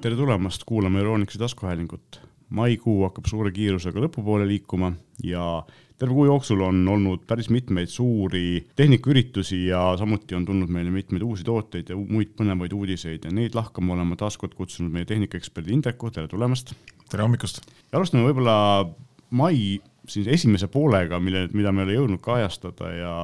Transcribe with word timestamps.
tere 0.00 0.16
tulemast 0.16 0.64
kuulama 0.66 0.98
Euronixi 0.98 1.38
taskuhäälingut. 1.38 2.20
maikuu 2.50 3.00
hakkab 3.02 3.26
suure 3.26 3.50
kiirusega 3.50 3.98
lõpupoole 4.04 4.44
liikuma 4.46 4.92
ja 5.24 5.64
terve 5.98 6.14
kuu 6.14 6.26
jooksul 6.28 6.60
on 6.62 6.84
olnud 6.88 7.24
päris 7.26 7.48
mitmeid 7.50 7.90
suuri 7.90 8.68
tehnikaüritusi 8.76 9.64
ja 9.66 9.80
samuti 9.98 10.34
on 10.34 10.44
tulnud 10.46 10.70
meile 10.70 10.92
mitmeid 10.94 11.24
uusi 11.26 11.44
tooteid 11.44 11.90
ja 11.90 11.96
muid 11.96 12.36
põnevaid 12.38 12.76
uudiseid 12.76 13.26
ja 13.26 13.32
neid 13.34 13.58
lahkama 13.58 13.96
oleme 13.96 14.16
taas 14.20 14.38
kord 14.38 14.54
kutsunud 14.54 14.92
meie 14.92 15.08
tehnikaeksperdi 15.08 15.74
Indreku, 15.74 16.10
tere 16.10 16.28
tulemast. 16.28 16.74
tere 17.10 17.26
hommikust. 17.26 17.64
ja 17.90 17.98
alustame 17.98 18.28
võib-olla 18.28 18.86
mai 19.30 19.80
siis 20.06 20.28
esimese 20.28 20.68
poolega, 20.68 21.18
mille, 21.20 21.48
mida 21.52 21.72
me 21.72 21.82
ei 21.82 21.88
ole 21.88 21.98
jõudnud 21.98 22.22
kajastada 22.22 22.92
ja 22.94 23.14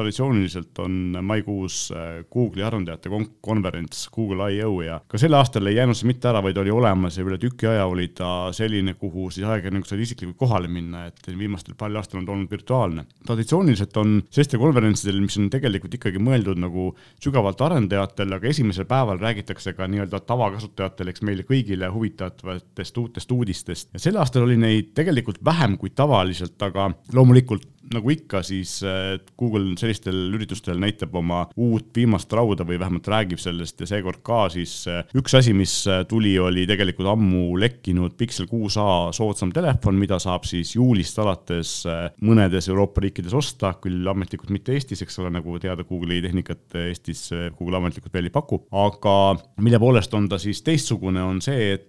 traditsiooniliselt 0.00 0.78
on 0.82 1.18
maikuus 1.22 1.90
äh, 1.94 2.24
Google'i 2.32 2.64
arendajate 2.64 3.10
konverents 3.40 4.08
Google 4.14 4.48
I.O 4.54 4.80
ja 4.82 5.00
ka 5.08 5.20
sel 5.20 5.34
aastal 5.36 5.68
ei 5.68 5.76
jäänud 5.76 5.98
see 5.98 6.08
mitte 6.08 6.30
ära, 6.30 6.42
vaid 6.44 6.58
oli 6.60 6.72
olemas 6.74 7.18
ja 7.18 7.24
üle 7.26 7.38
tüki 7.40 7.68
aja 7.70 7.86
oli 7.88 8.08
ta 8.16 8.50
selline, 8.56 8.94
kuhu 9.00 9.28
siis 9.30 9.46
ajakirjanikud 9.46 9.90
said 9.90 10.04
isiklikult 10.04 10.38
kohale 10.40 10.70
minna, 10.72 11.06
et 11.10 11.30
viimastel 11.30 11.76
paljudel 11.78 12.00
aastal 12.00 12.20
on 12.20 12.28
ta 12.28 12.34
olnud 12.34 12.52
virtuaalne. 12.52 13.06
traditsiooniliselt 13.26 13.96
on 14.00 14.16
sellistel 14.30 14.62
konverentsidel, 14.62 15.20
mis 15.24 15.38
on 15.40 15.50
tegelikult 15.52 15.96
ikkagi 15.98 16.22
mõeldud 16.22 16.60
nagu 16.60 16.90
sügavalt 17.22 17.60
arendajatele, 17.66 18.40
aga 18.40 18.50
esimesel 18.50 18.88
päeval 18.90 19.20
räägitakse 19.20 19.74
ka 19.76 19.88
nii-öelda 19.90 20.22
tavakasutajatele, 20.26 21.14
eks 21.14 21.26
meile 21.26 21.46
kõigile 21.48 21.90
huvitavatest 21.92 23.02
uutest 23.02 23.36
uudistest 23.36 23.92
ja 23.94 24.02
sel 24.02 24.20
aastal 24.20 24.46
oli 24.46 24.56
neid 24.60 24.94
tegelikult 24.96 25.42
vähem 25.44 25.76
kui 25.80 25.92
tavaliselt, 25.94 26.56
aga 26.62 26.90
loomulikult 27.14 27.68
nagu 27.94 28.12
ikka, 28.12 28.42
siis 28.46 28.78
äh, 28.86 29.16
Google 29.38 29.74
sellistel 29.78 30.16
üritustel 30.34 30.78
näitab 30.80 31.14
oma 31.18 31.42
uut 31.60 31.90
viimast 31.96 32.30
rauda 32.36 32.64
või 32.66 32.78
vähemalt 32.80 33.08
räägib 33.10 33.42
sellest 33.42 33.82
ja 33.82 33.88
seekord 33.90 34.22
ka 34.26 34.44
siis 34.52 34.74
äh, 34.90 35.02
üks 35.18 35.34
asi, 35.38 35.54
mis 35.56 35.74
äh, 35.90 36.04
tuli, 36.08 36.36
oli 36.38 36.66
tegelikult 36.70 37.10
ammu 37.10 37.58
lekkinud 37.60 38.14
Pixel 38.20 38.46
6a 38.50 39.10
soodsam 39.16 39.54
telefon, 39.54 39.98
mida 39.98 40.20
saab 40.22 40.46
siis 40.48 40.76
juulist 40.76 41.18
alates 41.22 41.72
mõnedes 42.22 42.68
Euroopa 42.70 43.02
riikides 43.02 43.34
osta, 43.36 43.72
küll 43.82 44.06
ametlikult 44.10 44.52
mitte 44.54 44.74
Eestis, 44.76 45.02
eks 45.02 45.18
ole, 45.22 45.32
nagu 45.34 45.58
teada, 45.62 45.84
Google'i 45.86 46.22
tehnikat 46.24 46.78
Eestis 46.86 47.28
Google 47.58 47.80
ametlikult 47.80 48.14
veel 48.14 48.30
ei 48.30 48.34
paku, 48.34 48.62
aga 48.70 49.16
mille 49.64 49.80
poolest 49.82 50.14
on 50.14 50.28
ta 50.30 50.38
siis 50.40 50.62
teistsugune, 50.66 51.22
on 51.26 51.42
see, 51.44 51.72
et 51.74 51.88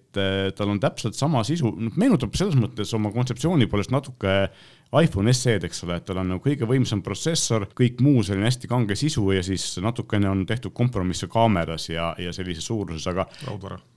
tal 0.58 0.74
on 0.74 0.80
täpselt 0.82 1.16
sama 1.16 1.44
sisu, 1.48 1.72
meenutab 1.96 2.36
selles 2.36 2.58
mõttes 2.60 2.90
oma 2.98 3.14
kontseptsiooni 3.14 3.70
poolest 3.72 3.94
natuke 3.94 4.34
iPhone 5.00 5.32
SE-d, 5.32 5.70
eks 5.70 5.86
ole, 5.86 5.96
et 6.02 6.06
tal 6.08 6.20
on 6.20 6.34
nagu 6.34 6.44
kõige 6.44 6.68
võimsam 6.68 7.00
protsessor, 7.06 7.70
kõik 7.78 8.02
muu 8.04 8.26
selline 8.28 8.50
hästi 8.50 8.68
kange 8.68 8.98
sisu 9.00 9.24
ja 9.32 9.44
siis 9.46 9.64
natukene 9.84 10.28
on 10.28 10.44
tehtud 10.48 10.76
kompromisse 10.76 11.30
kaameras 11.32 11.88
ja, 11.94 12.12
ja 12.20 12.34
sellises 12.36 12.68
suuruses, 12.68 13.08
aga. 13.08 13.28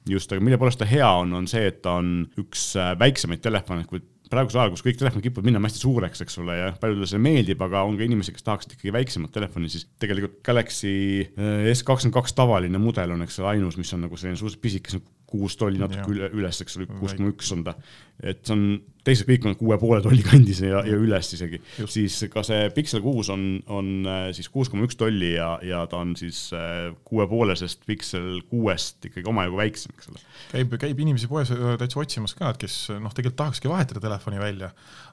just, 0.09 0.31
aga 0.31 0.45
mille 0.45 0.59
poolest 0.61 0.78
ta 0.78 0.86
hea 0.89 1.09
on, 1.25 1.34
on 1.41 1.51
see, 1.51 1.64
et 1.67 1.83
ta 1.83 1.97
on 1.98 2.20
üks 2.39 2.75
äh, 2.78 2.92
väiksemaid 3.01 3.42
telefone, 3.42 3.89
kui 3.91 4.05
praegusel 4.31 4.62
ajal, 4.62 4.73
kus 4.75 4.84
kõik 4.86 5.01
telefonid 5.01 5.27
kipuvad 5.27 5.51
minema 5.51 5.69
hästi 5.69 5.83
suureks, 5.83 6.23
eks 6.25 6.39
ole, 6.42 6.56
ja 6.61 6.70
paljudele 6.81 7.11
see 7.11 7.20
meeldib, 7.27 7.67
aga 7.67 7.83
on 7.86 7.98
ka 7.98 8.06
inimesi, 8.06 8.33
kes 8.36 8.47
tahaksid 8.47 8.77
ikkagi 8.77 8.95
väiksemat 8.95 9.34
telefoni, 9.34 9.73
siis 9.75 9.89
tegelikult 10.03 10.39
Galaxy 10.47 10.95
äh, 11.27 11.69
S 11.75 11.83
kakskümmend 11.83 12.17
kaks 12.20 12.39
tavaline 12.39 12.79
mudel 12.83 13.17
on, 13.17 13.27
eks 13.27 13.42
ole, 13.42 13.56
ainus, 13.56 13.79
mis 13.81 13.91
on 13.98 14.06
nagu 14.06 14.19
selline 14.20 14.39
suhteliselt 14.39 14.62
pisikese 14.62 15.03
kuus 15.34 15.58
tolli 15.58 15.83
natuke 15.83 16.06
üle, 16.14 16.31
üles, 16.39 16.62
eks 16.62 16.79
ole, 16.79 16.86
kuus 16.86 17.17
koma 17.19 17.34
üks 17.34 17.51
on 17.55 17.67
ta. 17.67 17.75
et 18.23 18.45
see 18.47 18.55
on 18.55 18.69
teised 19.05 19.28
kõik 19.28 19.47
on 19.48 19.56
kuue 19.58 19.77
poole 19.80 20.00
tolli 20.05 20.24
kandis 20.24 20.62
ja, 20.64 20.80
ja 20.86 20.97
üles 20.97 21.28
isegi, 21.36 21.60
siis 21.91 22.16
ka 22.33 22.44
see 22.47 22.69
Pixel 22.74 23.02
kuus 23.05 23.28
on, 23.33 23.44
on 23.72 23.91
äh, 24.08 24.27
siis 24.36 24.48
kuus 24.52 24.70
koma 24.72 24.86
üks 24.86 24.96
tolli 25.00 25.34
ja, 25.34 25.55
ja 25.64 25.83
ta 25.91 26.00
on 26.00 26.14
siis 26.19 26.46
äh, 26.56 26.88
kuuepoolesest 27.06 27.84
Pixel 27.88 28.41
kuuest 28.48 29.11
ikkagi 29.11 29.28
omajagu 29.30 29.61
väiksem, 29.61 29.94
eks 29.96 30.11
ole. 30.12 30.22
käib, 30.55 30.77
käib 30.86 31.02
inimesi 31.05 31.28
poes 31.30 31.52
äh, 31.52 31.74
täitsa 31.80 32.00
otsimas 32.00 32.36
ka, 32.38 32.55
et 32.55 32.62
kes 32.64 32.78
noh, 32.96 33.12
tegelikult 33.12 33.41
tahakski 33.42 33.72
vahetada 33.72 34.02
telefoni 34.05 34.40
välja, 34.40 34.70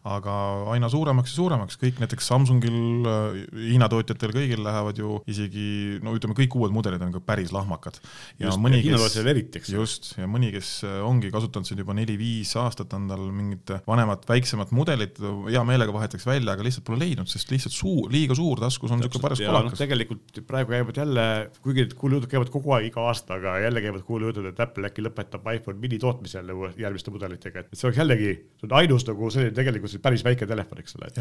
aga 0.07 0.35
aina 0.73 0.89
suuremaks 0.91 1.33
ja 1.33 1.41
suuremaks, 1.41 1.79
kõik 1.81 1.99
näiteks 2.01 2.31
Samsungil, 2.31 2.79
Hiina 3.51 3.89
tootjatel 3.91 4.33
kõigil 4.33 4.63
lähevad 4.63 4.97
ju 4.97 5.19
isegi 5.29 5.99
no 6.03 6.15
ütleme, 6.15 6.37
kõik 6.37 6.55
uued 6.57 6.73
mudelid 6.73 7.03
on 7.03 7.11
ka 7.13 7.21
päris 7.25 7.51
lahmakad. 7.53 7.99
ja 8.39 8.47
just, 8.47 8.61
mõni, 8.61 8.81
kes, 8.85 9.19
eriti, 9.21 9.61
just, 9.75 10.13
ja 10.17 10.29
mõni, 10.31 10.53
kes 10.55 10.79
ongi 11.05 11.31
kasutanud 11.33 11.67
siin 11.67 11.83
juba 11.83 11.95
neli-viis 11.97 12.55
aastat, 12.61 12.95
on 12.97 13.09
tal 13.11 13.27
mingit 13.35 13.80
vanemat, 13.87 14.25
väiksemat 14.29 14.73
mudelit 14.75 15.19
hea 15.21 15.63
meelega 15.67 15.93
vahetaks 15.95 16.25
välja, 16.27 16.55
aga 16.55 16.65
lihtsalt 16.65 16.85
pole 16.87 17.01
leidnud, 17.01 17.29
sest 17.31 17.51
lihtsalt 17.53 17.75
suur, 17.75 18.09
liiga 18.13 18.37
suur 18.37 18.61
taskus 18.61 18.93
on 18.93 19.01
niisugune 19.01 19.25
paras 19.25 19.41
kolakas 19.43 19.75
no,. 19.75 19.79
tegelikult 19.79 20.41
praegu 20.47 20.75
käivad 20.75 21.01
jälle, 21.01 21.25
kuigi 21.65 21.87
kuulujutud 21.95 22.31
käivad 22.31 22.51
kogu 22.53 22.75
aeg 22.77 22.91
iga 22.91 23.07
aasta, 23.11 23.39
aga 23.39 23.57
jälle 23.65 23.85
käivad 23.85 24.05
kuulujutud, 24.07 24.51
et 24.51 24.61
Apple 24.63 24.91
äkki 24.91 25.05
lõpetab 25.05 25.47
iPhone 25.55 25.79
mini 25.81 25.99
tootmise 26.01 26.39
jälle 26.39 26.73
järgmiste 26.81 27.13
mudelitega, 27.13 27.65
et 27.65 27.73
see 27.73 27.89
oleks 27.89 28.01
jällegi, 28.03 28.35
see 28.59 28.69
on 28.69 28.77
ainus 28.81 29.07
nagu 29.09 29.31
selline 29.33 29.55
tegelikult 29.57 29.97
päris 30.03 30.25
väike 30.27 30.49
telefon, 30.49 30.83
eks 30.83 30.99
ole. 30.99 31.11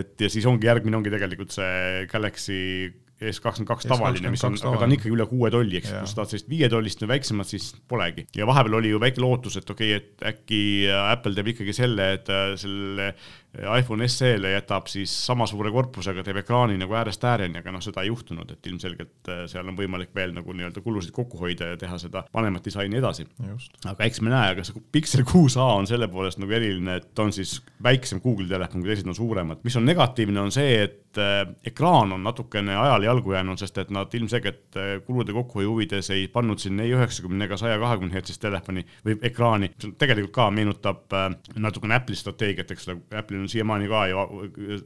et 0.00 0.26
ja 0.26 0.32
siis 0.32 0.46
ongi 0.48 0.70
järgmine 0.70 0.98
ongi 0.98 1.12
tegelikult 1.14 1.54
see 1.54 2.06
Galaxy 2.12 2.60
S 3.30 3.42
kakskümmend 3.42 3.68
kaks 3.70 3.86
tavaline, 3.86 4.32
mis 4.32 4.42
on, 4.46 4.56
aga 4.58 4.80
ta 4.80 4.86
on 4.88 4.94
ikkagi 4.96 5.14
üle 5.14 5.26
kuue 5.30 5.50
tolli, 5.54 5.78
eks, 5.78 5.92
kui 5.94 6.10
sa 6.10 6.18
tahad 6.18 6.32
sellist 6.32 6.50
viietollist 6.50 7.04
või 7.04 7.12
väiksemat, 7.14 7.50
siis 7.52 7.68
polegi. 7.88 8.26
ja 8.36 8.48
vahepeal 8.48 8.80
oli 8.80 8.90
ju 8.92 9.02
väike 9.02 9.22
lootus, 9.22 9.60
et 9.60 9.70
okei 9.70 9.94
okay,, 9.96 10.02
et 10.02 10.26
äkki 10.32 10.62
Apple 10.96 11.36
teeb 11.36 11.52
ikkagi 11.54 11.76
selle, 11.76 12.08
et 12.18 12.32
äh, 12.32 12.54
selle 12.60 13.12
iPhone 13.52 14.08
SE-le 14.08 14.54
jätab 14.54 14.86
siis 14.88 15.12
sama 15.26 15.44
suure 15.46 15.70
korpusega, 15.72 16.22
teeb 16.24 16.38
ekraani 16.40 16.78
nagu 16.80 16.94
äärest 16.96 17.24
ääreni, 17.28 17.60
aga 17.60 17.74
noh, 17.74 17.82
seda 17.84 18.00
ei 18.00 18.08
juhtunud, 18.08 18.48
et 18.54 18.68
ilmselgelt 18.70 19.28
äh, 19.28 19.42
seal 19.50 19.68
on 19.68 19.76
võimalik 19.76 20.14
veel 20.16 20.32
nagu 20.32 20.54
nii-öelda 20.56 20.80
kulusid 20.84 21.12
kokku 21.12 21.40
hoida 21.42 21.74
ja 21.74 21.80
teha 21.80 21.98
seda 22.00 22.24
vanemat 22.32 22.64
disaini 22.64 22.96
edasi. 22.96 23.26
aga 23.84 24.08
eks 24.08 24.22
me 24.24 24.32
näe, 24.32 24.54
aga 24.54 24.64
see 24.64 24.80
Pixel 24.92 25.26
6a 25.28 25.66
on 25.76 25.88
selle 25.90 26.08
poolest 26.08 26.40
nagu 26.40 26.56
eriline, 26.56 26.96
et 27.02 27.18
on 27.20 27.32
siis 27.32 27.58
väiksem 27.84 28.22
Google'i 28.24 28.48
telefon, 28.48 28.80
kui 28.80 28.94
teised 28.94 29.12
on 29.12 29.18
suuremad. 29.20 29.60
mis 29.64 29.76
on 29.76 29.84
negatiivne, 29.84 30.40
on 30.40 30.54
see, 30.54 30.80
et 30.86 31.20
äh, 31.20 31.44
ekraan 31.68 32.16
on 32.16 32.24
natukene 32.24 32.76
ajale 32.76 33.10
jalgu 33.10 33.36
jäänud, 33.36 33.60
sest 33.60 33.82
et 33.84 33.92
nad 33.92 34.16
ilmselgelt 34.16 34.80
äh, 34.80 34.94
kulude 35.04 35.36
kokkuhoiu 35.36 35.74
huvides 35.74 36.08
ei 36.16 36.24
pannud 36.32 36.62
sinna 36.62 36.88
ei 36.88 36.96
üheksakümne 36.96 37.44
ega 37.50 37.60
saja 37.60 37.76
kahekümne 37.84 38.16
hertsist 38.16 38.40
telefoni 38.40 38.86
või 39.04 39.20
ekraani, 39.20 39.68
mis 39.76 39.94
tegelikult 40.00 40.32
ka 40.40 40.48
meenutab 40.48 41.20
natukene 41.60 42.00
Apple'i 42.00 42.16
strateegiat, 42.16 42.72
eks 42.72 42.88
ole, 42.88 43.00
Apple'il 43.12 43.41
on 43.42 43.50
siiamaani 43.52 43.90
ka 43.90 44.06
ju 44.10 44.24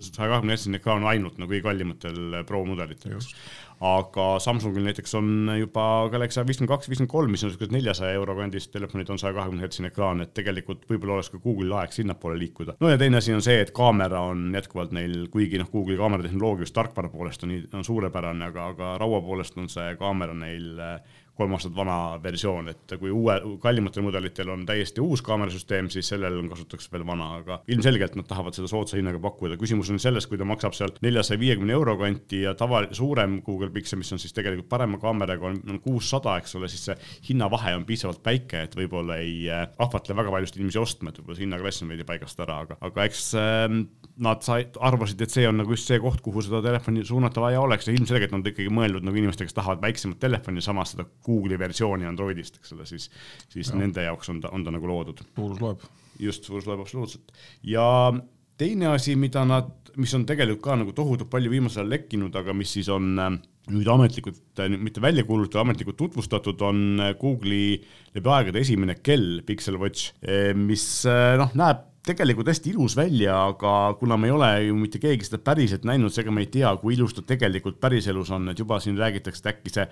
saja 0.00 0.30
kahekümne 0.32 0.56
hertsine 0.56 0.80
ekraan 0.80 1.06
ainult 1.06 1.38
nagu 1.40 1.52
kõige 1.52 1.66
kallimatel 1.68 2.42
Pro 2.48 2.64
mudelitel 2.68 3.20
aga 3.84 4.26
Samsungil 4.40 4.84
näiteks 4.86 5.14
on 5.18 5.50
juba 5.58 6.08
Galaxy 6.12 6.40
A52, 6.40 6.88
viiskümmend 6.88 7.12
kolm, 7.12 7.32
mis 7.32 7.44
on 7.44 7.50
niisugused 7.50 7.74
neljasaja 7.74 8.16
euro 8.16 8.36
kandis 8.38 8.70
telefonid, 8.72 9.10
on 9.12 9.20
saja 9.20 9.34
kahekümne 9.36 9.64
hertsine 9.64 9.90
ekraan, 9.92 10.22
et 10.24 10.32
tegelikult 10.36 10.86
võib-olla 10.88 11.18
oleks 11.18 11.28
ka 11.34 11.40
Google'il 11.42 11.74
aeg 11.76 11.92
sinnapoole 11.92 12.38
liikuda. 12.40 12.78
no 12.80 12.92
ja 12.92 12.98
teine 13.00 13.20
asi 13.20 13.34
on 13.36 13.44
see, 13.44 13.58
et 13.60 13.74
kaamera 13.76 14.22
on 14.30 14.48
jätkuvalt 14.56 14.96
neil, 14.96 15.26
kuigi 15.32 15.60
noh, 15.60 15.68
Google'i 15.72 16.00
kaameratehnoloogia 16.00 16.64
just 16.64 16.76
tarkvara 16.76 17.12
poolest 17.12 17.44
on, 17.44 17.52
on 17.76 17.84
suurepärane, 17.84 18.48
aga, 18.48 18.70
aga 18.72 18.96
raua 19.02 19.20
poolest 19.20 19.60
on 19.60 19.68
see 19.72 19.92
kaamera 20.00 20.34
neil 20.34 20.80
kolm 21.36 21.56
aastat 21.56 21.74
vana 21.76 21.96
versioon, 22.22 22.70
et 22.72 22.96
kui 23.00 23.12
uue, 23.12 23.36
kallimatel 23.62 24.04
mudelitel 24.06 24.50
on 24.52 24.64
täiesti 24.68 25.02
uus 25.04 25.22
kaamerasüsteem, 25.26 25.90
siis 25.92 26.08
sellel 26.12 26.38
on 26.40 26.48
kasutatakse 26.52 26.92
veel 26.92 27.04
vana, 27.08 27.28
aga 27.40 27.58
ilmselgelt 27.72 28.16
nad 28.18 28.28
tahavad 28.28 28.56
seda 28.56 28.70
soodsa 28.70 28.98
hinnaga 28.98 29.20
pakkuda. 29.22 29.58
küsimus 29.60 29.90
on 29.92 30.00
selles, 30.02 30.26
kui 30.26 30.40
ta 30.40 30.48
maksab 30.48 30.76
seal 30.76 30.94
neljasaja 31.04 31.40
viiekümne 31.40 31.76
euro 31.76 31.96
kanti 32.00 32.42
ja 32.46 32.54
tava, 32.58 32.84
suurem 32.96 33.40
Google 33.46 33.70
Pixel, 33.74 34.00
mis 34.00 34.12
on 34.16 34.22
siis 34.22 34.34
tegelikult 34.36 34.70
parema 34.72 35.00
kaameraga, 35.02 35.52
on, 35.52 35.80
kuussada, 35.84 36.38
eks 36.40 36.56
ole, 36.58 36.70
siis 36.72 36.88
see 36.90 36.98
hinnavahe 37.30 37.76
on 37.76 37.86
piisavalt 37.88 38.24
väike, 38.24 38.66
et 38.66 38.76
võib-olla 38.78 39.20
ei 39.22 39.46
äh, 39.52 39.66
ahvatle 39.82 40.16
väga 40.16 40.32
paljusid 40.34 40.60
inimesi 40.60 40.80
ostma, 40.80 41.12
et 41.12 41.20
võib-olla 41.20 41.38
see 41.40 41.48
hinnaklass 41.48 41.84
on 41.84 41.92
veidi 41.92 42.08
paigast 42.08 42.44
ära, 42.46 42.62
aga, 42.66 42.80
aga 42.88 43.08
eks 43.10 43.28
äh, 43.40 43.68
nad 44.24 44.40
said, 44.44 44.78
arvasid, 44.80 45.20
et 45.20 45.32
see 45.32 45.44
on 45.48 45.58
nagu 45.60 45.74
just 45.76 45.90
see 45.90 45.98
koht, 46.00 46.22
kuhu 46.24 46.44
seda 46.44 46.62
telefoni 46.64 47.04
suunata 47.04 47.42
vaja 47.44 47.60
oleks 47.60 47.90
ja 47.90 47.96
ilmselgelt 47.96 48.32
nad 48.32 48.46
ikkagi 48.48 48.72
mõelnud 48.72 49.04
nagu 49.04 49.20
inimestele, 49.20 49.50
kes 49.50 49.58
tahavad 49.58 49.82
väiksemat 49.84 50.20
telefoni, 50.22 50.64
samas 50.64 50.94
seda 50.94 51.04
Google'i 51.26 51.58
versiooni 51.60 52.08
Androidist, 52.08 52.56
eks 52.62 52.72
ole, 52.76 52.88
siis, 52.88 53.10
siis 53.52 53.72
ja. 53.72 53.80
nende 53.80 54.06
jaoks 54.06 54.32
on 54.32 54.40
ta, 54.44 54.52
on 54.56 54.64
ta 54.64 54.72
nagu 54.72 54.88
loodud. 54.88 55.20
suurus 55.36 55.60
loeb. 55.60 55.84
just, 56.22 56.48
suurus 56.48 56.68
loeb 56.70 56.80
absoluutselt. 56.86 57.36
ja 57.66 57.84
teine 58.60 58.92
asi, 58.94 59.16
mida 59.20 59.44
nad, 59.48 59.68
mis 60.00 60.14
on 60.16 60.24
tegelikult 60.28 60.64
ka 60.64 60.78
nagu 60.80 60.94
tohutult 60.96 61.30
palju 61.32 61.52
viimasel 61.52 61.84
ajal 61.84 61.92
lekkinud, 61.96 62.36
aga 62.40 62.54
mis 62.56 62.72
siis 62.78 62.88
on 62.92 63.10
äh, 63.20 63.34
nüüd 63.72 63.90
ametlikult, 63.92 64.40
äh, 64.62 64.72
mitte 64.72 65.02
välja 65.04 65.26
kuulutatud, 65.28 65.60
ametlikult 65.62 65.98
tutvustatud, 66.00 66.64
on 66.64 67.02
äh, 67.02 67.12
Google'i 67.20 67.76
läbi 68.16 68.32
aegade 68.32 68.64
esimene 68.64 68.96
kell, 69.04 69.42
Pixel 69.46 69.76
Watch, 69.80 70.14
mis 70.56 70.86
noh, 71.04 71.52
näeb 71.58 71.84
tegelikult 72.06 72.50
hästi 72.50 72.72
ilus 72.72 72.96
välja, 72.96 73.34
aga 73.50 73.72
kuna 74.00 74.16
me 74.20 74.28
ei 74.30 74.34
ole 74.34 74.50
ju 74.68 74.76
mitte 74.78 75.00
keegi 75.02 75.26
seda 75.26 75.40
päriselt 75.44 75.86
näinud, 75.88 76.14
seega 76.14 76.34
me 76.34 76.44
ei 76.44 76.50
tea, 76.52 76.70
kui 76.80 76.94
ilus 76.94 77.16
ta 77.16 77.24
tegelikult 77.26 77.80
päriselus 77.82 78.30
on, 78.34 78.50
et 78.52 78.62
juba 78.62 78.78
siin 78.82 78.98
räägitakse, 79.00 79.42
et 79.42 79.52
äkki 79.54 79.74
see 79.74 79.86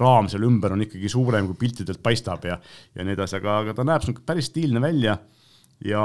raam 0.00 0.30
seal 0.30 0.46
ümber 0.48 0.74
on 0.74 0.82
ikkagi 0.86 1.12
suurem, 1.12 1.50
kui 1.50 1.60
piltidelt 1.66 2.02
paistab 2.02 2.46
ja, 2.48 2.58
ja 2.94 3.06
nii 3.06 3.18
edasi, 3.18 3.38
aga, 3.38 3.60
aga 3.64 3.76
ta 3.78 3.86
näeb 3.86 4.24
päris 4.26 4.50
stiilne 4.50 4.82
välja 4.82 5.18
ja 5.84 6.02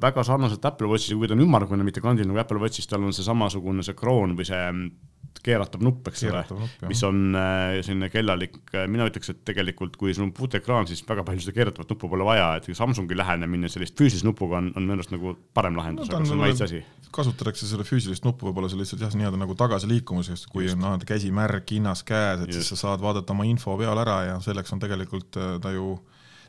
väga 0.00 0.24
sarnaselt 0.24 0.64
Apple 0.64 0.88
Watchiga, 0.88 1.18
kui 1.20 1.28
ta 1.28 1.36
on 1.36 1.44
ümmargune, 1.44 1.84
mitte 1.84 2.00
kandiline 2.04 2.32
nagu 2.32 2.42
Apple 2.42 2.62
Watchis, 2.62 2.88
tal 2.88 3.04
on 3.04 3.14
see 3.16 3.26
samasugune 3.26 3.84
see 3.84 3.96
kroon 3.98 4.36
või 4.38 4.48
see 4.48 4.64
keeratav 5.44 5.82
nupp, 5.84 6.08
eks 6.10 6.24
ole, 6.28 6.40
mis 6.88 7.00
on 7.06 7.36
äh, 7.38 7.78
selline 7.86 8.08
kellalik, 8.12 8.56
mina 8.90 9.06
ütleks, 9.08 9.30
et 9.32 9.40
tegelikult 9.46 9.96
kui 10.00 10.14
sul 10.16 10.26
on 10.26 10.32
puuteekraan, 10.34 10.88
siis 10.90 11.04
väga 11.06 11.24
palju 11.26 11.44
seda 11.44 11.54
keeratavat 11.56 11.92
nuppu 11.94 12.10
pole 12.10 12.26
vaja, 12.26 12.50
et 12.58 12.66
Samsungi 12.78 13.16
lähenemine 13.16 13.70
sellist 13.72 13.96
füüsilise 13.98 14.26
nupuga 14.26 14.60
on, 14.60 14.72
on 14.76 14.84
minu 14.86 14.98
arust 14.98 15.14
nagu 15.14 15.34
parem 15.56 15.78
lahendus 15.78 16.10
no,, 16.10 16.18
aga 16.18 16.28
see 16.28 16.36
on 16.36 16.42
maitse 16.42 16.66
asi. 16.66 16.82
kasutatakse 17.14 17.68
selle 17.70 17.86
füüsilist 17.88 18.26
nuppu 18.26 18.48
võib-olla 18.48 18.70
see 18.70 18.80
lihtsalt 18.80 19.02
jah, 19.06 19.14
nii-öelda 19.18 19.40
nagu 19.40 19.56
tagasiliikumiseks, 19.58 20.46
kui 20.52 20.68
on 20.72 20.82
no, 20.84 20.94
käsi 21.08 21.32
märg, 21.34 21.66
hinnas 21.70 22.04
käes, 22.08 22.44
et 22.44 22.52
Just. 22.52 22.60
siis 22.60 22.74
sa 22.74 22.88
saad 22.88 23.04
vaadata 23.04 23.34
oma 23.36 23.46
info 23.48 23.76
peale 23.80 24.04
ära 24.04 24.20
ja 24.32 24.38
selleks 24.44 24.74
on 24.74 24.82
tegelikult 24.82 25.38
äh, 25.40 25.56
ta 25.62 25.74
ju 25.74 25.96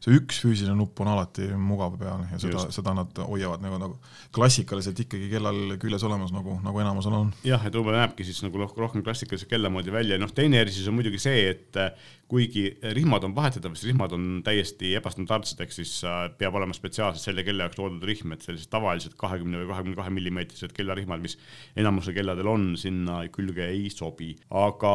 see 0.03 0.15
üks 0.15 0.39
füüsiline 0.43 0.75
nupp 0.79 0.99
on 1.03 1.11
alati 1.11 1.49
mugav 1.59 1.97
peal 1.99 2.23
ja 2.31 2.39
seda, 2.41 2.65
seda 2.73 2.93
nad 2.97 3.19
hoiavad 3.25 3.63
nagu, 3.63 3.79
nagu 3.81 3.97
klassikaliselt 4.35 4.99
ikkagi 5.05 5.29
kellal 5.31 5.75
küljes 5.81 6.05
olemas, 6.07 6.31
nagu, 6.35 6.59
nagu 6.63 6.83
enamusel 6.83 7.15
on. 7.17 7.33
jah, 7.47 7.63
et 7.67 7.75
võib-olla 7.75 8.05
näebki 8.05 8.27
siis 8.27 8.41
nagu 8.45 8.61
rohkem 8.63 9.03
klassikalise 9.05 9.49
kella 9.49 9.71
moodi 9.73 9.93
välja, 9.93 10.19
noh, 10.21 10.31
teine 10.35 10.61
erisus 10.63 10.87
on 10.91 10.97
muidugi 10.99 11.21
see, 11.21 11.49
et 11.51 11.79
äh, 11.79 11.91
kuigi 12.29 12.67
rihmad 12.93 13.25
on 13.25 13.33
vahetatavad, 13.35 13.77
siis 13.79 13.89
rihmad 13.89 14.13
on 14.13 14.27
täiesti 14.45 14.93
ebastandardsed, 14.99 15.63
ehk 15.65 15.73
siis 15.73 15.95
peab 16.37 16.59
olema 16.59 16.75
spetsiaalselt 16.77 17.25
selle 17.25 17.45
kella 17.47 17.65
jaoks 17.65 17.79
loodud 17.81 18.05
rihm, 18.05 18.35
et 18.35 18.45
sellised 18.45 18.69
tavalised 18.69 19.17
kahekümne 19.19 19.63
või 19.63 19.71
kahekümne 19.71 19.97
kahe 19.97 20.13
millimeetrised 20.13 20.75
kellarihmad, 20.77 21.23
mis 21.25 21.39
enamusel 21.79 22.13
kelladel 22.17 22.51
on, 22.51 22.69
sinna 22.77 23.23
külge 23.33 23.65
ei 23.73 23.89
sobi, 23.93 24.35
aga 24.53 24.93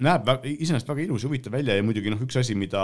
näeb 0.00 0.32
iseenesest 0.56 0.88
väga 0.88 1.04
ilus 1.04 1.24
ja 1.24 1.28
huvitav 1.28 1.54
välja 1.58 1.76
ja 1.76 1.84
muidugi 1.84 2.12
noh, 2.12 2.24
üks 2.24 2.40
asi, 2.40 2.56
mida 2.56 2.80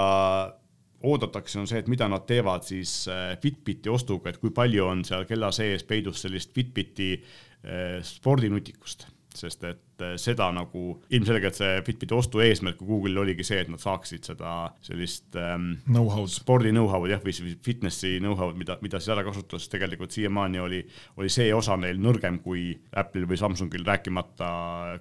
oodatakse, 1.03 1.59
on 1.61 1.69
see, 1.69 1.81
et 1.83 1.91
mida 1.93 2.09
nad 2.09 2.25
teevad 2.29 2.65
siis 2.67 3.09
äh, 3.13 3.35
Fitbiti 3.43 3.93
ostuga, 3.93 4.31
et 4.31 4.41
kui 4.43 4.53
palju 4.55 4.87
on 4.87 5.05
seal 5.05 5.27
kella 5.29 5.51
sees 5.55 5.85
peidus 5.85 6.23
sellist 6.25 6.55
Fitbiti 6.57 7.13
äh, 7.17 7.99
spordinutikust, 8.05 9.09
sest 9.37 9.65
et 9.69 10.05
eh, 10.05 10.15
seda 10.21 10.49
nagu 10.55 10.83
ilmselgelt 11.15 11.59
see 11.59 11.81
Fitbiti 11.87 12.17
ostu 12.17 12.43
eesmärk 12.45 12.81
Google'il 12.83 13.21
oligi 13.23 13.47
see, 13.47 13.61
et 13.63 13.71
nad 13.73 13.83
saaksid 13.83 14.27
seda 14.31 14.53
sellist 14.85 15.37
ähm, 15.41 15.75
know-how'd, 15.87 16.33
spordi 16.33 16.73
know-how'd 16.75 17.11
jah, 17.13 17.23
või 17.25 17.57
fitnessi 17.65 18.17
know-how'd, 18.23 18.57
mida, 18.59 18.79
mida 18.85 19.01
siis 19.01 19.13
ära 19.15 19.25
kasutas, 19.27 19.69
tegelikult 19.73 20.15
siiamaani 20.15 20.63
oli, 20.63 20.83
oli 21.21 21.33
see 21.33 21.49
osa 21.55 21.77
neil 21.81 22.01
nõrgem 22.03 22.41
kui 22.45 22.69
Apple'il 22.97 23.29
või 23.29 23.41
Samsungil, 23.41 23.87
rääkimata 23.87 24.51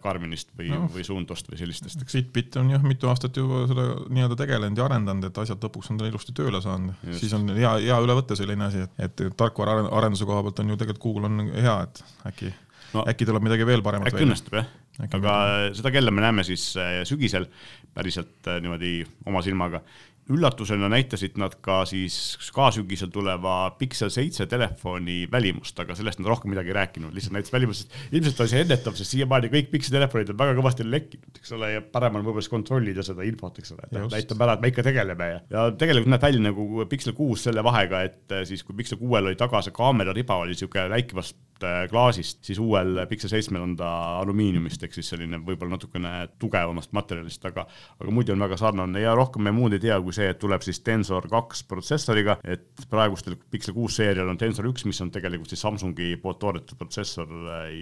Garminist 0.03 0.53
või 0.57 0.71
no,, 0.73 0.85
või 0.93 1.05
Suundost 1.07 1.49
või 1.51 1.61
sellistest. 1.61 2.05
Fitbit 2.11 2.59
on 2.61 2.71
jah 2.75 2.83
mitu 2.85 3.09
aastat 3.11 3.37
juba 3.39 3.65
seda 3.69 3.87
nii-öelda 4.09 4.39
tegelenud 4.39 4.79
ja 4.79 4.89
arendanud, 4.89 5.29
et 5.29 5.41
asjad 5.43 5.63
lõpuks 5.65 5.91
on 5.91 6.01
tal 6.01 6.11
ilusti 6.11 6.35
tööle 6.35 6.61
saanud, 6.63 7.07
siis 7.19 7.33
on 7.37 7.49
hea, 7.55 7.77
hea 7.87 8.01
üle 8.03 8.17
võtta 8.17 8.37
selline 8.37 8.69
asi, 8.69 8.85
et, 8.85 9.07
et 9.07 9.25
tarkvaraarenduse 9.37 10.27
koha 10.27 10.43
pealt 10.45 10.61
on 10.63 10.73
ju 10.73 10.79
tegelikult 10.81 11.03
Google 11.05 11.29
on 11.29 11.51
hea, 11.53 11.75
et 11.85 12.03
äkki 12.31 12.53
no, 12.95 13.05
äkki 13.11 13.27
tuleb 13.27 13.45
midagi 13.45 13.67
veel 13.67 13.83
paremat 13.85 14.11
äkki 14.11 14.25
õnnestub 14.25 14.57
jah. 14.59 14.71
Aga 15.05 15.35
seda 15.75 15.91
kella 15.91 16.13
me 16.15 16.23
näeme 16.23 16.45
siis 16.47 16.69
äh, 16.79 17.01
sügisel 17.07 17.47
päriselt 17.95 18.47
äh, 18.49 18.61
niimoodi 18.63 18.97
oma 19.27 19.43
silmaga 19.45 19.83
üllatusena 20.31 20.89
näitasid 20.89 21.37
nad 21.37 21.53
ka 21.63 21.83
siis 21.89 22.15
ka 22.55 22.71
sügisel 22.73 23.11
tuleva 23.13 23.75
Pixel 23.77 24.09
seitse 24.13 24.47
telefoni 24.49 25.25
välimust, 25.31 25.77
aga 25.81 25.97
sellest 25.97 26.21
nad 26.21 26.29
rohkem 26.31 26.49
midagi 26.53 26.73
ei 26.73 26.77
rääkinud, 26.79 27.13
lihtsalt 27.13 27.35
näitas 27.37 27.53
välimust, 27.53 27.93
ilmselt 28.11 28.41
oli 28.41 28.53
see 28.53 28.63
ennetav, 28.65 28.97
sest 28.97 29.13
siiamaani 29.13 29.51
kõik 29.53 29.69
Pixel 29.73 29.97
telefonid 29.97 30.33
on 30.33 30.39
väga 30.41 30.57
kõvasti 30.57 30.87
lekkinud, 30.89 31.41
eks 31.41 31.55
ole, 31.57 31.71
ja 31.75 31.85
parem 31.85 32.17
on 32.17 32.25
võib-olla 32.25 32.45
siis 32.45 32.55
kontrollida 32.55 33.05
seda 33.05 33.27
infot, 33.27 33.61
eks 33.61 33.75
ole, 33.75 33.85
et 33.85 33.97
näitame 34.17 34.47
ära, 34.47 34.57
et 34.57 34.65
me 34.65 34.73
ikka 34.73 34.87
tegeleme 34.89 35.31
ja, 35.31 35.41
ja 35.53 35.65
tegelikult 35.77 36.15
näeb 36.15 36.25
välja 36.25 36.45
nagu 36.47 36.89
Pixel 36.89 37.17
kuus 37.17 37.45
selle 37.45 37.63
vahega, 37.65 38.01
et 38.09 38.33
äh, 38.33 38.45
siis 38.49 38.65
kui 38.65 38.77
Pixel 38.81 39.01
kuuel 39.01 39.29
oli 39.29 39.37
taga 39.39 39.61
see 39.61 39.75
kaamera 39.75 40.15
riba 40.15 40.41
oli 40.41 40.57
sihuke 40.57 40.87
läikivast 40.89 41.37
äh, 41.63 41.85
klaasist, 41.91 42.41
siis 42.47 42.59
uuel 42.61 43.03
Pixel 43.09 43.29
seitsmel 43.29 43.61
on 43.61 43.77
ta 43.77 43.91
alumiiniumist, 44.23 44.83
ehk 44.87 44.97
siis 44.97 45.13
selline 45.13 45.37
võib-olla 45.45 45.77
natukene 45.77 46.13
tugevamast 46.41 46.93
materjalist, 46.97 47.45
aga, 47.45 47.67
aga 47.99 48.13
muidu 48.13 48.33
on 48.33 48.45
väga 48.47 48.57
sarnane. 48.59 49.01
Ja 49.03 49.13
rohkem 49.17 49.45
me 49.45 49.53
muud 49.55 49.77
ei 49.77 49.83
tea, 49.85 49.99
kui 50.01 50.14
see, 50.15 50.31
et 50.31 50.39
tuleb 50.41 50.63
siis 50.65 50.81
Tensor 50.85 51.27
kaks 51.31 51.65
protsessoriga, 51.69 52.39
et 52.43 52.85
praegustel 52.91 53.37
Pixel 53.51 53.75
kuus 53.75 53.99
seerial 53.99 54.31
on 54.31 54.39
Tensor 54.41 54.69
üks, 54.71 54.85
mis 54.89 55.01
on 55.03 55.11
tegelikult 55.13 55.51
siis 55.51 55.63
Samsungi 55.65 56.15
poolt 56.21 56.41
toodetud 56.43 56.79
protsessor 56.79 57.31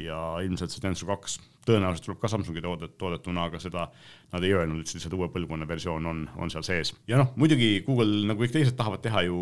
ja 0.03 0.21
ilmselt 0.43 0.73
see 0.73 0.83
Tensor 0.83 1.13
kaks 1.15 1.39
tõenäoliselt 1.67 2.07
tuleb 2.07 2.19
ka 2.21 2.31
Samsungi 2.31 2.61
toodet, 2.63 2.97
toodetuna, 2.99 3.47
aga 3.49 3.61
seda 3.61 3.87
nad 4.33 4.43
ei 4.43 4.53
öelnud, 4.55 4.81
ütlesid 4.83 4.99
lihtsalt 4.99 5.15
uue 5.17 5.29
põlvkonna 5.33 5.67
versioon 5.69 6.05
on, 6.09 6.21
on 6.35 6.51
seal 6.53 6.65
sees. 6.67 6.93
ja 7.07 7.19
noh, 7.21 7.33
muidugi 7.39 7.75
Google 7.87 8.27
nagu 8.27 8.43
kõik 8.43 8.55
teised 8.55 8.77
tahavad 8.79 9.03
teha 9.03 9.25
ju 9.27 9.39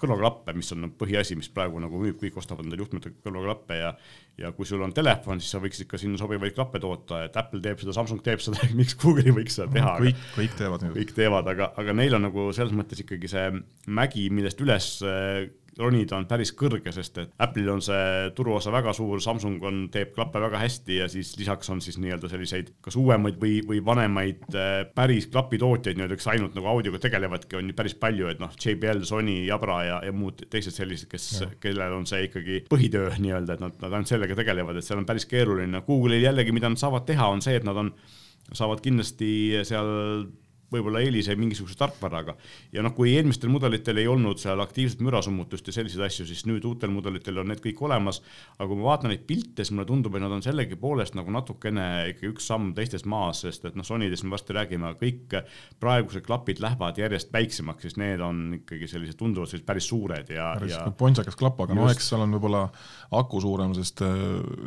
kõrvaklappe, 0.00 0.54
mis 0.56 0.70
on 0.72 0.88
põhiasi, 0.96 1.36
mis 1.36 1.50
praegu 1.52 1.80
nagu 1.82 2.00
müüb, 2.00 2.16
kõik 2.20 2.38
ostavad 2.40 2.64
endale 2.64 2.80
juhtmete 2.84 3.12
kõrvaklappe 3.20 3.80
ja 3.82 3.94
ja 4.40 4.54
kui 4.56 4.64
sul 4.64 4.80
on 4.80 4.94
telefon, 4.96 5.40
siis 5.42 5.52
sa 5.52 5.60
võiksid 5.60 5.88
ka 5.90 5.98
sinna 6.00 6.16
sobivaid 6.16 6.54
klappe 6.56 6.80
toota, 6.80 7.24
et 7.26 7.34
Apple 7.36 7.60
teeb 7.60 7.82
seda, 7.82 7.92
Samsung 7.92 8.22
teeb 8.24 8.40
seda, 8.40 8.64
miks 8.78 8.96
Google 9.00 9.26
ei 9.28 9.36
võiks 9.36 9.58
seda 9.58 9.68
teha? 9.74 9.96
kõik, 10.00 10.22
kõik 10.38 10.56
teevad. 10.56 10.86
kõik 10.96 11.12
teevad, 11.16 11.50
aga, 11.52 11.72
aga 11.82 11.96
neil 11.96 12.16
on 12.16 12.24
nagu 12.30 12.48
selles 12.56 12.72
mõttes 12.76 13.04
ikkagi 13.04 13.28
see 13.28 13.50
mägi, 14.00 14.30
millest 14.32 14.62
üles 14.64 14.94
ronida 15.80 16.18
on 16.18 16.26
päris 16.30 16.52
kõrge, 16.56 16.92
sest 16.94 17.18
et 17.22 17.32
Apple'il 17.42 17.70
on 17.72 17.82
see 17.84 18.30
turuosa 18.36 18.72
väga 18.74 18.92
suur, 18.96 19.20
Samsung 19.22 19.62
on, 19.66 19.80
teeb 19.92 20.12
klappe 20.16 20.42
väga 20.42 20.60
hästi 20.60 21.00
ja 21.00 21.08
siis 21.10 21.32
lisaks 21.40 21.70
on 21.72 21.82
siis 21.84 21.98
nii-öelda 22.02 22.30
selliseid 22.30 22.72
kas 22.84 22.98
uuemaid 23.00 23.40
või, 23.40 23.58
või 23.66 23.82
vanemaid 23.84 24.46
äh, 24.54 24.70
päris 24.94 25.28
klapitootjaid 25.32 25.98
nii-öelda, 25.98 26.18
kes 26.20 26.30
ainult 26.32 26.56
nagu 26.58 26.70
audioga 26.72 27.00
tegelevadki, 27.02 27.58
on 27.58 27.72
ju 27.72 27.78
päris 27.78 27.96
palju, 28.00 28.30
et 28.32 28.42
noh, 28.42 28.52
JBL, 28.56 29.04
Sony, 29.08 29.40
Jabra 29.48 29.80
ja, 29.86 30.00
ja 30.06 30.14
muud 30.16 30.44
teised 30.50 30.76
sellised, 30.76 31.10
kes, 31.10 31.30
kellel 31.62 31.96
on 31.96 32.08
see 32.08 32.26
ikkagi 32.28 32.64
põhitöö 32.70 33.14
nii-öelda, 33.18 33.56
et 33.56 33.64
nad, 33.64 33.78
nad 33.82 33.96
ainult 33.96 34.10
sellega 34.10 34.36
tegelevad, 34.38 34.78
et 34.78 34.86
seal 34.86 35.00
on 35.00 35.08
päris 35.08 35.28
keeruline. 35.30 35.82
Google'il 35.86 36.26
jällegi, 36.26 36.54
mida 36.56 36.70
nad 36.70 36.80
saavad 36.80 37.08
teha, 37.08 37.30
on 37.32 37.42
see, 37.44 37.56
et 37.60 37.66
nad 37.66 37.78
on, 37.80 37.92
saavad 38.52 38.82
kindlasti 38.84 39.32
seal 39.66 39.90
võib-olla 40.70 41.02
eelise 41.04 41.34
mingisuguse 41.38 41.76
tarkvaraga. 41.78 42.36
ja 42.72 42.84
noh, 42.84 42.94
kui 42.94 43.14
eelmistel 43.16 43.50
mudelitel 43.52 43.98
ei 44.00 44.08
olnud 44.10 44.40
seal 44.42 44.60
aktiivset 44.62 45.02
mürasummutust 45.04 45.66
ja 45.66 45.74
selliseid 45.74 46.04
asju, 46.06 46.26
siis 46.28 46.44
nüüd 46.48 46.64
uutel 46.68 46.92
mudelitel 46.94 47.40
on 47.42 47.50
need 47.50 47.62
kõik 47.64 47.82
olemas. 47.86 48.22
aga 48.58 48.68
kui 48.68 48.78
ma 48.78 48.90
vaatan 48.90 49.14
neid 49.14 49.24
pilte, 49.28 49.64
siis 49.64 49.74
mulle 49.74 49.88
tundub, 49.88 50.14
et 50.16 50.24
nad 50.24 50.34
on 50.34 50.44
sellegipoolest 50.44 51.16
nagu 51.18 51.32
natukene 51.34 51.86
ikka 52.14 52.28
üks 52.30 52.46
samm 52.50 52.72
teistest 52.76 53.08
maas, 53.10 53.42
sest 53.46 53.66
et 53.68 53.78
noh, 53.78 53.86
Sonydest 53.86 54.26
me 54.26 54.34
varsti 54.36 54.56
räägime, 54.56 54.92
aga 54.92 55.00
kõik 55.00 55.36
praegused 55.82 56.24
klapid 56.26 56.62
lähevad 56.62 56.98
järjest 57.00 57.32
väiksemaks, 57.34 57.88
sest 57.88 58.00
need 58.00 58.22
on 58.24 58.60
ikkagi 58.60 58.88
sellised 58.90 59.18
tunduvalt 59.18 59.50
sellised 59.50 59.66
päris 59.66 59.88
suured 59.90 60.30
ja. 60.30 60.52
päris 60.58 60.76
ja... 60.76 60.84
pontsakas 60.96 61.38
klapp, 61.38 61.60
aga 61.64 61.76
no 61.76 61.88
eks 61.90 62.12
seal 62.12 62.24
on 62.24 62.36
võib-olla 62.36 62.66
aku 63.18 63.40
suurem, 63.42 63.74
sest 63.78 64.04
äh, 64.06 64.14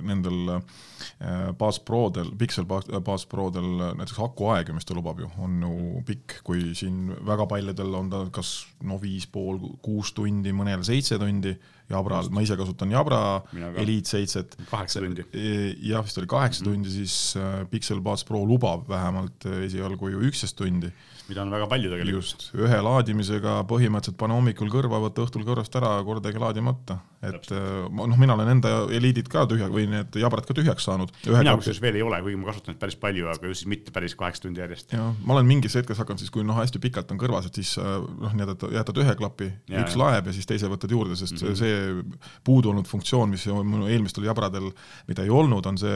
nendel 0.04 0.58
äh, 0.58 1.52
Bass 1.58 1.80
Prodel, 1.84 2.34
Pixel 2.40 2.68
Bass 2.68 3.28
Prodel 3.30 3.70
näiteks 4.00 4.20
akuaeg, 4.24 4.74
mis 4.76 4.88
ta 4.88 4.98
lubab 4.98 5.22
ju, 5.24 5.30
on 5.44 5.62
ju 5.64 5.93
pikk, 6.06 6.40
kui 6.48 6.74
siin 6.78 7.12
väga 7.28 7.46
paljudel 7.50 7.94
on 8.00 8.10
ta 8.10 8.24
kas 8.34 8.54
no 8.84 8.98
viis 9.02 9.28
pool, 9.30 9.60
kuus 9.86 10.14
tundi, 10.18 10.54
mõnel 10.56 10.84
seitse 10.88 11.20
tundi, 11.22 11.54
Jabral, 11.92 12.30
ma 12.34 12.42
ise 12.42 12.56
kasutan 12.58 12.92
Jabra 12.92 13.44
Elite 13.78 14.10
seitset. 14.10 14.56
kaheksa 14.70 15.04
tundi. 15.04 15.26
E, 15.36 15.74
jah, 15.84 16.02
vist 16.06 16.18
oli 16.18 16.28
kaheksa 16.32 16.64
mm 16.64 16.68
-hmm. 16.68 16.74
tundi, 16.74 16.90
siis 16.90 17.36
äh, 17.38 17.68
Pixel 17.70 18.02
Buds 18.02 18.24
Pro 18.24 18.46
lubab 18.46 18.88
vähemalt 18.90 19.46
äh, 19.46 19.66
esialgu 19.68 20.10
ju 20.10 20.22
üksteist 20.30 20.58
tundi 20.58 20.92
mida 21.30 21.44
on 21.44 21.54
väga 21.54 21.68
palju 21.72 21.92
tegelikult. 21.94 22.16
just, 22.16 22.50
ühe 22.58 22.80
laadimisega 22.88 23.62
põhimõtteliselt 23.70 24.20
pane 24.20 24.36
hommikul 24.38 24.72
kõrva, 24.74 25.00
võta 25.04 25.26
õhtul 25.26 25.46
kõrvast 25.48 25.76
ära, 25.80 25.96
kordagi 26.04 26.42
laadimata. 26.42 27.00
Et 27.24 27.52
äh, 27.56 27.68
noh, 27.88 28.18
mina 28.20 28.36
olen 28.36 28.52
enda 28.56 28.72
eliidid 28.94 29.30
ka 29.32 29.46
tühja 29.50 29.70
või 29.72 29.86
need 29.90 30.16
jabrad 30.20 30.48
ka 30.48 30.56
tühjaks 30.58 30.88
saanud. 30.88 31.14
mina 31.28 31.56
kusjuures 31.60 31.82
veel 31.84 32.00
ei 32.00 32.04
ole, 32.06 32.20
kuigi 32.26 32.40
ma 32.40 32.50
kasutan 32.50 32.74
neid 32.74 32.82
päris 32.82 32.98
palju, 33.00 33.30
aga 33.32 33.52
just 33.52 33.68
mitte 33.72 33.94
päris 33.96 34.16
kaheksa 34.20 34.46
tundi 34.46 34.64
järjest. 34.64 34.92
jah, 34.96 35.14
ma 35.24 35.38
olen 35.38 35.48
mingis 35.50 35.78
hetkes 35.80 36.02
hakanud 36.04 36.24
siis, 36.24 36.34
kui 36.34 36.46
noh, 36.48 36.58
hästi 36.60 36.82
pikalt 36.84 37.14
on 37.16 37.22
kõrvas, 37.22 37.48
et 37.48 37.60
siis 37.60 37.76
äh, 37.82 37.94
noh, 38.26 38.36
nii-öelda 38.36 38.72
jätad 38.76 39.00
ühe 39.04 39.16
klapi, 39.20 39.50
üks 39.84 39.96
laeb 40.00 40.28
ja 40.30 40.36
siis 40.36 40.50
teise 40.50 40.72
võtad 40.72 40.92
juurde, 40.92 41.18
sest 41.20 41.38
mm 41.38 41.48
-hmm. 41.48 41.62
see 41.62 42.44
puudunud 42.44 42.90
funktsioon, 42.90 43.32
mis 43.32 43.48
minu 43.48 43.88
eelmistel 43.88 44.28
jabradel, 44.28 44.72
mida 45.08 45.24
ei 45.24 45.32
olnud, 45.32 45.66
on 45.70 45.80
see 45.80 45.96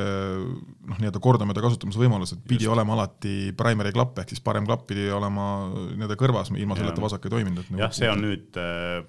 noh, 0.88 0.98
nii-öelda 0.98 1.24
kordamööda 1.24 1.66
kasutamise 1.66 2.00
võimalus, 2.00 2.34
et 2.38 2.48
pidi 2.48 2.66
just. 2.66 2.74
olema 2.78 2.96
alati 2.96 3.52
primary 3.58 3.92
klapp 3.92 4.24
ehk 4.24 4.32
siis 4.32 4.44
parem 4.44 4.66
klapp 4.66 4.88
pidi 4.88 5.10
olema 5.12 5.68
nii-öelda 5.74 6.20
kõrvas, 6.20 6.54
ilma 6.56 6.80
selleta 6.80 7.04
vasak 7.04 7.28
ei 7.28 7.38
toiminud, 7.38 7.68
nagu 7.70 7.84
jah, 7.84 7.94
see 7.94 8.10
on 8.12 8.24
nüüd 8.24 8.60
äh, 8.62 9.04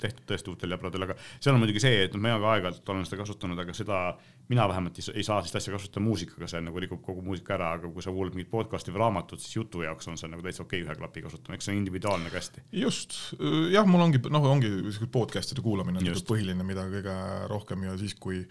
tehtud 0.00 0.24
tõesti 0.28 0.52
uutel 0.52 0.74
jabradel, 0.74 1.06
aga 1.06 1.16
seal 1.38 1.54
on 1.54 1.62
muidugi 1.62 1.82
see, 1.82 2.04
et 2.06 2.14
noh, 2.14 2.22
mina 2.22 2.38
ka 2.42 2.54
aeg-ajalt 2.56 2.92
olen 2.94 3.06
seda 3.08 3.20
kasutanud, 3.22 3.58
aga 3.62 3.74
seda 3.76 4.00
mina 4.50 4.66
vähemalt 4.68 4.98
ei, 4.98 5.04
ei 5.14 5.24
saa 5.24 5.38
sellist 5.40 5.58
asja 5.60 5.72
kasutada 5.74 6.02
muusikaga, 6.04 6.48
see 6.50 6.60
nagu 6.64 6.80
rikub 6.82 7.02
kogu 7.04 7.22
muusika 7.24 7.54
ära, 7.56 7.72
aga 7.78 7.90
kui 7.92 8.04
sa 8.04 8.12
kuulad 8.14 8.36
mingit 8.36 8.50
podcast'i 8.52 8.92
või 8.92 9.02
raamatut, 9.04 9.40
siis 9.42 9.56
jutu 9.56 9.84
jaoks 9.84 10.10
on 10.10 10.18
see 10.20 10.30
nagu 10.32 10.44
täitsa 10.44 10.64
okei 10.64 10.82
okay, 10.82 10.88
ühe 10.88 10.98
klapi 10.98 11.24
kasutamine, 11.24 11.58
eks 11.58 11.68
see 11.68 11.74
on 11.74 11.80
individuaalne 11.80 12.32
ka 12.32 12.40
hästi. 12.40 12.64
just, 12.82 13.16
jah, 13.72 13.86
mul 13.88 14.04
ongi, 14.06 14.20
noh, 14.34 14.48
ongi 14.50 14.72
podcast'ide 15.14 15.64
kuulamine 15.64 16.02
on 16.02 16.24
põhiline, 16.32 16.66
mida 16.66 16.86
kõige 16.90 17.16
rohkem 17.52 17.86
ja 17.86 17.96
siis, 18.00 18.16
kui 18.18 18.42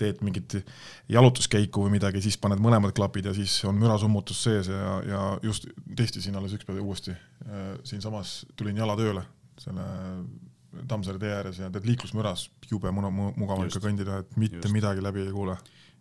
teed 0.00 0.22
mingit 0.26 0.60
jalutuskäiku 1.10 1.84
või 1.86 1.96
midagi, 1.98 2.22
siis 2.24 2.38
paned 2.40 2.62
mõlemad 2.62 2.94
klapid 2.96 3.28
ja 3.30 3.34
siis 3.36 3.58
on 3.68 3.78
mürasummutus 3.80 4.44
sees 4.46 4.70
ja, 4.70 4.94
ja 5.06 5.24
just 5.44 5.68
testisin 5.96 6.38
alles 6.38 6.54
üks 6.56 6.68
päev 6.68 6.80
uuesti 6.84 7.12
äh, 7.12 7.74
siinsamas 7.84 8.40
tulin 8.56 8.78
jala 8.80 8.96
tööle 8.98 9.26
selle 9.60 9.84
Tammsaare 10.70 11.18
tee 11.18 11.32
ääres 11.34 11.58
ja 11.58 11.70
tead 11.72 11.86
liiklusmüras 11.88 12.46
jube 12.70 12.92
mugav 12.94 13.64
ikka 13.66 13.82
kõndida, 13.82 14.20
et 14.22 14.36
mitte 14.38 14.60
just. 14.60 14.74
midagi 14.74 15.02
läbi 15.02 15.24
ei 15.26 15.32
kuule 15.34 15.56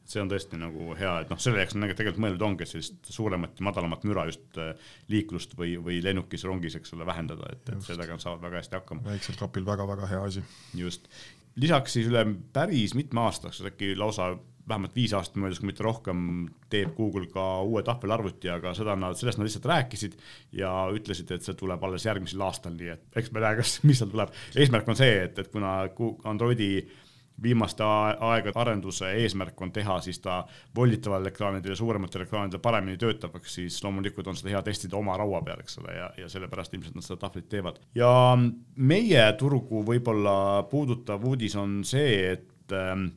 see 0.10 0.22
on 0.24 0.30
tõesti 0.32 0.58
nagu 0.58 0.94
hea, 0.98 1.12
et 1.24 1.32
noh, 1.32 1.40
selle 1.42 1.62
jaoks 1.62 1.76
on 1.78 1.86
tegelikult 1.88 2.22
mõeldud 2.24 2.46
ongi, 2.48 2.68
sellist 2.70 3.12
suuremat 3.14 3.60
ja 3.60 3.66
madalamat 3.68 4.06
müra 4.10 4.26
just 4.30 4.58
äh, 4.62 4.72
liiklust 5.12 5.54
või, 5.60 5.76
või 5.86 6.00
lennukis, 6.02 6.46
rongis, 6.50 6.78
eks 6.80 6.96
ole, 6.98 7.06
vähendada, 7.06 7.52
et, 7.54 7.70
et 7.70 7.86
sellega 7.86 8.18
nad 8.18 8.24
saavad 8.24 8.42
väga 8.48 8.62
hästi 8.64 8.80
hakkama. 8.80 9.06
väiksel 9.06 9.38
kapil 9.40 9.68
väga-väga 9.68 10.10
hea 10.10 10.24
asi. 10.32 10.44
just, 10.78 11.06
lisaks 11.62 11.98
siis 11.98 12.10
üle 12.10 12.26
päris 12.54 12.96
mitme 12.98 13.22
aasta, 13.28 13.54
äkki 13.70 13.94
lausa 14.00 14.32
vähemalt 14.70 14.96
viis 14.96 15.14
aastat 15.18 15.40
möödas, 15.42 15.60
kui 15.62 15.70
mitte 15.72 15.86
rohkem, 15.86 16.22
teeb 16.70 16.94
Google 16.98 17.28
ka 17.32 17.46
uue 17.66 17.84
tahvelarvuti, 17.86 18.52
aga 18.54 18.74
seda 18.78 18.96
nad, 19.00 19.18
sellest 19.20 19.42
nad 19.42 19.50
lihtsalt 19.50 19.68
rääkisid 19.72 20.18
ja 20.62 20.72
ütlesid, 20.96 21.32
et 21.36 21.46
see 21.46 21.58
tuleb 21.60 21.84
alles 21.84 22.06
järgmisel 22.08 22.46
aastal, 22.46 22.78
nii 22.78 22.96
et 22.96 23.22
eks 23.22 23.34
me 23.36 23.44
näe, 23.44 23.60
kas, 23.60 23.80
mis 23.88 24.02
seal 24.02 24.12
tuleb. 24.14 24.34
eesmärk 24.56 24.90
on 24.90 25.00
see, 25.00 25.14
et, 25.28 25.40
et 25.42 25.52
kuna 25.54 25.76
Androidi 26.30 26.72
viimaste 27.44 27.84
aegade 27.84 28.60
arenduse 28.60 29.12
eesmärk 29.22 29.62
on 29.62 29.72
teha 29.72 30.00
siis 30.04 30.20
ta 30.20 30.42
volditaval 30.76 31.30
ekraanidel 31.30 31.72
ja 31.72 31.78
suurematel 31.80 32.26
ekraanidel 32.26 32.60
paremini 32.64 32.98
töötavaks, 33.00 33.54
siis 33.60 33.80
loomulikult 33.84 34.28
on 34.28 34.38
seda 34.40 34.54
hea 34.56 34.62
testida 34.66 34.98
oma 35.00 35.18
raua 35.18 35.42
peal, 35.46 35.62
eks 35.64 35.80
ole, 35.82 35.96
ja, 35.96 36.10
ja 36.18 36.30
sellepärast 36.32 36.76
ilmselt 36.76 37.00
nad 37.00 37.08
seda 37.08 37.20
tahvlit 37.24 37.50
teevad. 37.50 37.80
ja 37.96 38.12
meie 38.76 39.26
turgu 39.40 39.84
võib-olla 39.88 40.36
puudutav 40.72 41.26
uudis 41.26 41.56
on 41.60 41.80
see, 41.88 42.34
et 42.34 42.76
ähm, 42.76 43.10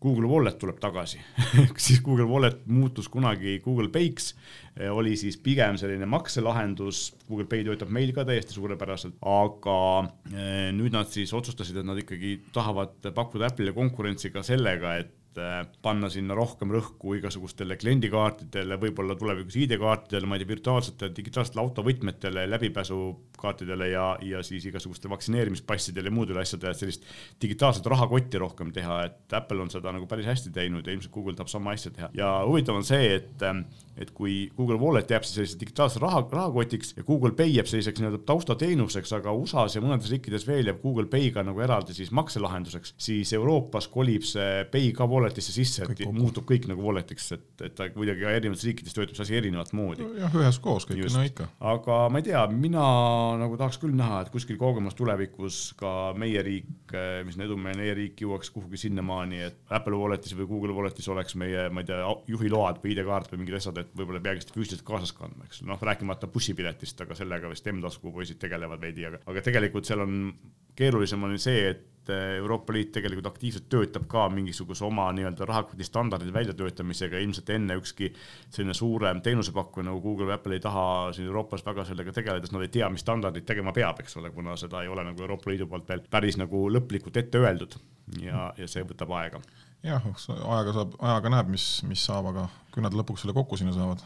Google 0.00 0.30
Wallet 0.30 0.56
tuleb 0.60 0.78
tagasi. 0.80 1.20
Siis 1.84 2.00
Google 2.04 2.24
Wallet 2.30 2.62
muutus 2.66 3.08
kunagi 3.12 3.58
Google 3.64 3.90
Pay'ks, 3.92 4.32
oli 4.94 5.12
siis 5.18 5.36
pigem 5.36 5.76
selline 5.76 6.06
makselahendus, 6.08 7.02
Google 7.28 7.48
Pay 7.50 7.66
töötab 7.66 7.90
meil 7.92 8.14
ka 8.16 8.24
täiesti 8.24 8.56
suurepäraselt, 8.56 9.18
aga 9.20 9.78
eh, 10.32 10.70
nüüd 10.72 10.94
nad 10.94 11.10
siis 11.12 11.34
otsustasid, 11.36 11.82
et 11.82 11.88
nad 11.88 12.00
ikkagi 12.00 12.38
tahavad 12.54 13.10
pakkuda 13.12 13.50
Apple'ile 13.50 13.74
konkurentsi 13.76 14.32
ka 14.32 14.44
sellega, 14.46 14.94
et 15.02 15.12
Äh, 15.38 15.60
panna 15.78 16.08
sinna 16.10 16.34
rohkem 16.34 16.72
rõhku 16.74 17.12
igasugustele 17.14 17.76
kliendikaartidele, 17.78 18.74
võib-olla 18.82 19.14
tulevikus 19.14 19.60
ID-kaartidele, 19.62 20.26
ma 20.26 20.34
ei 20.34 20.42
tea, 20.42 20.48
virtuaalsetele 20.50 21.14
digitaalsetele 21.14 21.62
autovõtmetele, 21.62 22.48
läbipääsukaartidele 22.50 23.88
ja, 23.92 24.06
ja 24.26 24.40
siis 24.42 24.66
igasugustele 24.66 25.12
vaktsineerimispassidele 25.14 26.10
ja 26.10 26.16
muudele 26.16 26.42
asjadele, 26.42 26.74
et 26.74 26.82
sellist 26.82 27.06
digitaalset 27.42 27.86
rahakotti 27.94 28.42
rohkem 28.42 28.72
teha, 28.74 29.04
et 29.06 29.38
Apple 29.38 29.62
on 29.62 29.70
seda 29.70 29.94
nagu 29.94 30.10
päris 30.10 30.26
hästi 30.32 30.50
teinud 30.56 30.90
ja 30.90 30.96
ilmselt 30.96 31.14
Google 31.14 31.38
tahab 31.38 31.54
sama 31.54 31.76
asja 31.78 31.94
teha. 31.94 32.10
ja 32.18 32.32
huvitav 32.48 32.82
on 32.82 32.90
see, 32.90 33.14
et, 33.20 33.46
et 33.98 34.10
kui 34.14 34.50
Google 34.56 34.78
Wallet 34.80 35.10
jääb 35.10 35.24
siis 35.26 35.36
selliseks 35.36 35.60
digitaalseks 35.60 36.02
raha, 36.02 36.22
rahakotiks 36.32 36.94
ja 36.96 37.04
Google 37.06 37.32
Pay 37.36 37.54
jääb 37.56 37.68
selliseks 37.70 38.00
nii-öelda 38.00 38.22
taustateenuseks, 38.28 39.12
aga 39.18 39.34
USA-s 39.36 39.76
ja 39.76 39.82
mõnedes 39.84 40.10
riikides 40.12 40.46
veel 40.48 40.70
jääb 40.70 40.80
Google 40.82 41.08
Pay 41.10 41.30
ka 41.34 41.44
nagu 41.46 41.60
eraldi 41.64 41.96
siis 41.96 42.12
makselahenduseks, 42.16 42.94
siis 43.00 43.32
Euroopas 43.36 43.88
kolib 43.92 44.24
see 44.28 44.64
Pay 44.72 44.92
ka 44.96 45.08
wallet'isse 45.10 45.54
sisse, 45.54 45.84
et 45.84 46.02
kõik 46.02 46.14
muutub 46.16 46.46
kõik 46.48 46.68
nagu 46.70 46.84
wallet'iks, 46.86 47.30
et, 47.36 47.46
et 47.66 47.76
ta 47.76 47.88
kuidagi 47.92 48.26
erinevates 48.30 48.66
riikides 48.68 48.96
töötab 48.96 49.18
see 49.18 49.26
asi 49.26 49.38
erinevat 49.40 49.74
moodi. 49.76 50.06
jah, 50.20 50.38
üheskoos 50.40 50.88
kõik, 50.88 51.04
no 51.14 51.24
ikka. 51.26 51.48
aga 51.72 52.00
ma 52.12 52.22
ei 52.22 52.28
tea, 52.30 52.44
mina 52.54 52.86
nagu 53.40 53.58
tahaks 53.60 53.80
küll 53.82 53.96
näha, 53.96 54.22
et 54.24 54.32
kuskil 54.32 54.58
kaugemas 54.60 54.96
tulevikus 54.98 55.60
ka 55.80 56.12
meie 56.18 56.42
riik, 56.46 56.94
mis 57.26 57.38
on 57.38 57.46
edumeelne 57.46 57.90
e-riik, 57.90 58.24
jõuaks 58.24 58.52
kuhugi 58.54 58.80
sinnamaani, 58.80 59.42
et 59.50 59.60
Apple 59.70 59.98
Wallet'is 59.98 60.34
või 60.38 60.48
Google 60.50 60.76
Wallet'is 60.76 61.08
oleks 61.12 61.36
meie, 61.40 61.68
ma 61.72 61.84
ei 61.84 61.90
tea, 61.90 62.00
juhiload 62.30 62.80
või 62.82 62.94
ID-kaart 62.94 63.32
või 63.32 63.42
mingid 63.42 63.60
asjad, 63.60 63.80
et 63.82 63.89
võib-olla 63.96 64.20
ei 64.20 64.26
peagi 64.28 64.44
seda 64.44 64.56
füüsiliselt 64.56 64.86
kaasas 64.86 65.12
kandma, 65.16 65.46
eks. 65.48 65.62
Noh, 65.68 65.80
rääkimata 65.90 66.30
bussipiletist, 66.32 67.00
aga 67.04 67.16
sellega 67.18 67.50
vist 67.52 67.68
M-tasku 67.72 68.12
poisid 68.14 68.40
tegelevad 68.42 68.82
veidi, 68.82 69.06
aga, 69.08 69.22
aga 69.30 69.44
tegelikult 69.46 69.88
seal 69.88 70.04
on 70.04 70.18
keerulisem 70.78 71.22
on 71.26 71.38
see, 71.40 71.70
et 71.70 71.86
Euroopa 72.10 72.72
Liit 72.74 72.90
tegelikult 72.94 73.28
aktiivselt 73.28 73.68
töötab 73.70 74.06
ka 74.10 74.24
mingisuguse 74.32 74.82
oma 74.86 75.04
nii-öelda 75.14 75.46
rahakoti 75.46 75.84
standardide 75.86 76.32
väljatöötamisega, 76.34 77.20
ilmselt 77.22 77.52
enne 77.54 77.76
ükski 77.78 78.08
selline 78.48 78.74
suurem 78.74 79.20
teenusepakkuja 79.22 79.86
nagu 79.86 80.00
Google 80.02 80.30
või 80.30 80.34
Apple 80.34 80.58
ei 80.58 80.64
taha 80.64 80.84
siin 81.14 81.28
Euroopas 81.28 81.62
väga 81.66 81.84
sellega 81.86 82.14
tegeleda, 82.16 82.48
sest 82.48 82.56
nad 82.56 82.66
ei 82.66 82.72
tea, 82.74 82.88
mis 82.90 83.04
standardid 83.04 83.46
tegema 83.46 83.74
peab, 83.76 84.00
eks 84.02 84.16
ole, 84.18 84.32
kuna 84.34 84.56
seda 84.58 84.82
ei 84.82 84.90
ole 84.90 85.04
nagu 85.06 85.22
Euroopa 85.22 85.52
Liidu 85.52 85.68
poolt 85.70 85.86
veel 85.92 86.02
päris 86.10 86.40
nagu 86.40 86.66
lõplikult 86.72 87.20
ette 87.20 87.42
öeldud. 87.44 87.78
Ja, 88.24 88.48
ja 88.58 88.66
see 88.66 88.82
võtab 88.82 89.12
aega 89.20 89.38
jah, 89.86 90.04
ajaga 90.04 90.74
saab, 90.76 90.96
ajaga 90.98 91.32
näeb, 91.32 91.52
mis, 91.54 91.66
mis 91.88 92.02
saab, 92.04 92.28
aga 92.32 92.46
kui 92.70 92.82
nad 92.84 92.94
lõpuks 92.94 93.24
selle 93.24 93.34
kokku 93.34 93.56
sinna 93.58 93.72
saavad. 93.74 94.02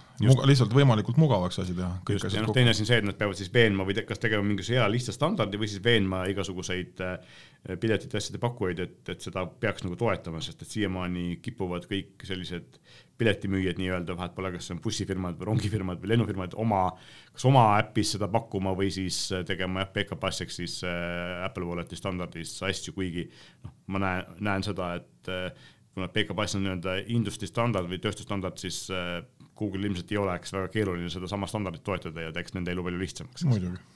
Lihtsalt 0.49 0.73
võimalikult 0.75 1.19
mugavaks 1.21 1.59
asi 1.61 1.75
teha. 1.76 1.90
just, 2.09 2.28
ja 2.33 2.45
noh, 2.45 2.52
teine 2.57 2.73
asi 2.73 2.85
on 2.85 2.88
see, 2.88 3.00
et 3.02 3.09
nad 3.09 3.19
peavad 3.19 3.38
siis 3.38 3.50
veenma 3.52 3.85
või 3.87 3.97
te, 3.99 4.07
kas 4.09 4.23
tegema 4.23 4.47
mingisuguse 4.47 4.78
hea 4.78 4.87
lihtsa 4.93 5.14
standardi 5.16 5.61
või 5.61 5.69
siis 5.73 5.83
veenma 5.85 6.23
igasuguseid 6.33 7.02
äh, 7.04 7.35
piletite 7.81 8.21
asjade 8.21 8.40
pakkujaid, 8.43 8.85
et, 8.87 9.00
et 9.12 9.26
seda 9.26 9.45
peaks 9.61 9.85
nagu 9.85 9.99
toetama, 10.00 10.40
sest 10.45 10.64
et 10.64 10.76
siiamaani 10.78 11.40
kipuvad 11.45 11.88
kõik 11.90 12.25
sellised 12.28 12.78
piletimüüjad 13.18 13.78
nii-öelda, 13.78 14.16
vahet 14.18 14.35
pole, 14.35 14.50
kas 14.54 14.68
see 14.68 14.75
on 14.75 14.80
bussifirmad 14.85 15.37
või 15.38 15.49
rongifirmad 15.50 16.00
või 16.02 16.12
lennufirmad, 16.14 16.56
oma, 16.61 16.87
kas 17.35 17.47
oma 17.49 17.66
äpis 17.78 18.14
seda 18.16 18.28
pakkuma 18.33 18.75
või 18.78 18.90
siis 18.94 19.18
tegema 19.47 19.85
jah, 19.85 19.92
backup 19.94 20.26
asjaks 20.26 20.59
siis 20.62 20.80
äh, 20.88 21.44
Apple 21.47 21.68
Walleti 21.68 21.99
standardis 21.99 22.56
asju, 22.66 22.97
kuigi 22.97 23.28
noh, 23.64 23.76
ma 23.94 24.02
näen, 24.02 24.35
näen 24.49 24.66
seda, 24.66 24.94
et 24.99 25.30
äh, 25.30 25.71
kuna 25.94 26.11
PKBAS 26.11 26.59
on 26.59 26.66
nii-öelda 26.66 26.99
industry 27.14 27.49
standard 27.50 27.88
või 27.90 28.00
tööstusstandard, 28.02 28.59
siis 28.59 28.83
äh, 28.90 29.21
Google 29.59 29.87
ilmselt 29.87 30.11
ei 30.11 30.18
oleks 30.18 30.52
väga 30.54 30.68
keeruline 30.75 31.11
sedasama 31.12 31.47
standardit 31.50 31.85
toetada 31.87 32.26
ja 32.26 32.35
teeks 32.35 32.56
nende 32.56 32.75
elu 32.75 32.83
palju 32.87 33.02
lihtsamaks. 33.04 33.47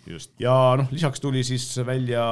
just, 0.07 0.35
ja 0.43 0.55
noh, 0.79 0.91
lisaks 0.95 1.23
tuli 1.23 1.43
siis 1.47 1.67
välja 1.87 2.23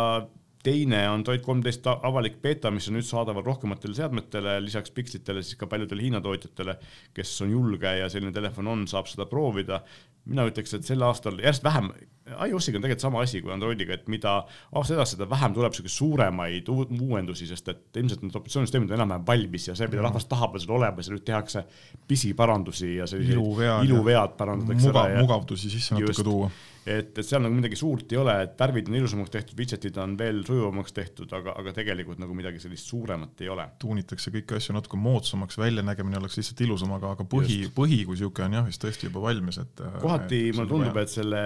teine 0.67 1.05
Android 1.11 1.45
kolmteist 1.45 1.87
avalik 1.87 2.41
beeta, 2.43 2.73
mis 2.75 2.89
on 2.91 2.99
nüüd 2.99 3.07
saadaval 3.07 3.45
rohkematele 3.47 3.95
seadmetele, 3.97 4.59
lisaks 4.65 4.93
Pixlitele 4.97 5.45
siis 5.45 5.59
ka 5.61 5.69
paljudele 5.71 6.07
Hiina 6.07 6.21
tootjatele, 6.25 6.77
kes 7.15 7.33
on 7.47 7.55
julge 7.55 7.93
ja 8.01 8.11
selline 8.13 8.35
telefon 8.35 8.73
on, 8.75 8.85
saab 8.91 9.11
seda 9.11 9.29
proovida. 9.31 9.83
mina 10.27 10.43
ütleks, 10.49 10.73
et 10.75 10.83
sel 10.83 11.03
aastal 11.07 11.37
järjest 11.39 11.63
vähem, 11.63 11.93
iOS-iga 12.27 12.81
on 12.81 12.83
tegelikult 12.83 13.05
sama 13.05 13.21
asi 13.23 13.39
kui 13.45 13.53
Androidiga, 13.55 13.95
et 13.95 14.09
mida 14.11 14.33
aasta 14.75 14.97
edasi, 14.97 15.15
seda 15.15 15.29
vähem 15.31 15.55
tuleb 15.55 15.77
siukseid 15.77 15.95
suuremaid 15.95 16.71
uuendusi, 16.75 17.47
sest 17.47 17.71
et 17.71 18.01
ilmselt 18.03 18.25
need 18.27 18.35
operatsioonisüsteemid 18.35 18.91
on 18.91 18.99
enam-vähem 18.99 19.27
valmis 19.29 19.69
ja 19.69 19.77
see, 19.79 19.87
mida 19.93 20.03
rahvas 20.03 20.27
tahab, 20.27 20.59
on 20.59 20.65
seal 20.65 20.75
olemas 20.81 21.07
ja 21.07 21.15
nüüd 21.15 21.27
tehakse 21.29 21.63
pisiparandusi 22.11 22.97
ja 22.97 23.07
selliseid 23.07 23.39
iluvead, 23.39 23.87
iluvead 23.87 24.35
parandatakse 24.41 24.91
mugav, 24.91 25.05
ära 25.05 25.15
ja 25.15 25.23
mugavdusi 25.29 25.71
sisse 25.71 25.95
natuke 25.95 26.27
tuua 26.27 26.51
et, 26.87 27.11
et 27.19 27.27
seal 27.27 27.43
nagu 27.43 27.55
midagi 27.57 27.79
suurt 27.79 28.13
ei 28.15 28.21
ole, 28.21 28.35
et 28.47 28.53
värvid 28.59 28.91
on 28.91 28.97
ilusamaks 29.01 29.33
tehtud, 29.35 29.59
widget'id 29.59 29.97
on 30.03 30.15
veel 30.19 30.43
sujuvamaks 30.47 30.95
tehtud, 30.95 31.33
aga, 31.35 31.57
aga 31.59 31.75
tegelikult 31.81 32.21
nagu 32.23 32.37
midagi 32.39 32.63
sellist 32.63 32.93
suuremat 32.93 33.43
ei 33.43 33.51
ole. 33.53 33.67
tuunitakse 33.83 34.33
kõiki 34.35 34.59
asju 34.61 34.77
natuke 34.77 35.01
moodsamaks, 35.01 35.59
väljanägemine 35.61 36.21
oleks 36.21 36.39
lihtsalt 36.41 36.63
ilusam, 36.67 36.95
aga, 36.97 37.15
aga 37.17 37.27
põhi, 37.27 37.59
põhi 37.75 38.03
kui 38.07 38.15
niisugune 38.15 38.47
on 38.51 38.59
jah, 38.61 38.69
vist 38.71 38.83
tõesti 38.85 39.11
juba 39.11 39.25
valmis, 39.27 39.59
et 39.63 39.83
kohati 40.03 40.43
et 40.51 40.59
mulle 40.59 40.71
tundub, 40.71 41.01
et 41.03 41.13
selle 41.13 41.43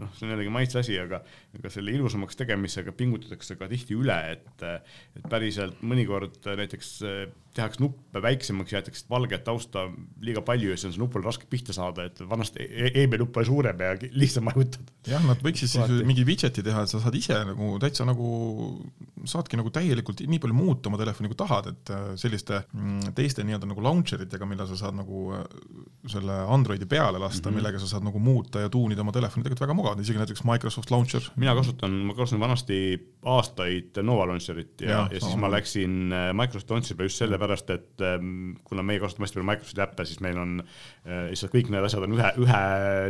noh, 0.00 0.12
see 0.16 0.26
on 0.26 0.34
jällegi 0.34 0.54
maitse 0.56 0.80
asi, 0.80 0.96
aga 1.02 1.20
aga 1.58 1.72
selle 1.72 1.94
ilusamaks 1.96 2.38
tegemisega 2.38 2.94
pingutatakse 2.96 3.56
ka 3.56 3.68
tihti 3.70 3.96
üle, 3.98 4.18
et 4.36 4.64
et 4.66 5.26
päriselt 5.30 5.82
mõnikord 5.82 6.38
näiteks 6.46 6.92
tehakse 7.56 7.80
nuppe 7.80 8.20
väiksemaks, 8.22 8.72
jäetakse 8.74 9.06
valget 9.10 9.44
tausta 9.46 9.86
liiga 10.24 10.42
palju 10.44 10.72
ja 10.72 10.76
siis 10.76 10.90
on 10.90 10.94
see 10.96 11.02
nupul 11.02 11.24
raske 11.24 11.48
pihta 11.50 11.74
saada, 11.76 12.06
et 12.08 12.20
vanasti 12.28 12.66
e-mail 12.92 13.22
nupp 13.24 13.38
oli 13.40 13.48
suurem 13.48 13.80
ja 13.82 13.94
lihtsam 14.12 14.46
majutada. 14.48 14.92
jah, 15.08 15.24
nad 15.26 15.40
võiksid 15.44 15.72
siis 15.72 15.94
mingi 16.08 16.26
widget'i 16.28 16.64
teha, 16.66 16.84
et 16.84 16.92
sa 16.92 17.00
saad 17.02 17.16
ise 17.16 17.38
nagu 17.48 17.70
täitsa 17.82 18.06
nagu, 18.08 18.28
saadki 19.28 19.60
nagu 19.60 19.72
täielikult 19.74 20.22
nii 20.26 20.40
palju 20.42 20.56
muuta 20.56 20.90
oma 20.90 21.00
telefoni, 21.00 21.30
kui 21.32 21.40
tahad, 21.40 21.70
et 21.72 21.92
äh, 21.94 22.06
selliste 22.20 22.60
mm, 22.66 23.14
teiste 23.16 23.46
nii-öelda 23.46 23.70
nagu 23.70 23.84
launcher 23.84 24.26
itega, 24.26 24.48
mille 24.48 24.68
sa 24.68 24.78
saad 24.82 24.98
nagu 25.00 25.24
äh, 25.38 25.46
selle 26.12 26.40
Androidi 26.52 26.88
peale 26.90 27.20
lasta 27.22 27.48
mm, 27.48 27.52
-hmm. 27.52 27.60
millega 27.60 27.82
sa 27.82 27.94
saad 27.94 28.06
nagu 28.06 28.20
muuta 28.20 28.64
ja 28.64 28.72
tuunida 28.72 29.04
oma 29.06 29.14
telefoni, 29.16 29.46
tegelikult 29.46 29.66
väga 29.66 29.78
mugav, 29.80 30.00
isegi 30.00 30.20
näiteks 30.20 30.44
Microsoft 30.44 30.92
Launcher. 30.92 31.32
Mina 31.46 31.54
kasutan, 31.58 31.94
ma 32.08 32.16
kasutasin 32.16 32.42
vanasti 32.42 32.80
aastaid 33.26 33.98
Nova 34.06 34.26
Launcherit 34.26 34.82
ja, 34.82 34.90
ja, 34.90 35.00
ja 35.14 35.22
siis 35.22 35.38
ma 35.38 35.50
läksin 35.50 36.12
äh, 36.14 36.28
Microsoft 36.34 36.70
Launcheri 36.70 36.98
peale 36.98 37.10
just 37.10 37.22
sellepärast, 37.22 37.70
et 37.74 38.04
ähm, 38.06 38.56
kuna 38.66 38.84
meie 38.86 39.02
kasutame 39.02 39.26
hästi 39.26 39.40
palju 39.40 39.50
Microsofti 39.52 39.86
äppe, 39.86 40.06
siis 40.06 40.22
meil 40.24 40.38
on 40.42 40.60
lihtsalt 41.06 41.52
kõik 41.52 41.68
need 41.70 41.86
asjad 41.86 42.04
on 42.06 42.14
ühe, 42.16 42.30
ühe 42.42 42.60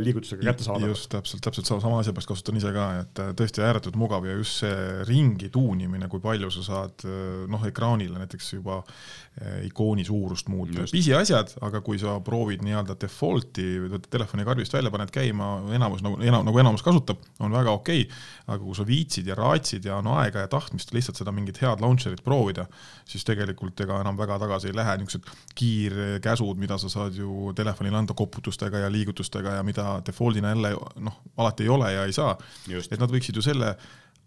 liigutusega 0.03 0.45
kättesaadavad. 0.51 0.93
just, 0.93 1.09
täpselt, 1.13 1.43
täpselt 1.45 1.69
sama 1.71 2.01
asja 2.01 2.13
pärast 2.17 2.31
kasutan 2.31 2.59
ise 2.61 2.73
ka, 2.75 2.87
et 3.03 3.23
äh, 3.23 3.31
tõesti 3.39 3.65
ääretult 3.65 3.97
mugav 4.01 4.27
ja 4.29 4.37
just 4.37 4.61
see 4.63 5.05
ringi 5.09 5.49
tuunimine, 5.53 6.09
kui 6.13 6.21
palju 6.23 6.51
sa 6.53 6.65
saad 6.67 7.07
äh, 7.09 7.47
noh, 7.51 7.65
ekraanile 7.69 8.21
näiteks 8.21 8.53
juba 8.59 8.83
äh, 8.83 9.63
ikooni 9.71 10.05
suurust 10.07 10.51
muuta, 10.53 10.85
pisiasjad, 10.93 11.57
aga 11.67 11.81
kui 11.87 12.01
sa 12.03 12.19
proovid 12.25 12.65
nii-öelda 12.67 12.99
default'i, 13.01 13.69
telefoni 14.11 14.47
karbist 14.49 14.77
välja, 14.77 14.93
paned 14.93 15.13
käima, 15.15 15.55
enamus 15.77 16.05
nagu 16.05 16.21
enam, 16.21 16.45
nagu 16.49 16.63
enamus 16.63 16.85
kasutab, 16.87 17.25
on 17.41 17.57
väga 17.57 17.77
okei 17.81 18.07
okay., 18.07 18.26
aga 18.47 18.59
kui 18.63 18.77
sa 18.79 18.87
viitsid 18.87 19.27
ja 19.31 19.37
raatsid 19.39 19.85
ja 19.89 19.99
on 20.01 20.11
aega 20.17 20.45
ja 20.45 20.51
tahtmist 20.53 20.93
lihtsalt 20.95 21.21
seda 21.21 21.35
mingit 21.35 21.61
head 21.63 21.83
launcher'it 21.85 22.23
proovida, 22.25 22.67
siis 23.09 23.25
tegelikult 23.27 23.81
ega 23.85 24.01
enam 24.03 24.19
väga 24.19 24.39
tagasi 24.43 24.71
ei 24.71 24.77
lähe, 24.77 24.97
niisugused 25.03 25.31
kiirkäsud, 25.59 26.59
mida 26.61 26.79
sa 26.79 26.91
saad 26.93 27.19
ju 27.19 27.53
telefonile 27.57 28.01
anda 28.03 28.17
koputustega 28.17 28.87
ja 28.87 28.91
liigutustega 28.93 29.59
ja 29.59 29.67
mida 29.67 30.01
default'ina 30.07 30.55
jälle 30.55 30.75
noh, 31.05 31.21
alati 31.37 31.67
ei 31.67 31.73
ole 31.73 31.93
ja 31.93 32.05
ei 32.05 32.13
saa. 32.17 32.37
et 32.69 33.01
nad 33.01 33.13
võiksid 33.13 33.37
ju 33.37 33.45
selle 33.45 33.77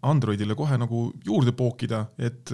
Androidile 0.02 0.54
kohe 0.56 0.78
nagu 0.80 1.10
juurde 1.24 1.52
pookida, 1.52 2.06
et 2.18 2.50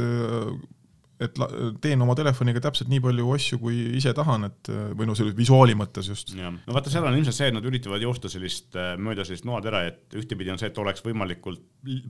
et 1.22 1.38
teen 1.80 2.02
oma 2.04 2.16
telefoniga 2.18 2.60
täpselt 2.64 2.90
nii 2.92 3.00
palju 3.04 3.30
asju, 3.36 3.60
kui 3.62 3.76
ise 3.96 4.12
tahan, 4.16 4.48
et 4.50 4.70
või 4.98 5.08
noh, 5.08 5.16
selle 5.16 5.32
visuaali 5.36 5.76
mõttes 5.78 6.10
just. 6.12 6.34
no 6.36 6.76
vaata, 6.76 6.92
seal 6.92 7.06
on 7.08 7.16
ilmselt 7.16 7.38
see, 7.38 7.48
et 7.50 7.56
nad 7.56 7.68
üritavad 7.68 8.04
joosta 8.04 8.30
sellist 8.32 8.76
mööda 9.00 9.24
sellist 9.24 9.48
noatera, 9.48 9.86
et 9.88 10.18
ühtepidi 10.18 10.52
on 10.52 10.60
see, 10.60 10.68
et 10.72 10.82
oleks 10.82 11.04
võimalikult 11.06 11.64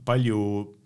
palju 0.07 0.41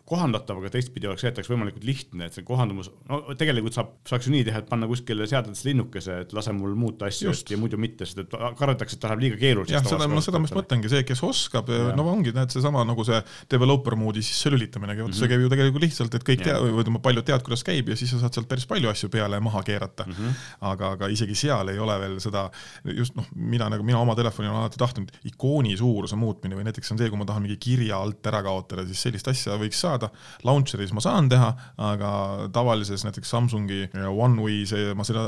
kohandatav, 0.10 0.60
aga 0.62 0.72
teistpidi 0.74 1.08
oleks 1.10 1.24
see, 1.24 1.32
et 1.32 1.40
oleks 1.40 1.50
võimalikult 1.52 1.86
lihtne, 1.88 2.28
et 2.28 2.36
see 2.36 2.46
kohandumus, 2.48 2.90
no 3.10 3.22
tegelikult 3.40 3.76
saab, 3.78 3.94
saaks 4.08 4.28
ju 4.28 4.34
nii 4.34 4.46
teha, 4.48 4.62
et 4.64 4.70
panna 4.70 4.90
kuskile 4.90 5.28
seadetesse 5.30 5.68
linnukese, 5.70 6.18
et 6.26 6.34
lase 6.36 6.54
mul 6.56 6.74
muuta 6.80 7.08
asju 7.10 7.34
ja 7.52 7.60
muidu 7.60 7.80
mitte, 7.82 8.08
sest 8.08 8.24
et 8.26 8.36
kardetakse, 8.60 8.98
et 8.98 9.08
läheb 9.08 9.24
liiga 9.26 9.40
keeruliseks. 9.42 9.78
jah, 9.78 9.88
seda, 9.88 10.10
no 10.12 10.24
seda 10.24 10.42
ma 10.42 10.50
just 10.50 10.58
mõtlengi, 10.58 10.92
see, 10.92 11.06
kes 11.08 11.24
oskab, 11.28 11.72
no 11.98 12.08
ongi, 12.12 12.34
näed, 12.36 12.54
seesama 12.54 12.84
nagu 12.88 13.06
see 13.08 13.22
developer 13.52 13.96
moodi 14.00 14.24
sisse 14.26 14.52
lülitamine, 14.52 14.96
vot 14.98 15.08
mm 15.08 15.12
-hmm. 15.12 15.20
see 15.20 15.28
mhm. 15.28 15.34
käib 15.36 15.46
ju 15.46 15.54
tegelikult 15.56 15.86
lihtsalt, 15.86 16.18
et 16.20 16.28
kõik 16.28 16.44
teavad, 16.46 16.68
või 16.68 16.86
ütleme, 16.86 17.04
paljud 17.04 17.28
teavad, 17.28 17.46
kuidas 17.48 17.64
käib 17.68 17.90
ja 17.92 18.00
siis 18.00 18.12
sa 18.12 18.22
saad 18.24 18.34
sealt 18.36 18.50
päris 18.52 18.68
palju 18.68 18.90
asju 18.92 19.10
peale 19.10 19.40
ja 19.40 19.42
maha 19.44 19.64
keerata 19.64 20.06
mm. 20.08 20.14
-hmm. 20.14 20.34
aga, 20.72 20.92
aga 20.98 21.08
isegi 21.14 21.36
seal 21.36 21.70
ei 21.70 21.80
ole 21.80 22.00
veel 22.00 22.20
seda, 22.24 22.50
just 22.98 23.16
noh, 23.16 23.28
mina 23.36 23.70
nagu, 23.70 23.84
mina 23.84 24.00
oma 24.00 24.16
telefonil 24.16 24.52
olen 24.52 24.64
alati 24.66 24.78
tahtnud 24.82 25.12
ikooni 25.32 25.78
suuruse 25.78 26.16
muutmine 26.16 26.56
või 26.56 26.68
näiteks 26.68 26.92
on 26.92 26.98
see, 26.98 27.10
kui 27.10 27.20
ma 27.20 27.26
tahan 27.26 27.46
mingi 27.46 27.58
kirja 27.62 28.00
alt 28.02 28.26
ära 28.32 28.42
kaotada, 28.46 28.86
siis 28.88 29.02
sellist 29.02 29.28
asja 29.28 29.58
võiks 29.62 29.80
saada. 29.82 29.91
Launcher 30.44 30.82
Raspberry's 30.82 30.94
ma 30.96 31.04
saan 31.04 31.30
teha, 31.30 31.50
aga 31.82 32.12
tavalises 32.54 33.04
näiteks 33.06 33.32
Samsungi 33.32 33.90
Oneway 33.94 34.66
see, 34.70 34.94
ma 34.98 35.06
seda 35.08 35.24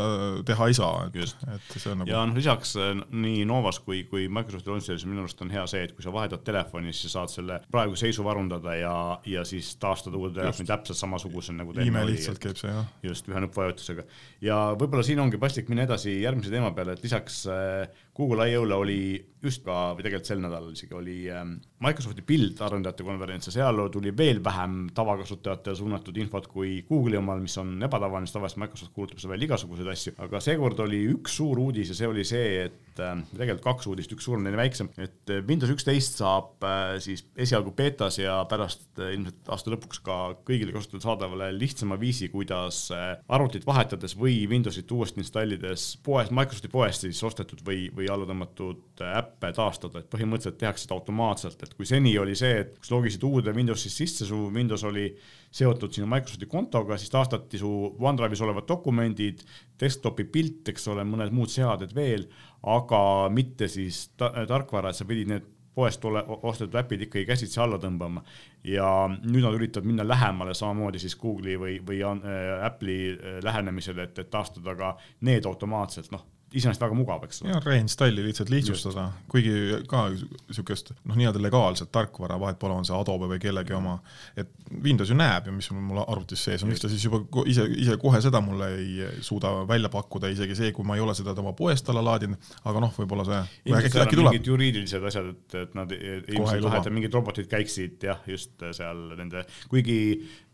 teha 0.47 0.67
ei 0.69 0.77
saa, 0.77 1.07
et, 1.09 1.35
et 1.55 1.75
see 1.75 1.91
on 1.91 2.01
nagu. 2.01 2.09
ja 2.09 2.23
noh, 2.27 2.37
lisaks 2.37 2.75
äh, 2.79 2.93
nii 3.11 3.43
Novas 3.49 3.79
kui, 3.83 4.03
kui 4.09 4.27
Microsofti 4.31 4.71
Launcheris 4.71 5.05
minu 5.09 5.23
arust 5.23 5.41
on 5.45 5.53
hea 5.53 5.65
see, 5.69 5.83
et 5.87 5.93
kui 5.95 6.05
sa 6.05 6.13
vahetad 6.13 6.43
telefoni, 6.45 6.93
siis 6.93 7.11
sa 7.11 7.21
saad 7.21 7.33
selle 7.33 7.59
praeguse 7.73 8.07
seisu 8.07 8.25
varundada 8.25 8.75
ja, 8.77 8.95
ja 9.29 9.45
siis 9.47 9.73
taastada 9.81 10.19
uude 10.19 10.39
telefoni 10.39 10.69
täpselt 10.69 10.99
samasuguse 10.99 11.55
nagu 11.55 11.75
imelihtsalt 11.83 12.41
käib 12.43 12.59
see 12.59 12.71
jah. 12.71 12.87
just, 13.05 13.29
ühe 13.29 13.43
nuppvajutusega. 13.45 14.07
ja 14.43 14.59
võib-olla 14.79 15.05
siin 15.05 15.21
ongi 15.23 15.41
paslik 15.41 15.69
minna 15.71 15.87
edasi 15.87 16.19
järgmise 16.21 16.53
teema 16.53 16.73
peale, 16.75 16.97
et 16.97 17.05
lisaks 17.05 17.43
äh, 17.51 18.02
Google 18.13 18.45
I.O.-le 18.51 18.75
oli 18.77 18.97
just 19.43 19.63
ka, 19.65 19.93
või 19.97 20.05
tegelikult 20.05 20.29
sel 20.29 20.41
nädalal 20.43 20.75
isegi 20.75 20.93
oli 20.95 21.15
ähm, 21.33 21.55
Microsofti 21.83 22.21
pildarendajate 22.27 23.05
konverents 23.07 23.49
ja 23.49 23.55
seal 23.55 23.81
tuli 23.91 24.13
veel 24.15 24.39
vähem 24.45 24.85
tavakasutajatele 24.95 25.79
suunatud 25.79 26.19
infot 26.21 26.45
kui 26.51 26.75
Google'i 26.87 27.17
omal, 27.17 27.41
mis 27.43 27.57
on 27.61 27.73
ebatavaline, 27.83 28.29
sest 28.29 28.37
tavaliselt 28.37 28.61
Microsoft 28.61 28.93
kuulutab 28.93 29.23
seal 29.23 29.33
veel 29.33 29.47
igasuguseid 29.47 29.89
asju, 29.95 30.13
aga 30.27 30.41
seekord 30.45 30.83
oli 30.85 31.01
üks 31.15 31.39
suur 31.41 31.63
uudis 31.65 31.89
ja 31.89 31.97
see 31.97 32.11
oli 32.11 32.27
see, 32.27 32.67
et 32.67 32.92
äh, 33.01 33.15
tegelikult 33.31 33.63
kaks 33.65 33.87
uudist, 33.89 34.11
üks 34.15 34.27
suurem, 34.27 34.45
teine 34.45 34.59
väiksem, 34.59 34.89
et 35.01 35.31
äh, 35.31 35.41
Windows 35.47 35.71
üksteist 35.73 36.19
saab 36.21 36.63
äh, 36.67 36.95
siis 37.03 37.25
esialgu 37.39 37.73
betas 37.77 38.19
ja 38.21 38.39
pärast 38.49 39.01
ilmselt 39.01 39.51
aasta 39.53 39.73
lõpuks 39.73 40.01
ka 40.05 40.17
kõigile 40.45 40.75
kasutajatele 40.75 41.05
saadavale 41.05 41.49
lihtsama 41.55 41.97
viisi, 41.99 42.29
kuidas 42.33 42.85
arvutit 42.93 43.65
vahetades 43.65 44.13
või 44.19 44.43
Windowsit 44.49 44.91
uuesti 44.93 45.23
installides 45.23 45.87
poes, 46.05 46.29
Microsofti 46.33 46.69
poest 46.73 47.07
siis 47.07 47.21
ostetud 47.25 47.63
või, 47.65 47.87
või 47.95 48.09
alla 48.11 48.27
tõmmatud 48.29 49.03
äppe 49.07 49.53
taastada, 49.57 50.03
et 50.03 50.11
põhimõtteliselt 50.13 50.59
tehakse 50.61 50.85
seda 50.85 50.97
automaatselt, 50.99 51.63
et 51.65 51.73
kui 51.77 51.89
seni 51.89 52.13
oli 52.21 52.37
see, 52.37 52.61
et 52.65 52.75
kui 52.77 52.89
sa 52.89 52.97
logisid 52.97 53.25
uude 53.27 53.55
Windowsist 53.55 54.03
sisse, 54.03 54.29
su 54.29 54.45
Windows 54.53 54.85
oli 54.87 55.09
seotud 55.53 55.93
sinu 55.93 56.07
Microsofti 56.09 56.49
kontoga, 56.49 56.97
siis 56.97 57.11
taastati 57.13 57.59
su 57.61 57.69
OneDrive'is 57.99 58.41
olevad 58.45 58.67
dokumendid, 58.69 59.43
desktopi 59.79 60.25
pilt, 60.33 60.71
eks 60.73 60.87
ole, 60.93 61.05
mõned 61.07 61.33
muud 61.35 61.51
seaded 61.53 61.93
veel, 61.95 62.25
aga 62.63 63.29
mitte 63.29 63.67
siis 63.67 64.09
ta 64.17 64.31
tarkvara, 64.47 64.89
et 64.89 64.99
sa 64.99 65.05
pidid 65.05 65.31
need 65.31 65.49
poest 65.73 66.05
ole, 66.05 66.21
ostetud 66.45 66.75
äpid 66.79 67.07
ikkagi 67.07 67.25
käsitsi 67.25 67.59
alla 67.59 67.79
tõmbama. 67.81 68.21
Ja 68.67 69.07
nüüd 69.09 69.43
nad 69.43 69.57
üritavad 69.57 69.89
minna 69.89 70.05
lähemale 70.07 70.53
samamoodi 70.57 71.01
siis 71.01 71.17
Google'i 71.19 71.57
või, 71.59 71.79
või 71.85 72.03
äh, 72.05 72.65
Apple'i 72.67 73.15
äh, 73.15 73.39
lähenemisele, 73.43 74.07
et, 74.07 74.21
et 74.21 74.29
taastada 74.29 74.75
ka 74.79 74.93
need 75.25 75.49
automaatselt, 75.49 76.11
noh 76.13 76.29
iseenesest 76.53 76.83
väga 76.83 76.95
mugav, 76.97 77.23
eks 77.25 77.41
ole. 77.41 77.51
ja 77.53 77.59
reinstalli 77.65 78.23
lihtsalt 78.25 78.51
lihtsustada, 78.53 79.07
kuigi 79.31 79.81
ka 79.89 80.05
niisugust 80.13 80.93
noh, 80.95 81.17
nii-öelda 81.17 81.41
legaalset 81.41 81.91
tarkvara, 81.93 82.37
vahet 82.41 82.59
pole, 82.61 82.77
on 82.77 82.87
see 82.87 82.95
Adobe 82.97 83.29
või 83.31 83.41
kellegi 83.41 83.75
oma, 83.77 83.97
et 84.37 84.51
Windows 84.83 85.09
ju 85.09 85.17
näeb 85.17 85.49
ju, 85.49 85.55
mis 85.57 85.69
mul 85.73 86.03
arvutis 86.03 86.43
sees 86.45 86.63
on, 86.63 86.71
miks 86.71 86.83
ta 86.83 86.91
siis 86.91 87.05
juba 87.07 87.23
ise, 87.49 87.65
ise 87.85 87.97
kohe 88.01 88.21
seda 88.23 88.41
mulle 88.45 88.69
ei 88.77 89.09
suuda 89.25 89.53
välja 89.69 89.91
pakkuda, 89.93 90.31
isegi 90.33 90.57
see, 90.59 90.71
kui 90.75 90.85
ma 90.87 90.97
ei 90.97 91.03
ole 91.05 91.15
seda 91.17 91.35
tema 91.37 91.55
poest 91.57 91.89
alla 91.93 92.05
laadinud, 92.11 92.53
aga 92.69 92.85
noh, 92.85 92.93
võib-olla 92.97 93.27
see 93.29 93.41
äkki, 93.41 93.91
äkki 94.05 94.19
tuleb. 94.19 94.31
mingid 94.31 94.53
juriidilised 94.53 95.09
asjad, 95.09 95.33
et, 95.33 95.59
et 95.65 95.77
nad 95.77 95.93
ilmselt 95.97 96.57
ei 96.59 96.65
taha, 96.67 96.83
et 96.83 96.93
mingid 96.99 97.19
robotid 97.19 97.49
käiksid 97.51 98.09
jah, 98.09 98.21
just 98.29 98.61
seal 98.77 99.05
nende, 99.17 99.45
kuigi 99.71 99.99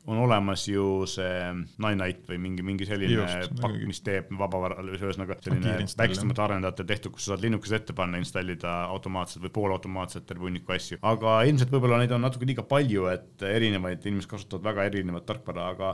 on 0.07 0.17
olemas 0.17 0.67
ju 0.67 1.05
see 1.09 1.49
Nine-Night 1.77 2.27
või 2.29 2.39
mingi, 2.41 2.63
mingi 2.65 2.87
selline 2.87 3.17
Just, 3.19 3.55
pakk, 3.61 3.77
mis 3.89 4.01
teeb 4.05 4.31
vabavara, 4.39 4.79
ühesõnaga 4.95 5.37
selline 5.43 5.75
väiksemate 5.99 6.43
arendajate 6.45 6.85
tehtud, 6.89 7.13
kus 7.15 7.27
sa 7.27 7.33
saad 7.33 7.43
linnukese 7.45 7.79
ette 7.79 7.95
panna, 7.97 8.21
installida 8.21 8.75
automaatselt 8.89 9.43
või 9.45 9.53
poolautomaatselt 9.59 10.27
terve 10.29 10.47
hunniku 10.47 10.75
asju. 10.75 11.01
aga 11.11 11.39
ilmselt 11.49 11.73
võib-olla 11.73 11.99
neid 12.01 12.15
on 12.15 12.23
natuke 12.25 12.47
liiga 12.49 12.65
palju, 12.67 13.09
et 13.11 13.47
erinevaid 13.49 14.05
inimesed 14.05 14.31
kasutavad 14.31 14.71
väga 14.71 14.87
erinevat 14.91 15.27
tarkvara, 15.29 15.69
aga 15.75 15.93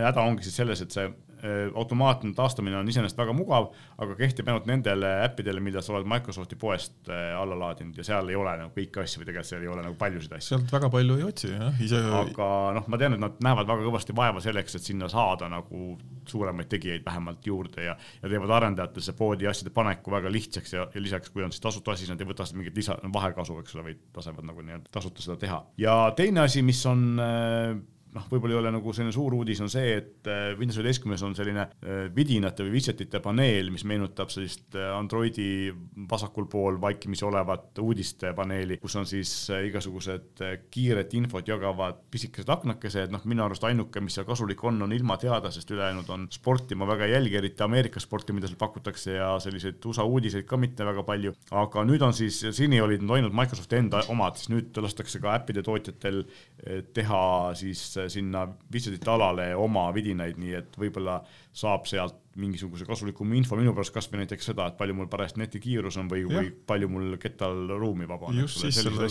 häda 0.00 0.26
ongi 0.26 0.48
siis 0.48 0.60
selles, 0.60 0.82
et 0.84 0.94
see 0.94 1.08
automaatne 1.74 2.32
taastamine 2.36 2.76
on 2.78 2.88
iseenesest 2.88 3.18
väga 3.18 3.34
mugav, 3.36 3.70
aga 4.00 4.16
kehtib 4.18 4.48
ainult 4.48 4.68
nendele 4.68 5.10
äppidele, 5.24 5.60
mida 5.64 5.82
sa 5.84 5.94
oled 5.94 6.08
Microsofti 6.08 6.56
poest 6.60 7.10
äh, 7.10 7.32
alla 7.38 7.56
laadinud 7.58 7.98
ja 7.98 8.06
seal 8.06 8.28
ei 8.32 8.38
ole 8.38 8.54
nagu 8.60 8.72
kõiki 8.74 9.02
asju 9.02 9.22
või 9.22 9.28
tegelikult 9.28 9.50
seal 9.50 9.64
ei 9.66 9.70
ole 9.72 9.84
nagu 9.84 9.98
paljusid 10.00 10.36
asju. 10.38 10.54
sealt 10.54 10.74
väga 10.74 10.90
palju 10.92 11.18
ei 11.20 11.26
otsi 11.28 11.52
jah, 11.52 11.80
ise. 11.84 12.00
aga 12.20 12.48
noh, 12.78 12.88
ma 12.90 13.00
tean, 13.00 13.16
et 13.16 13.22
nad 13.22 13.40
näevad 13.44 13.70
väga 13.70 13.86
kõvasti 13.88 14.16
vaeva 14.16 14.42
selleks, 14.44 14.78
et 14.78 14.90
sinna 14.90 15.08
saada 15.12 15.50
nagu 15.52 15.94
suuremaid 16.28 16.70
tegijaid 16.72 17.04
vähemalt 17.06 17.46
juurde 17.46 17.88
ja, 17.88 17.96
ja 18.22 18.30
teevad 18.30 18.52
arendajatele 18.58 19.04
see 19.04 19.18
poodi 19.18 19.48
asjade 19.50 19.72
paneku 19.74 20.14
väga 20.14 20.32
lihtsaks 20.32 20.76
ja, 20.76 20.86
ja 20.94 21.02
lisaks, 21.02 21.32
kui 21.34 21.44
on 21.44 21.52
siis 21.52 21.64
tasuta 21.64 21.92
asi, 21.92 22.04
siis 22.04 22.14
nad 22.14 22.22
ei 22.22 22.30
võta 22.30 22.46
seda 22.48 22.60
mingit 22.60 22.78
lisa, 22.78 22.96
vahekasu, 23.14 23.58
eks 23.60 23.76
ole, 23.76 23.88
vaid 23.90 24.04
lasevad 24.16 24.48
nagu 24.48 24.64
nii-öelda 24.64 24.92
tasuta 24.94 25.24
seda 25.24 25.36
teha. 25.40 25.60
ja 25.80 25.98
teine 26.16 26.46
asi, 26.46 26.64
mis 26.64 26.80
on 26.88 27.04
äh, 27.20 27.74
noh, 28.14 28.26
võib-olla 28.30 28.54
ei 28.54 28.60
ole 28.60 28.72
nagu 28.74 28.92
selline 28.94 29.14
suur 29.14 29.34
uudis, 29.36 29.60
on 29.64 29.70
see, 29.72 29.96
et 29.98 30.28
äh, 30.30 30.52
Windows 30.58 30.78
üheteistkümnes 30.78 31.22
on 31.26 31.34
selline 31.36 31.66
äh, 31.66 32.04
vidinate 32.14 32.66
või 32.66 32.76
widgetite 32.76 33.20
paneel, 33.24 33.70
mis 33.74 33.84
meenutab 33.88 34.30
sellist 34.32 34.76
äh, 34.78 34.90
Androidi 34.94 35.72
vasakul 36.10 36.46
pool 36.50 36.78
vaikimisi 36.82 37.26
olevat 37.26 37.78
uudistepaneeli, 37.82 38.78
kus 38.82 38.96
on 39.00 39.08
siis 39.08 39.32
igasugused 39.54 40.42
kiiret 40.72 41.14
infot 41.18 41.48
jagavad 41.48 42.04
pisikesed 42.12 42.50
aknakesed, 42.54 43.12
noh, 43.14 43.24
minu 43.30 43.44
arust 43.46 43.66
ainuke, 43.66 44.02
mis 44.04 44.16
seal 44.18 44.28
kasulik 44.28 44.62
on, 44.66 44.80
on 44.86 44.94
ilmateadlasest, 44.94 45.74
ülejäänud 45.74 46.10
on 46.14 46.28
sporti, 46.34 46.78
ma 46.78 46.88
väga 46.90 47.08
ei 47.08 47.16
jälgi, 47.16 47.38
eriti 47.40 47.66
Ameerika 47.66 48.02
sporti, 48.02 48.36
mida 48.36 48.50
seal 48.50 48.60
pakutakse 48.60 49.18
ja 49.18 49.32
selliseid 49.42 49.82
USA 49.90 50.06
uudiseid 50.06 50.46
ka 50.48 50.58
mitte 50.60 50.86
väga 50.86 51.02
palju, 51.06 51.34
aga 51.54 51.86
nüüd 51.88 52.04
on 52.06 52.14
siis, 52.14 52.40
seni 52.54 52.80
olid 52.82 53.02
need 53.02 53.18
ainult 53.18 53.34
Microsofti 53.36 53.80
enda 53.80 54.04
omad, 54.12 54.38
siis 54.38 54.52
nüüd 54.52 54.82
lastakse 54.84 55.20
ka 55.22 55.34
äppide 55.34 55.64
tootjatel 55.66 56.22
teha 56.94 57.24
siis 57.58 57.82
sinna 58.12 58.44
widget'ite 58.72 59.10
alale 59.10 59.48
oma 59.54 59.88
vidinaid, 59.94 60.38
nii 60.40 60.54
et 60.58 60.78
võib-olla 60.80 61.20
saab 61.54 61.86
sealt 61.86 62.20
mingisuguse 62.40 62.86
kasulikuma 62.86 63.36
info 63.38 63.56
minu 63.58 63.72
pärast, 63.74 63.92
kasvõi 63.94 64.22
näiteks 64.22 64.50
seda, 64.50 64.66
et 64.70 64.78
palju 64.78 64.96
mul 64.98 65.08
parajasti 65.10 65.40
netikiirus 65.42 65.98
on 66.02 66.10
või, 66.10 66.24
või 66.26 66.50
palju 66.66 66.88
mul 66.90 67.16
kettal 67.22 67.68
ruumi 67.78 68.08
vaba 68.10 68.30
on. 68.30 68.40
just 68.42 68.58
siis 68.64 68.80
sellel, 68.80 69.06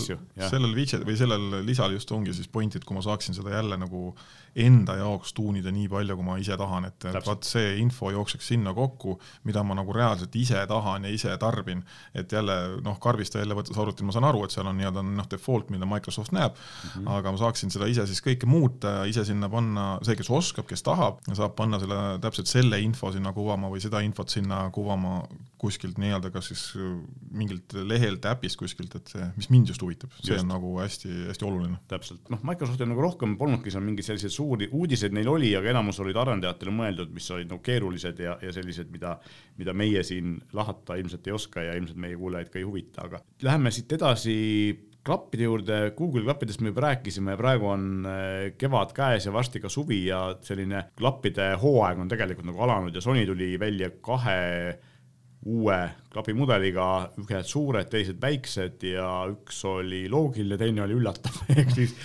sellel 0.50 0.76
widget 0.76 1.06
või 1.08 1.16
sellel 1.20 1.62
lisal 1.64 1.96
just 1.96 2.12
ongi 2.12 2.36
siis 2.36 2.52
point, 2.52 2.76
et 2.76 2.84
kui 2.84 2.98
ma 2.98 3.04
saaksin 3.06 3.36
seda 3.38 3.56
jälle 3.56 3.78
nagu 3.80 4.12
enda 4.60 4.98
jaoks 5.00 5.34
tuunida 5.34 5.72
nii 5.74 5.88
palju, 5.90 6.18
kui 6.20 6.28
ma 6.28 6.36
ise 6.42 6.58
tahan, 6.60 6.90
et 6.90 7.08
vaat 7.26 7.48
see 7.48 7.78
info 7.82 8.12
jookseks 8.14 8.52
sinna 8.54 8.74
kokku, 8.76 9.16
mida 9.48 9.64
ma 9.66 9.78
nagu 9.80 9.96
reaalselt 9.96 10.36
ise 10.38 10.60
tahan 10.70 11.08
ja 11.08 11.14
ise 11.14 11.38
tarbin. 11.42 11.84
et 12.14 12.32
jälle 12.32 12.82
noh, 12.84 13.00
karbist 13.00 13.36
välja 13.36 13.56
võttes 13.56 13.78
arvutil 13.80 14.06
ma 14.06 14.14
saan 14.14 14.28
aru, 14.28 14.44
et 14.44 14.52
seal 14.52 14.68
on 14.68 14.78
nii-öelda 14.78 15.06
noh, 15.08 15.30
default, 15.32 15.72
mida 15.74 15.88
Microsoft 15.90 16.36
näeb 16.36 16.54
mm, 16.54 16.90
-hmm. 16.90 17.10
aga 17.18 17.32
ma 17.32 17.38
saaksin 17.38 17.72
seda 17.72 17.88
ise 17.88 18.06
siis 18.08 18.22
kõike 18.22 18.46
muuta 18.46 19.06
ise 19.10 19.26
sinna 19.26 19.50
panna, 19.50 19.98
see, 20.04 20.16
kes 20.20 20.30
oskab, 20.30 20.68
kes 20.68 20.84
tahab, 20.84 21.24
saab 21.34 21.56
panna 21.56 21.80
selle 21.80 22.20
täpselt 22.22 22.33
selle 22.42 22.80
info 22.82 23.12
sinna 23.14 23.32
kuvama 23.36 23.70
või 23.72 23.82
seda 23.84 24.02
infot 24.06 24.32
sinna 24.34 24.64
kuvama 24.74 25.22
kuskilt 25.62 26.00
nii-öelda 26.02 26.32
kas 26.34 26.50
siis 26.52 26.64
äh, 26.76 26.96
mingilt 27.32 27.76
lehelt, 27.88 28.26
äpist 28.28 28.60
kuskilt, 28.60 28.96
et 29.00 29.14
see, 29.14 29.28
mis 29.38 29.50
mind 29.54 29.72
just 29.72 29.84
huvitab, 29.86 30.12
see 30.20 30.34
just. 30.34 30.44
on 30.44 30.52
nagu 30.52 30.74
hästi-hästi 30.82 31.48
oluline. 31.48 31.80
täpselt, 31.92 32.32
noh, 32.34 32.42
Microsoftil 32.50 32.90
nagu 32.90 33.04
rohkem 33.06 33.38
polnudki 33.40 33.74
seal 33.74 33.86
mingeid 33.86 34.10
selliseid 34.10 34.36
suuri 34.36 34.70
uudiseid 34.72 35.16
neil 35.16 35.30
oli, 35.32 35.54
aga 35.60 35.72
enamus 35.72 36.02
olid 36.04 36.20
arendajatele 36.20 36.74
mõeldud, 36.76 37.14
mis 37.16 37.30
olid 37.36 37.52
nagu 37.52 37.64
keerulised 37.64 38.24
ja, 38.26 38.38
ja 38.44 38.56
sellised, 38.56 38.92
mida, 38.94 39.16
mida 39.60 39.76
meie 39.78 40.04
siin 40.08 40.40
lahata 40.58 40.98
ilmselt 41.00 41.30
ei 41.30 41.38
oska 41.38 41.68
ja 41.70 41.78
ilmselt 41.80 42.02
meie 42.02 42.18
kuulajaid 42.20 42.52
ka 42.52 42.60
ei 42.60 42.68
huvita, 42.68 43.08
aga 43.08 43.24
läheme 43.46 43.72
siit 43.74 43.96
edasi 43.96 44.36
klappide 45.04 45.48
juurde, 45.48 45.80
Google 45.98 46.24
klappidest 46.24 46.62
me 46.64 46.72
juba 46.72 46.86
rääkisime, 46.88 47.36
praegu 47.40 47.68
on 47.74 48.08
äh, 48.08 48.54
kevad 48.58 48.94
käes 48.96 49.28
ja 49.28 49.34
varsti 49.36 49.60
ka 49.64 49.72
suvi 49.72 50.06
ja 50.08 50.24
selline 50.42 50.86
klappide 51.00 51.54
hooaeg 51.62 52.00
on 52.00 52.12
tegelikult 52.12 52.48
nagu 52.50 52.64
alanud 52.64 52.96
ja 52.96 53.04
Sony 53.04 53.26
tuli 53.28 53.54
välja 53.60 53.92
kahe 54.02 54.80
uue 55.46 55.80
klapimudeliga, 56.14 56.88
ühed 57.24 57.48
suured, 57.50 57.90
teised 57.92 58.20
väiksed 58.22 58.86
ja 58.88 59.08
üks 59.32 59.60
oli 59.70 60.04
loogiline, 60.12 60.58
teine 60.60 60.84
oli 60.86 60.98
üllatav. 60.98 61.40
Ehk 61.58 61.74
siis 61.76 61.96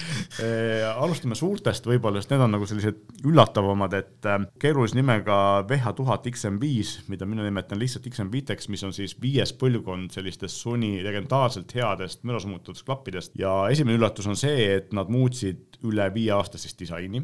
äh, 0.45 0.87
alustame 0.91 1.39
suurtest 1.39 1.87
võib-olla, 1.89 2.23
sest 2.23 2.35
need 2.35 2.45
on 2.47 2.57
nagu 2.57 2.69
sellised 2.69 3.25
üllatavamad, 3.29 3.97
et 3.99 4.29
äh, 4.29 4.41
keerulise 4.63 4.99
nimega 4.99 5.39
VH1000 5.69 6.33
XM5, 6.33 6.95
mida 7.13 7.29
mina 7.29 7.47
nimetan 7.47 7.81
lihtsalt 7.81 8.09
XM5-ks, 8.11 8.71
mis 8.73 8.85
on 8.89 8.97
siis 8.97 9.17
viies 9.23 9.55
põlvkond 9.59 10.15
sellistest 10.17 10.63
Sony 10.63 10.97
legendaarselt 11.05 11.73
headest 11.77 12.25
mürasumututest 12.29 12.87
klappidest. 12.89 13.37
Ja 13.39 13.61
esimene 13.73 13.99
üllatus 14.01 14.29
on 14.31 14.39
see, 14.39 14.71
et 14.79 14.95
nad 14.97 15.11
muutsid 15.13 15.79
üle 15.87 16.09
viieaastasest 16.15 16.81
disaini. 16.81 17.23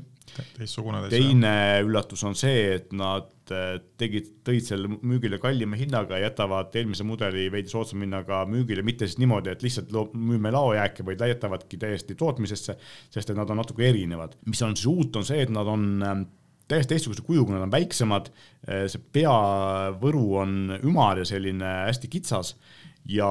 Teistsugune 0.56 1.02
täitsa. 1.04 1.16
teine 1.16 1.54
üllatus 1.84 2.22
on 2.26 2.34
see, 2.38 2.74
et 2.78 2.92
nad 2.96 3.52
äh, 3.54 3.76
tegid, 4.00 4.30
tõid 4.46 4.66
selle 4.66 4.90
müügile 4.94 5.38
kallima 5.42 5.78
hinnaga 5.78 6.18
ja 6.22 6.30
jätavad 6.74 6.82
eelmise 6.82 7.04
mudeli 7.06 7.50
veidi 7.52 7.70
soodsama 7.70 8.04
hinnaga 8.04 8.44
müügile, 8.46 8.82
mitte 8.82 9.06
siis 9.06 9.18
niimoodi, 9.18 9.50
et 9.50 9.62
lihtsalt 9.62 10.14
müüme 10.14 10.50
laojääke, 10.52 11.04
vaid 11.04 11.20
jätavadki 11.20 11.78
täiesti 11.78 12.14
tootmisesse, 12.14 12.76
sest 13.10 13.30
et 13.30 13.36
nad 13.36 13.50
on 13.50 13.56
natuke 13.56 13.88
erinevad. 13.88 14.36
mis 14.46 14.62
on 14.62 14.76
siis 14.76 14.86
uut, 14.86 15.16
on 15.16 15.24
see, 15.24 15.42
et 15.42 15.50
nad 15.50 15.66
on 15.66 16.02
ähm, 16.02 16.22
täiesti 16.68 16.94
teistsuguse 16.94 17.22
kujuga, 17.22 17.54
nad 17.54 17.62
on 17.62 17.72
väiksemad, 17.72 18.30
äh, 18.68 18.86
see 18.88 19.00
peavõru 19.12 20.36
on 20.42 20.78
ümar 20.82 21.18
ja 21.18 21.24
selline 21.24 21.86
hästi 21.86 22.08
kitsas 22.08 22.56
ja 23.08 23.28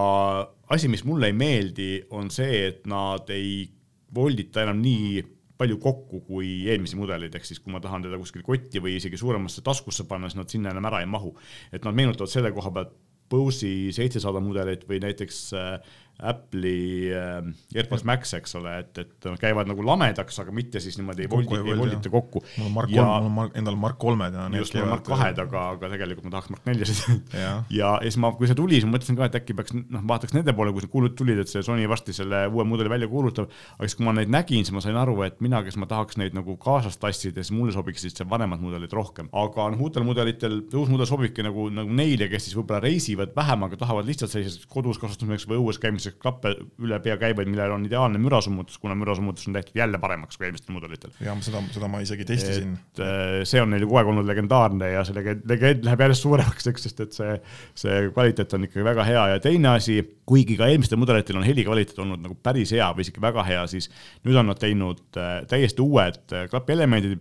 asi, 0.69 0.87
mis 0.87 1.03
mulle 1.03 1.31
ei 1.31 1.37
meeldi, 1.37 2.07
on 2.11 2.31
see, 2.31 2.67
et 2.67 2.85
nad 2.87 3.29
ei 3.33 3.69
voldita 4.13 4.63
enam 4.63 4.81
nii 4.81 5.23
palju 5.57 5.77
kokku 5.81 6.19
kui 6.27 6.67
eelmisi 6.69 6.97
mudeleid, 6.97 7.35
ehk 7.37 7.45
siis 7.47 7.61
kui 7.61 7.71
ma 7.73 7.79
tahan 7.81 8.03
teda 8.03 8.17
kuskil 8.19 8.43
kotti 8.45 8.81
või 8.83 8.97
isegi 8.97 9.19
suuremasse 9.19 9.63
taskusse 9.65 10.05
panna, 10.09 10.29
siis 10.29 10.39
nad 10.41 10.51
sinna 10.51 10.73
enam 10.73 10.89
ära 10.89 11.03
ei 11.03 11.09
mahu. 11.09 11.35
et 11.71 11.85
nad 11.85 11.95
meenutavad 11.95 12.31
selle 12.31 12.51
koha 12.51 12.71
pealt 12.73 12.93
Bose'i 13.29 13.91
seitsesada 13.95 14.41
mudelit 14.43 14.87
või 14.89 14.99
näiteks 15.03 15.39
äh, 15.57 15.95
Apple'i 16.23 17.11
äh, 17.11 17.41
AirPods 17.75 18.05
Max, 18.07 18.33
eks 18.37 18.55
ole, 18.59 18.73
et, 18.83 19.01
et 19.01 19.27
nad 19.27 19.39
käivad 19.41 19.69
nagu 19.69 19.83
lamedaks, 19.85 20.39
aga 20.43 20.53
mitte 20.55 20.81
siis 20.83 20.97
niimoodi 20.99 21.27
voldi, 21.31 21.59
ei 21.59 21.77
voldita 21.79 22.11
kokku. 22.13 22.43
mul 22.57 22.69
on 22.69 22.75
Mark 22.77 22.93
ja, 22.93 23.03
kolm, 23.03 23.29
mul 23.33 23.49
on 23.49 23.57
endal 23.59 23.77
Mark 23.79 23.99
kolmed 24.01 24.37
ja 24.37 24.47
just, 24.55 24.77
mul 24.77 24.87
on 24.87 24.93
Mark 24.95 25.05
kahed, 25.07 25.41
aga, 25.43 25.65
aga 25.75 25.91
tegelikult 25.93 26.27
ma 26.29 26.35
tahaks 26.37 26.53
Mark 26.53 26.69
neljasid 26.69 27.33
ja, 27.43 27.53
ja 27.73 27.91
siis 28.05 28.19
ma, 28.23 28.31
kui 28.37 28.49
see 28.49 28.57
tuli, 28.57 28.79
siis 28.79 28.87
ma 28.87 28.95
mõtlesin 28.95 29.19
ka, 29.19 29.27
et 29.29 29.37
äkki 29.41 29.57
peaks, 29.57 29.75
noh, 29.75 30.05
vaataks 30.13 30.35
nende 30.37 30.55
poole, 30.55 30.73
kui 30.75 30.85
see 30.85 30.93
kuulut 30.93 31.17
tulid, 31.19 31.43
et 31.43 31.51
see 31.51 31.65
Sony 31.65 31.89
varsti 31.91 32.15
selle 32.15 32.45
uue 32.51 32.65
mudeli 32.67 32.91
välja 32.93 33.09
kuulutab, 33.11 33.51
aga 33.77 33.89
siis, 33.89 33.97
kui 33.99 34.07
ma 34.07 34.15
neid 34.15 34.31
nägin, 34.33 34.63
siis 34.63 34.75
ma 34.75 34.83
sain 34.85 34.99
aru, 34.99 35.17
et 35.27 35.43
mina, 35.43 35.61
kes 35.65 35.77
ma 35.81 35.89
tahaks 35.91 36.19
neid 36.21 36.37
nagu 36.37 36.55
kaasas 36.61 36.99
tassida, 37.01 37.43
siis 37.43 37.53
mulle 37.55 37.75
sobiksid 37.75 38.15
see 38.15 38.29
vanemad 38.29 38.63
mudelid 38.63 38.95
rohkem. 38.95 39.27
aga 39.43 39.69
noh, 39.73 39.83
uutel 39.83 40.07
mudelitel, 40.07 40.61
uus 40.71 40.91
mudel 40.91 41.09
sobibki 41.09 41.45
nagu, 41.45 41.67
nagu 41.73 41.99
neile, 41.99 42.29
kes 42.31 42.47
siis 42.47 42.57
võib-olla 42.57 42.83
reisivad 42.83 43.35
vähem, 43.35 43.67
aga 43.67 43.79
tahavad 43.81 44.07
lihtsalt 44.07 44.31
selliseks 44.31 44.69
kodus 44.71 45.01
kasutamiseks 45.01 45.49
või 45.49 45.59
õues 45.61 45.79
käimiseks 45.81 46.12
klappe 46.21 46.53
üle 46.83 46.99
pea 47.03 47.15
käivaid, 47.21 47.49
millel 47.49 47.73
on 47.75 47.85
ideaalne 47.87 48.19
mürasummutus, 48.21 48.79
kuna 48.81 48.95
mürasummutus 48.97 49.47
on 49.49 49.57
tehtud 49.57 49.77
jälle 49.77 49.99
paremaks 50.01 50.37
kui 50.37 50.47
eelmistel 50.47 50.75
mudelitel. 50.75 51.13
ja 51.23 51.35
seda, 51.45 51.61
seda 51.73 51.89
ma 51.91 52.01
isegi 52.03 52.27
testisin. 52.27 52.75
Äh, 52.99 53.41
see 53.49 53.61
on 53.61 53.73
neil 53.73 53.85
kogu 53.87 53.99
aeg 54.01 54.11
olnud 54.13 54.29
legendaarne 54.29 54.93
ja 54.93 55.03
see 55.07 55.17
legend, 55.17 55.43
legend 55.49 55.87
läheb 55.87 56.05
järjest 56.05 56.27
suuremaks, 56.27 56.69
eks, 56.71 56.87
sest 56.87 57.03
et 57.05 57.17
see, 57.17 57.35
see 57.83 57.99
kvaliteet 58.13 58.57
on 58.57 58.69
ikkagi 58.69 58.87
väga 58.87 59.07
hea 59.07 59.25
ja 59.33 59.43
teine 59.43 59.73
asi, 59.73 59.99
kuigi 60.29 60.57
ka 60.59 60.69
eelmistel 60.71 61.01
mudelitel 61.01 61.41
on 61.41 61.47
heli 61.47 61.65
kvaliteet 61.67 61.99
olnud 62.05 62.23
nagu 62.23 62.37
päris 62.43 62.73
hea 62.75 62.89
või 62.95 63.07
isegi 63.07 63.23
väga 63.23 63.45
hea, 63.47 63.67
siis 63.71 63.89
nüüd 64.23 64.39
on 64.39 64.51
nad 64.51 64.61
teinud 64.61 65.03
äh, 65.19 65.35
täiesti 65.49 65.83
uued 65.83 66.35
äh, 66.35 66.47
klapielemendid, 66.51 67.19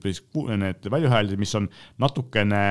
need 0.63 0.91
väljuhäälid, 0.93 1.39
mis 1.41 1.55
on 1.59 1.69
natukene 2.03 2.65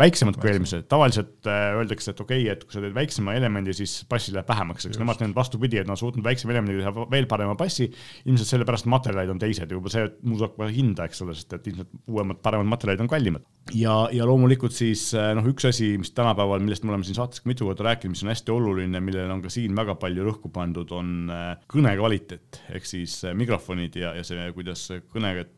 väiksemad 0.00 0.36
kui 0.36 0.50
eelmised, 0.50 0.84
tavaliselt 0.90 1.48
äh, 1.48 1.70
öeldakse, 1.78 2.12
et 2.12 2.20
okei 2.20 2.42
okay,, 2.44 2.52
et 2.52 2.64
kui 2.64 2.76
sa 2.76 2.82
teed 2.84 2.94
väiksema 2.96 3.32
elemendi, 3.38 3.72
siis 3.76 3.94
bassi 4.10 4.34
läheb 4.34 4.48
vähemaks, 4.50 4.88
eks 4.88 5.00
nemad 5.00 5.16
teinud 5.20 5.36
vastupidi, 5.36 5.80
et 5.80 5.88
nad 5.88 5.96
on 5.96 6.00
suutnud 6.02 6.26
väiksema 6.26 6.52
elemendiga 6.52 6.84
teha 6.84 7.06
veel 7.12 7.28
parema 7.30 7.56
bassi. 7.56 7.88
ilmselt 8.28 8.50
sellepärast 8.50 8.88
materjalid 8.92 9.32
on 9.32 9.40
teised, 9.40 9.72
juba 9.72 9.92
see 9.92 10.04
muudab 10.28 10.58
ka 10.58 10.68
hinda, 10.72 11.08
eks 11.08 11.24
ole, 11.24 11.36
sest 11.38 11.56
et 11.56 11.70
ilmselt 11.72 11.96
uuemad, 12.12 12.42
paremad 12.44 12.68
materjalid 12.74 13.06
on 13.06 13.10
kallimad. 13.12 13.46
ja, 13.72 13.96
ja 14.12 14.28
loomulikult 14.28 14.76
siis 14.76 15.08
äh, 15.16 15.32
noh, 15.38 15.48
üks 15.48 15.68
asi, 15.70 15.94
mis 16.00 16.12
tänapäeval, 16.16 16.60
millest 16.64 16.84
me 16.84 16.92
oleme 16.92 17.08
siin 17.08 17.16
saates 17.16 17.40
ka 17.40 17.48
mitu 17.48 17.70
korda 17.70 17.88
rääkinud, 17.88 18.12
mis 18.12 18.24
on 18.26 18.34
hästi 18.34 18.52
oluline, 18.52 19.00
millele 19.00 19.32
on 19.32 19.44
ka 19.44 19.52
siin 19.52 19.76
väga 19.76 19.96
palju 20.02 20.28
rõhku 20.28 20.52
pandud, 20.52 20.92
on 20.92 21.32
äh, 21.32 21.48
kõne 21.72 21.96
kvaliteet. 21.96 22.60
Ehk 22.76 22.84
siis 22.84 23.22
mikrofonid 23.32 23.96
ja, 23.96 24.12
ja 24.18 24.26
see, 24.26 24.44
kuidas 24.56 24.90
kõnet 25.08 25.54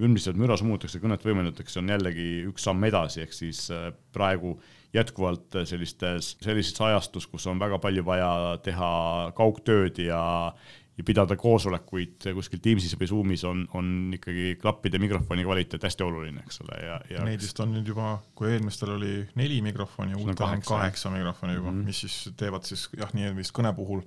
üldiselt 0.00 0.38
müra 0.40 0.56
summutakse, 0.58 1.00
kõnet 1.02 1.24
võimendatakse, 1.26 1.80
on 1.82 1.92
jällegi 1.92 2.28
üks 2.50 2.66
samm 2.66 2.84
edasi, 2.88 3.24
ehk 3.24 3.36
siis 3.36 3.66
äh, 3.74 3.90
praegu 4.14 4.56
jätkuvalt 4.94 5.54
sellistes, 5.70 6.34
sellises 6.42 6.80
ajastus, 6.82 7.28
kus 7.30 7.46
on 7.46 7.60
väga 7.62 7.78
palju 7.82 8.02
vaja 8.06 8.30
teha 8.64 8.90
kaugtööd 9.38 10.00
ja 10.02 10.20
ja 11.00 11.04
pidada 11.06 11.36
koosolekuid 11.38 12.26
kuskil 12.36 12.60
Teamsis 12.60 12.92
või 12.98 13.08
Zoomis 13.08 13.44
on, 13.48 13.62
on 13.78 13.86
ikkagi 14.16 14.56
klappide 14.60 15.00
mikrofoni 15.00 15.46
kvaliteet 15.46 15.86
hästi 15.86 16.04
oluline, 16.04 16.42
eks 16.44 16.60
ole, 16.64 16.76
ja, 16.84 16.98
ja. 17.14 17.24
Neid 17.24 17.40
vist 17.40 17.60
on 17.62 17.72
nüüd 17.72 17.88
juba, 17.88 18.18
kui 18.36 18.50
eelmistel 18.52 18.92
oli 18.98 19.14
neli 19.40 19.62
mikrofoni, 19.64 20.18
uutel 20.18 20.44
on 20.48 20.64
kaheksa 20.66 21.12
mikrofoni 21.14 21.56
juba 21.56 21.70
mm, 21.70 21.80
-hmm. 21.80 21.88
mis 21.88 22.02
siis 22.04 22.34
teevad 22.36 22.68
siis 22.68 22.88
jah, 22.98 23.14
nii 23.16 23.32
vist 23.38 23.54
kõne 23.56 23.72
puhul 23.76 24.04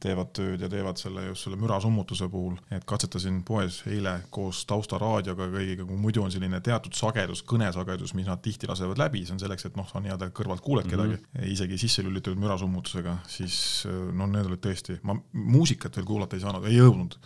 teevad 0.00 0.30
tööd 0.36 0.62
ja 0.64 0.68
teevad 0.72 0.98
selle 1.00 1.26
just 1.26 1.46
selle 1.46 1.58
mürasummutuse 1.60 2.28
puhul, 2.32 2.56
et 2.72 2.84
katsetasin 2.88 3.40
poes 3.46 3.80
eile 3.90 4.16
koos 4.32 4.62
taustaraadioga 4.70 5.48
kõigiga, 5.52 5.86
kui 5.88 5.98
muidu 6.00 6.24
on 6.24 6.32
selline 6.32 6.60
teatud 6.64 6.96
sagedus, 6.96 7.42
kõnesagedus, 7.48 8.14
mis 8.18 8.28
nad 8.28 8.40
tihti 8.44 8.68
lasevad 8.70 9.00
läbi, 9.00 9.22
see 9.26 9.36
on 9.36 9.42
selleks, 9.42 9.68
et 9.68 9.76
noh, 9.78 9.88
sa 9.88 10.02
nii-öelda 10.02 10.30
kõrvalt 10.36 10.64
kuuled 10.64 10.88
mm 10.88 10.96
-hmm. 10.96 11.26
kedagi, 11.30 11.52
isegi 11.52 11.78
sisse 11.84 12.04
lülitatud 12.06 12.40
mürasummutusega, 12.40 13.18
siis 13.28 13.86
no 13.86 14.28
need 14.30 14.48
olid 14.48 14.64
tõesti, 14.64 14.98
ma 15.02 15.16
muusikat 15.32 15.96
veel 15.96 16.08
kuulata 16.08 16.36
ei 16.36 16.44
saanud, 16.44 16.66
ei 16.68 16.78
jõudnud, 16.78 17.18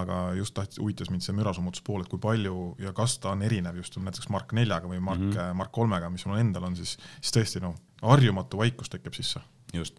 aga 0.00 0.20
just 0.38 0.54
tahtis, 0.54 0.78
huvitas 0.78 1.10
mind 1.10 1.26
see 1.26 1.34
mürasummutuspool, 1.36 2.02
et 2.04 2.08
kui 2.08 2.22
palju 2.22 2.76
ja 2.78 2.92
kas 2.92 3.18
ta 3.18 3.34
on 3.34 3.42
erinev 3.42 3.76
just 3.76 3.96
näiteks 3.96 4.30
Mark 4.30 4.52
neljaga 4.52 4.88
või 4.88 5.00
Mark 5.00 5.20
mm, 5.20 5.32
-hmm. 5.32 5.54
Mark 5.54 5.72
kolmega, 5.72 6.10
mis 6.10 6.26
mul 6.26 6.38
endal 6.38 6.64
on, 6.64 6.76
siis, 6.76 6.96
siis 7.20 7.34
tõesti 7.34 7.60
noh, 7.60 7.74
harjumatu 8.02 8.58
vaikus 8.58 8.88
tekib 8.88 9.14
sisse. 9.14 9.40
just, 9.74 9.98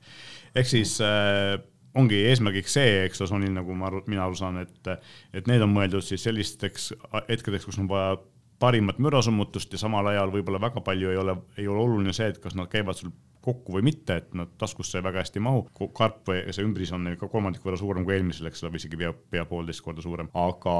ehk 0.55 0.67
siis 0.67 0.99
äh 1.01 1.59
ongi 1.97 2.21
eesmärgiks 2.30 2.75
see, 2.77 2.91
eks 3.06 3.21
ole, 3.21 3.32
Sonil 3.32 3.56
nagu 3.56 3.75
ma 3.77 3.89
aru, 3.89 4.04
mina 4.12 4.25
aru 4.25 4.38
saan, 4.39 4.62
et, 4.63 4.91
et 5.34 5.47
need 5.49 5.63
on 5.63 5.73
mõeldud 5.73 6.06
siis 6.06 6.23
sellisteks 6.27 6.91
hetkedeks, 7.30 7.67
kus 7.67 7.80
on 7.82 7.89
vaja 7.91 8.15
parimat 8.62 8.99
mürasummutust 9.01 9.73
ja 9.73 9.82
samal 9.82 10.12
ajal 10.12 10.32
võib-olla 10.34 10.62
väga 10.62 10.84
palju 10.86 11.12
ei 11.12 11.19
ole, 11.19 11.36
ei 11.58 11.67
ole 11.67 11.84
oluline 11.84 12.13
see, 12.13 12.30
et 12.32 12.39
kas 12.43 12.56
nad 12.58 12.69
käivad 12.71 12.99
sul 12.99 13.12
kokku 13.41 13.75
või 13.77 13.86
mitte, 13.89 14.19
et 14.21 14.34
nad 14.38 14.51
taskusse 14.62 15.01
väga 15.04 15.23
hästi 15.23 15.39
ei 15.39 15.45
mahu. 15.45 15.63
karp 15.97 16.30
või 16.30 16.41
see 16.54 16.65
ümbris 16.65 16.91
on 16.93 17.06
neil 17.08 17.17
ka 17.19 17.30
kolmandiku 17.32 17.69
võrra 17.69 17.80
suurem 17.80 18.06
kui 18.06 18.15
eelmisel, 18.15 18.47
eks 18.49 18.63
ole, 18.63 18.73
või 18.75 18.82
isegi 18.82 18.99
pea, 18.99 19.12
pea 19.34 19.45
poolteist 19.49 19.82
korda 19.86 20.04
suurem, 20.06 20.30
aga 20.38 20.75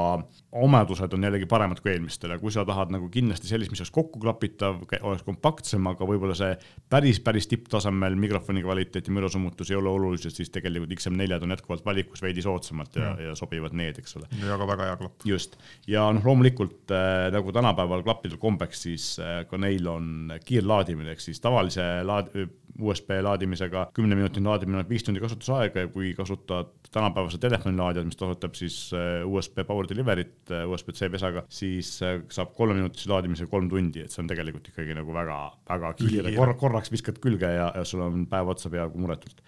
omadused 0.62 1.16
on 1.16 1.26
jällegi 1.26 1.48
paremad 1.50 1.82
kui 1.82 1.92
eelmistel 1.94 2.34
ja 2.34 2.38
kui 2.38 2.54
sa 2.54 2.64
tahad 2.68 2.92
nagu 2.94 3.08
kindlasti 3.12 3.50
sellist, 3.50 3.72
mis 3.72 3.82
oleks 3.82 3.94
kokkuklapitav, 3.96 4.82
oleks 5.00 5.26
kompaktsem, 5.26 5.86
aga 5.90 6.06
võib-olla 6.08 6.36
see 6.38 6.54
päris, 6.92 7.18
päris 7.24 7.50
tipptasemel 7.50 8.16
mikrofoni 8.20 8.62
kvaliteet 8.62 9.10
ja 9.10 9.16
mürasummutus 9.16 9.72
ei 9.72 9.80
ole 9.80 9.90
olulised, 9.90 10.34
siis 10.36 10.52
tegelikult 10.54 10.94
XM4-d 10.98 11.42
on 11.42 11.56
jätkuvalt 11.56 11.86
valikus 11.86 12.22
veidi 12.22 12.44
soodsamad 12.44 12.94
ja, 12.94 13.10
ja, 13.10 13.32
ja 13.32 13.36
sobivad 13.38 13.74
need, 13.78 13.98
eks 14.02 14.18
ole. 14.20 14.30
ja 14.38 14.58
ka 14.60 14.70
väga 14.70 14.90
hea 14.90 15.00
klapp. 15.02 15.26
just, 15.26 15.58
ja 15.90 16.06
noh, 16.14 16.24
loomulikult 16.30 16.94
äh, 16.94 17.26
nagu 17.34 17.54
tänapäeval 17.54 18.06
klappidel 18.06 18.38
kombeks, 18.42 18.86
siis 18.86 19.10
äh, 19.18 19.42
ka 19.50 19.58
neil 19.58 19.88
on 19.90 20.36
kiirlaadimine, 20.46 21.16
ehk 21.16 21.24
siis 21.24 21.42
tavalise 21.42 21.88
laad-, 22.06 22.30
USB 22.80 23.10
laadimisega. 23.22 23.86
Kümne 23.94 24.16
minutit 24.16 24.44
laadimine 24.44 24.80
on 24.80 24.88
viis 24.88 25.04
tundi 25.04 25.20
kasutusaega 25.20 25.84
ja 25.84 25.90
kui 25.92 26.12
kasutad 26.16 26.72
tänapäevase 26.92 27.38
telefonilaadijat, 27.42 28.08
mis 28.08 28.16
kasutab 28.16 28.56
siis 28.56 28.76
äh, 28.96 29.26
USB 29.28 29.60
power 29.68 29.88
delivery't 29.90 30.52
äh, 30.52 30.64
USB-C 30.68 31.10
pesaga, 31.12 31.44
siis 31.52 31.94
äh, 32.02 32.22
saab 32.32 32.54
kolmeminutise 32.56 33.10
laadimisega 33.12 33.50
kolm 33.52 33.68
tundi, 33.72 34.04
et 34.06 34.14
see 34.14 34.22
on 34.24 34.32
tegelikult 34.32 34.72
ikkagi 34.72 34.96
nagu 34.96 35.14
väga, 35.14 35.38
väga 35.68 35.94
kiire, 36.00 36.34
korra, 36.36 36.56
korraks 36.60 36.92
viskad 36.92 37.20
külge 37.22 37.52
ja, 37.56 37.70
ja 37.76 37.86
sul 37.88 38.04
on 38.06 38.26
päev 38.30 38.52
otsa 38.54 38.72
peaaegu 38.72 39.04
muretult. 39.04 39.44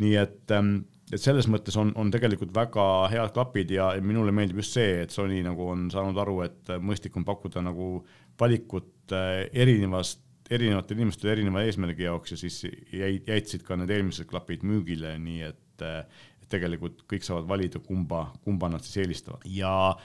nii 0.00 0.16
et, 0.20 0.44
ähm, 0.56 0.78
et 1.12 1.20
selles 1.20 1.48
mõttes 1.52 1.76
on, 1.80 1.92
on 1.96 2.12
tegelikult 2.12 2.52
väga 2.56 2.86
head 3.12 3.32
klapid 3.36 3.72
ja 3.72 3.92
minule 4.00 4.32
meeldib 4.32 4.64
just 4.64 4.76
see, 4.76 5.02
et 5.04 5.12
Sony 5.12 5.42
nagu 5.44 5.72
on 5.72 5.90
saanud 5.92 6.24
aru, 6.24 6.40
et 6.48 6.76
mõistlik 6.80 7.16
on 7.20 7.24
pakkuda 7.28 7.64
nagu 7.64 8.00
valikut 8.40 9.12
erinevast 9.12 10.25
erinevatel 10.52 11.00
inimestel 11.00 11.32
erineva 11.32 11.64
eesmärgi 11.66 12.06
jaoks 12.06 12.34
ja 12.34 12.38
siis 12.40 12.60
jäid, 12.64 13.26
jätsid 13.26 13.64
ka 13.66 13.78
need 13.78 13.92
eelmised 13.94 14.28
klapid 14.30 14.64
müügile, 14.66 15.16
nii 15.22 15.42
et, 15.48 15.82
et 15.82 16.48
tegelikult 16.52 17.02
kõik 17.10 17.26
saavad 17.26 17.48
valida, 17.50 17.82
kumba, 17.82 18.28
kumba 18.44 18.70
nad 18.70 18.84
siis 18.86 19.02
eelistavad. 19.02 19.42
Ja 19.50 19.96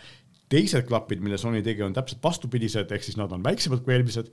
teised 0.51 0.87
klapid, 0.89 1.21
mille 1.23 1.37
Sony 1.39 1.61
tegi, 1.63 1.83
on 1.85 1.93
täpselt 1.95 2.23
vastupidised, 2.23 2.89
ehk 2.91 3.05
siis 3.05 3.19
nad 3.19 3.31
on 3.31 3.43
väiksemad 3.45 3.83
kui 3.85 3.95
eelmised 3.95 4.31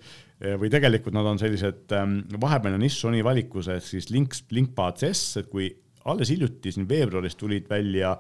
või 0.59 0.71
tegelikult 0.73 1.14
nad 1.14 1.29
on 1.31 1.38
sellised 1.40 1.94
ähm, 1.94 2.21
vahepealne 2.40 2.81
nišš 2.83 3.05
Sony 3.05 3.21
valikus, 3.27 3.68
ehk 3.71 3.87
siis 3.87 4.11
Link, 4.14 4.35
LinkBuds 4.55 5.07
S, 5.12 5.29
et 5.42 5.53
kui 5.53 5.71
alles 6.09 6.33
hiljuti 6.33 6.73
siin 6.75 6.88
veebruaris 6.88 7.37
tulid 7.38 7.68
välja 7.71 8.16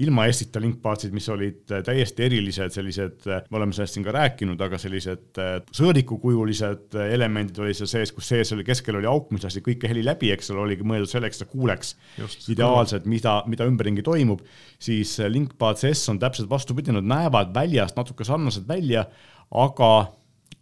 ilma 0.00 0.24
Essita 0.30 0.60
linkpaatsid, 0.62 1.12
mis 1.12 1.26
olid 1.32 1.72
äh, 1.72 1.82
täiesti 1.84 2.24
erilised, 2.24 2.72
sellised, 2.72 3.26
äh, 3.28 3.42
me 3.50 3.58
oleme 3.58 3.76
sellest 3.76 3.98
siin 3.98 4.06
ka 4.06 4.14
rääkinud, 4.16 4.60
aga 4.64 4.78
sellised 4.80 5.40
äh, 5.42 5.50
sõõrikukujulised 5.76 6.96
elemendid 7.02 7.60
olid 7.60 7.76
seal 7.76 7.90
sees, 7.90 8.14
kus 8.16 8.30
sees 8.32 8.54
oli, 8.56 8.64
keskel 8.64 8.96
oli 9.00 9.10
auk, 9.10 9.28
mis 9.34 9.44
lasi 9.44 9.60
kõike 9.64 9.90
heli 9.90 10.04
läbi, 10.06 10.32
eks 10.32 10.48
ole, 10.54 10.64
oligi 10.64 10.86
mõeldud 10.88 11.12
selleks, 11.12 11.40
et 11.40 11.44
ta 11.44 11.52
kuuleks 11.52 11.94
Just, 12.16 12.48
ideaalselt, 12.54 13.04
mida, 13.10 13.40
mida 13.52 13.68
ümberringi 13.68 14.04
toimub, 14.06 14.40
siis 14.80 15.18
linkpaat 15.28 15.84
CS 15.84 16.08
on 16.14 16.22
täpselt 16.22 16.48
vastupidi, 16.50 16.94
nad 16.96 17.06
näevad 17.12 17.52
väljast 17.54 17.98
natuke 18.00 18.24
sarnased 18.28 18.64
välja, 18.68 19.04
aga 19.52 19.92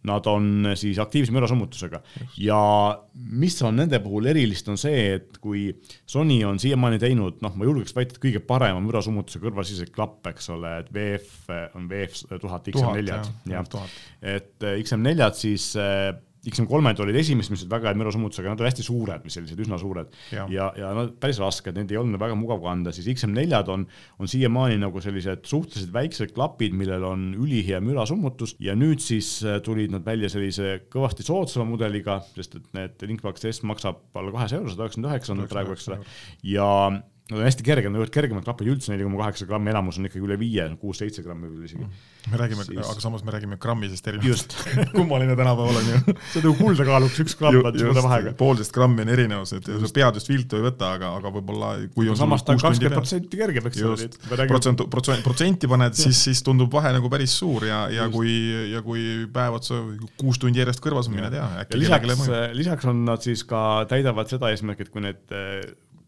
nad 0.07 0.25
on 0.29 0.71
siis 0.79 0.99
aktiivse 1.01 1.33
mürasummutusega 1.35 2.01
ja 2.41 2.61
mis 3.13 3.57
on 3.67 3.77
nende 3.81 3.99
puhul 4.01 4.31
erilist, 4.31 4.69
on 4.71 4.79
see, 4.81 5.03
et 5.17 5.37
kui 5.43 5.67
Sony 6.09 6.39
on 6.47 6.59
siiamaani 6.61 6.99
teinud, 7.01 7.37
noh, 7.45 7.53
ma 7.57 7.67
julgeks 7.67 7.95
väita, 7.97 8.17
et 8.17 8.23
kõige 8.23 8.41
parema 8.45 8.81
mürasummutuse 8.83 9.41
kõrvasiseseid 9.43 9.93
klappe, 9.93 10.33
eks 10.33 10.49
ole, 10.55 10.73
et 10.81 10.91
VF 10.95 11.53
on 11.77 11.87
VF 11.91 12.25
tuhat 12.41 12.71
XM4-d, 12.73 13.53
jah, 13.53 13.87
et 14.33 14.69
XM4-d 14.73 15.41
siis 15.43 15.71
XM3-d 16.41 17.03
olid 17.03 17.17
esimesed, 17.21 17.53
mis 17.53 17.61
olid 17.61 17.73
väga 17.75 17.91
head 17.91 17.99
mürasummutusega, 18.01 18.49
nad 18.49 18.61
olid 18.61 18.71
hästi 18.71 18.85
suured 18.85 19.25
või 19.25 19.33
sellised 19.33 19.59
üsna 19.61 19.77
suured. 19.81 20.15
Ja, 20.33 20.47
ja, 20.49 20.69
ja 20.79 20.89
nad 20.97 21.13
päris 21.21 21.37
rasked, 21.41 21.75
neid 21.77 21.91
ei 21.93 21.99
olnud 22.01 22.21
väga 22.21 22.37
mugav 22.39 22.63
kanda, 22.63 22.93
siis 22.95 23.09
XM4-d 23.13 23.69
on, 23.73 23.85
on 24.17 24.31
siiamaani 24.31 24.79
nagu 24.81 25.03
sellised 25.03 25.45
suhteliselt 25.49 25.93
väiksed 25.93 26.33
klapid, 26.33 26.73
millel 26.77 27.05
on 27.05 27.27
ülihea 27.37 27.81
mürasummutus 27.85 28.55
ja 28.63 28.73
nüüd 28.77 29.03
siis 29.05 29.35
äh, 29.45 29.59
tulid 29.65 29.93
nad 29.93 30.05
välja 30.07 30.31
sellise 30.33 30.79
kõvasti 30.91 31.25
soodsama 31.27 31.69
mudeliga, 31.75 32.19
sest 32.33 32.57
et 32.57 32.67
need 32.77 33.05
Linkbox 33.05 33.45
S 33.51 33.61
maksab 33.67 34.01
alla 34.17 34.33
kahesaja 34.33 34.63
euro, 34.63 34.73
sada 34.73 34.87
üheksakümmend 34.87 35.13
üheksa 35.13 35.35
on 35.35 35.45
praegu, 35.51 35.77
eks 35.77 35.89
ole, 35.91 36.01
ja 36.47 36.71
Nad 37.29 37.39
on 37.39 37.45
hästi 37.45 37.63
kerged, 37.63 37.87
nad 37.87 38.01
võivad 38.01 38.11
kergemad 38.11 38.43
klapid 38.43 38.67
üldse, 38.73 38.89
neli 38.91 39.05
koma 39.05 39.21
kaheksa 39.21 39.45
grammi, 39.47 39.69
enamus 39.71 39.95
on 39.99 40.07
ikkagi 40.07 40.25
üle 40.25 40.35
viie, 40.39 40.65
kuus-seitse 40.81 41.21
grammi 41.23 41.47
võib-olla 41.47 41.67
isegi. 41.69 41.85
me 42.31 42.39
räägime 42.41 42.65
siis..., 42.65 42.79
aga 42.81 43.03
samas 43.03 43.21
me 43.23 43.31
räägime 43.31 43.57
grammisest 43.61 44.07
erinevusest 44.11 44.55
kummaline 44.97 45.37
tänapäeval 45.39 45.77
on 45.79 45.87
ju 45.87 45.99
see 46.01 46.41
on 46.41 46.43
nagu 46.43 46.51
kulda 46.59 46.87
kaaluks 46.89 47.19
üks 47.23 47.37
gramm, 47.39 47.61
vaata 47.63 47.79
suure 47.79 48.03
vahega. 48.03 48.33
poolteist 48.41 48.73
grammi 48.75 49.05
on 49.05 49.11
erinevus, 49.13 49.53
et 49.55 49.69
sa 49.69 49.91
pead 49.95 50.19
just 50.19 50.31
viltu 50.31 50.59
ei 50.59 50.65
võta, 50.65 50.89
aga, 50.97 51.11
aga 51.21 51.31
võib-olla 51.37 51.69
kui 51.95 52.09
on 52.11 52.19
samas 52.19 52.43
ta 52.43 52.55
on 52.55 52.59
kakskümmend 52.61 52.97
protsenti 52.97 53.39
kergem, 53.39 53.69
eks 53.69 53.85
ole. 53.87 54.09
protsent, 54.51 54.83
protsent, 54.91 55.23
protsenti 55.23 55.69
paned, 55.71 55.95
siis, 56.01 56.19
siis 56.27 56.41
tundub 56.43 56.73
vahe 56.73 56.91
nagu 56.97 57.13
päris 57.13 57.37
suur 57.39 57.63
ja, 57.69 57.85
ja 57.93 58.09
just. 58.09 58.17
kui, 58.17 58.33
ja 58.73 58.83
kui 58.83 59.05
päev 59.31 59.61
otsa 59.61 59.79
kuus 60.19 60.41
tundi 60.41 60.59
järjest 60.59 60.83
kõrvas 60.83 61.07
on, 61.07 61.15
mine 61.15 61.31
tea. 61.31 61.47
lisaks, 61.79 62.27
lisaks 62.59 62.91
on 62.91 63.05
nad 63.07 63.23
siis 63.23 63.45
ka, 63.47 63.85
täidavad 63.93 64.27
seda 64.35 64.51
eesmärki, 64.51 64.89
et 64.89 64.93
kui 64.93 65.05
need 65.07 65.39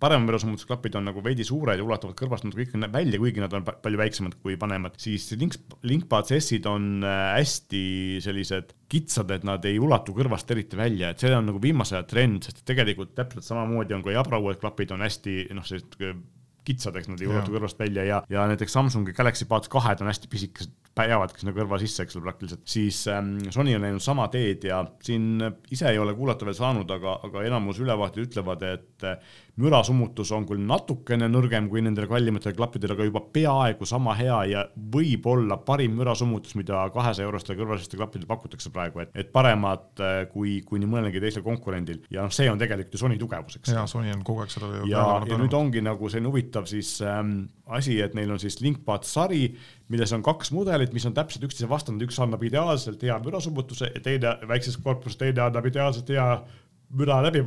paremveresummutusklapid 0.03 0.97
on 0.99 1.07
nagu 1.09 1.23
veidi 1.23 1.45
suured 1.47 1.79
ja 1.79 1.85
ulatuvad 1.85 2.17
kõrvast 2.19 2.47
natuke 2.47 2.67
kõik 2.67 2.91
välja, 2.91 3.21
kuigi 3.21 3.43
nad 3.43 3.53
on 3.55 3.65
palju 3.65 4.01
väiksemad 4.01 4.37
kui 4.43 4.57
vanemad, 4.59 4.97
siis 5.01 5.29
Link, 5.39 5.57
Linkpad 5.87 6.33
S-id 6.35 6.67
on 6.69 7.05
äh, 7.07 7.23
hästi 7.37 7.83
sellised 8.23 8.75
kitsad, 8.91 9.31
et 9.33 9.47
nad 9.47 9.63
ei 9.65 9.79
ulatu 9.81 10.15
kõrvast 10.15 10.51
eriti 10.53 10.77
välja, 10.79 11.13
et 11.13 11.23
see 11.23 11.33
on 11.33 11.47
nagu 11.49 11.61
viimase 11.63 11.97
aja 11.97 12.07
trend, 12.09 12.43
sest 12.45 12.61
tegelikult 12.67 13.15
täpselt 13.17 13.47
samamoodi 13.47 13.95
on 13.95 14.05
ka 14.05 14.13
Jabra 14.13 14.41
uued 14.43 14.59
klapid 14.61 14.93
on 14.93 15.05
hästi 15.05 15.47
noh, 15.55 15.65
sellised 15.65 15.97
äh, 16.63 16.65
kitsad, 16.67 16.97
eks 16.99 17.11
nad 17.11 17.21
ei 17.21 17.29
ulatu 17.29 17.53
kõrvast 17.53 17.79
välja 17.79 18.07
ja, 18.07 18.21
ja 18.31 18.47
näiteks 18.49 18.73
Samsungi 18.73 19.15
Galaxy 19.17 19.47
Buds 19.49 19.71
kahed 19.71 20.01
on 20.01 20.09
hästi 20.11 20.31
pisikesed, 20.31 20.73
jäävadki 20.93 21.41
sinna 21.41 21.55
kõrva 21.55 21.79
sisse, 21.81 22.05
eks 22.05 22.17
ole, 22.17 22.27
praktiliselt, 22.27 22.63
siis 22.69 23.03
ähm, 23.11 23.35
Sony 23.53 23.73
on 23.77 23.85
läinud 23.85 24.03
sama 24.03 24.27
teed 24.33 24.67
ja 24.69 24.83
siin 25.03 25.41
ise 25.73 25.89
ei 25.89 25.99
ole 26.01 26.13
kuulata 26.17 26.45
veel 26.47 26.57
saanud, 26.57 26.91
aga, 26.93 27.17
aga 27.27 27.45
enamus 27.47 27.81
ülevaated 27.83 28.27
ütlevad, 28.27 28.65
et 28.69 29.07
mürasummutus 29.61 30.31
on 30.33 30.47
küll 30.49 30.61
natukene 30.65 31.27
nõrgem 31.29 31.67
kui 31.69 31.81
nendel 31.85 32.07
kallimatel 32.09 32.55
klappidel, 32.57 32.93
aga 32.95 33.05
juba 33.05 33.21
peaaegu 33.35 33.85
sama 33.85 34.15
hea 34.17 34.39
ja 34.49 34.63
võib-olla 34.93 35.59
parim 35.65 35.93
mürasummutus, 35.99 36.55
mida 36.57 36.81
kahesaja 36.93 37.27
eurostel 37.27 37.57
kõrvaliste 37.59 37.99
klappidel 37.99 38.29
pakutakse 38.29 38.71
praegu, 38.73 39.03
et, 39.03 39.11
et 39.13 39.29
paremad 39.33 40.01
äh, 40.01 40.23
kui, 40.31 40.59
kui 40.65 40.81
nii 40.81 40.89
mõnelgi 40.89 41.21
teisel 41.21 41.45
konkurendil. 41.45 42.01
Ja 42.13 42.25
noh, 42.25 42.33
see 42.33 42.49
on 42.49 42.61
tegelikult 42.61 42.97
ju 42.97 43.03
Sony 43.03 43.19
tugevus, 43.21 43.59
eks. 43.59 43.73
jaa, 43.75 43.85
Sony 43.89 44.13
on 44.13 44.23
kogu 44.25 44.45
aeg 44.45 44.53
seda 44.53 44.71
ja, 44.89 45.05
ja 45.29 45.39
nüüd 45.41 45.57
ongi 45.57 45.83
nagu 45.85 46.09
selline 46.09 46.31
huvitav 46.31 46.52
siis 46.69 46.95
ähm, 47.01 47.47
asi, 47.65 47.99
et 48.01 48.15
neil 48.17 48.31
on 48.31 48.41
siis 48.41 48.59
Linkpad 48.61 49.05
sari, 49.07 49.47
milles 49.91 50.13
on 50.15 50.23
kaks 50.25 50.51
mudelit, 50.55 50.93
mis 50.95 51.05
on 51.09 51.15
täpselt 51.17 51.45
üksteise 51.47 51.69
vastanud, 51.69 52.03
üks 52.05 52.19
annab 52.23 52.43
ideaalselt 52.45 53.03
hea 53.03 53.17
mürasummutuse 53.23 53.91
ja 53.93 54.03
teine 54.03 54.37
väikses 54.49 54.77
korpuses, 54.83 55.19
teine 55.19 55.47
annab 55.47 55.67
ideaalselt 55.69 56.09
hea 56.13 56.27
müra 56.93 57.19
läbi 57.25 57.41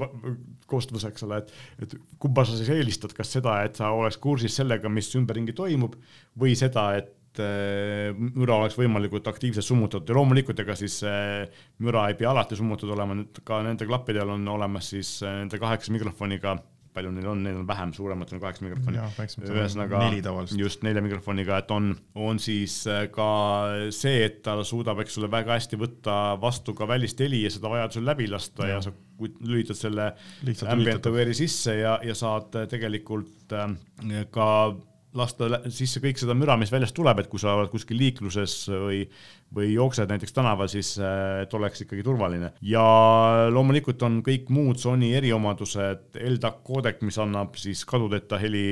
koostus, 0.66 1.04
eks 1.06 1.26
ole, 1.26 1.42
et, 1.42 1.52
et 1.84 1.94
kumba 2.22 2.44
sa 2.46 2.56
siis 2.58 2.70
eelistad, 2.74 3.14
kas 3.16 3.30
seda, 3.36 3.60
et 3.66 3.78
sa 3.78 3.92
oleks 3.94 4.18
kursis 4.22 4.56
sellega, 4.58 4.90
mis 4.92 5.12
ümberringi 5.18 5.54
toimub 5.56 5.94
või 6.40 6.56
seda, 6.58 6.88
et 6.98 7.42
äh, 7.42 8.10
müra 8.16 8.58
oleks 8.60 8.78
võimalikult 8.78 9.28
aktiivselt 9.30 9.66
summutatud? 9.66 10.10
Ja 10.10 10.18
loomulikult 10.18 10.62
ega 10.64 10.76
siis 10.78 10.98
äh, 11.06 11.46
müra 11.84 12.08
ei 12.10 12.18
pea 12.18 12.32
alati 12.32 12.58
summutatud 12.58 12.96
olema, 12.96 13.20
ka 13.46 13.62
nende 13.66 13.86
klappidel 13.88 14.34
on 14.34 14.48
olemas 14.56 14.90
siis 14.94 15.18
äh, 15.22 15.42
nende 15.44 15.62
kaheksa 15.62 15.94
mikrofoniga 15.94 16.56
palju 16.96 17.12
neil 17.14 17.28
on, 17.30 17.42
neil 17.44 17.60
on 17.60 17.68
vähem, 17.68 17.92
suurematel 17.96 18.38
on 18.38 18.42
kaheksa 18.42 18.64
mikrofoni. 18.64 19.00
ühesõnaga 19.46 20.00
just 20.58 20.84
nelja 20.86 21.04
mikrofoniga, 21.04 21.60
et 21.62 21.72
on, 21.74 21.92
on 22.26 22.40
siis 22.42 22.78
äh, 22.90 23.06
ka 23.12 23.28
see, 23.94 24.24
et 24.26 24.42
ta 24.46 24.56
suudab, 24.66 25.04
eks 25.04 25.20
ole, 25.20 25.30
väga 25.32 25.56
hästi 25.58 25.80
võtta 25.80 26.16
vastu 26.42 26.74
ka 26.76 26.88
välist 26.88 27.20
heli 27.22 27.44
ja 27.44 27.52
seda 27.52 27.72
vajadusel 27.72 28.06
läbi 28.08 28.30
lasta 28.32 28.70
ja, 28.70 28.80
ja 28.80 28.84
sa 28.84 28.94
lülitad 29.20 29.78
selle 29.78 30.10
ambient 30.68 31.08
aware'i 31.08 31.36
sisse 31.36 31.78
ja, 31.78 31.96
ja 32.04 32.16
saad 32.16 32.56
tegelikult 32.70 33.56
äh, 33.56 33.72
ka 34.32 34.50
lasta 35.18 35.60
sisse 35.72 36.02
kõik 36.04 36.20
seda 36.20 36.36
müra, 36.38 36.56
mis 36.60 36.72
väljast 36.72 36.96
tuleb, 36.96 37.22
et 37.22 37.30
kui 37.32 37.40
sa 37.42 37.56
oled 37.56 37.70
kuskil 37.72 37.98
liikluses 38.00 38.54
või, 38.70 39.02
või 39.54 39.72
jooksed 39.72 40.10
näiteks 40.12 40.36
tänaval, 40.36 40.70
siis 40.72 40.94
äh, 41.00 41.42
et 41.44 41.54
oleks 41.56 41.84
ikkagi 41.84 42.04
turvaline. 42.06 42.52
ja 42.62 42.86
loomulikult 43.52 44.02
on 44.06 44.20
kõik 44.26 44.50
muud 44.52 44.80
Sony 44.82 45.12
eriomadused, 45.18 46.08
LDAC 46.20 46.62
koodek, 46.66 47.02
mis 47.06 47.18
annab 47.22 47.56
siis 47.60 47.84
kadudeta 47.88 48.40
heli 48.40 48.66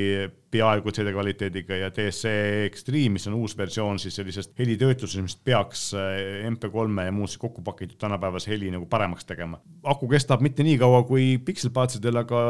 peaaegu 0.54 0.92
CD 0.94 1.12
kvaliteediga 1.14 1.78
ja 1.80 1.90
DSC 1.90 2.30
Extreme, 2.68 3.16
mis 3.16 3.26
on 3.30 3.38
uus 3.40 3.56
versioon 3.58 3.98
siis 3.98 4.14
sellisest 4.20 4.54
helitöötlusest, 4.58 5.24
mis 5.24 5.36
peaks 5.36 5.88
äh, 5.98 6.46
MP3-e 6.50 7.08
ja 7.08 7.14
muusse 7.14 7.40
kokku 7.42 7.64
pakitud 7.66 7.98
tänapäevase 8.00 8.52
heli 8.52 8.70
nagu 8.74 8.86
paremaks 8.90 9.26
tegema. 9.26 9.60
aku 9.82 10.08
kestab 10.08 10.44
mitte 10.44 10.66
nii 10.66 10.78
kaua 10.78 11.02
kui 11.08 11.34
pikselpaatsidel, 11.44 12.22
aga 12.22 12.40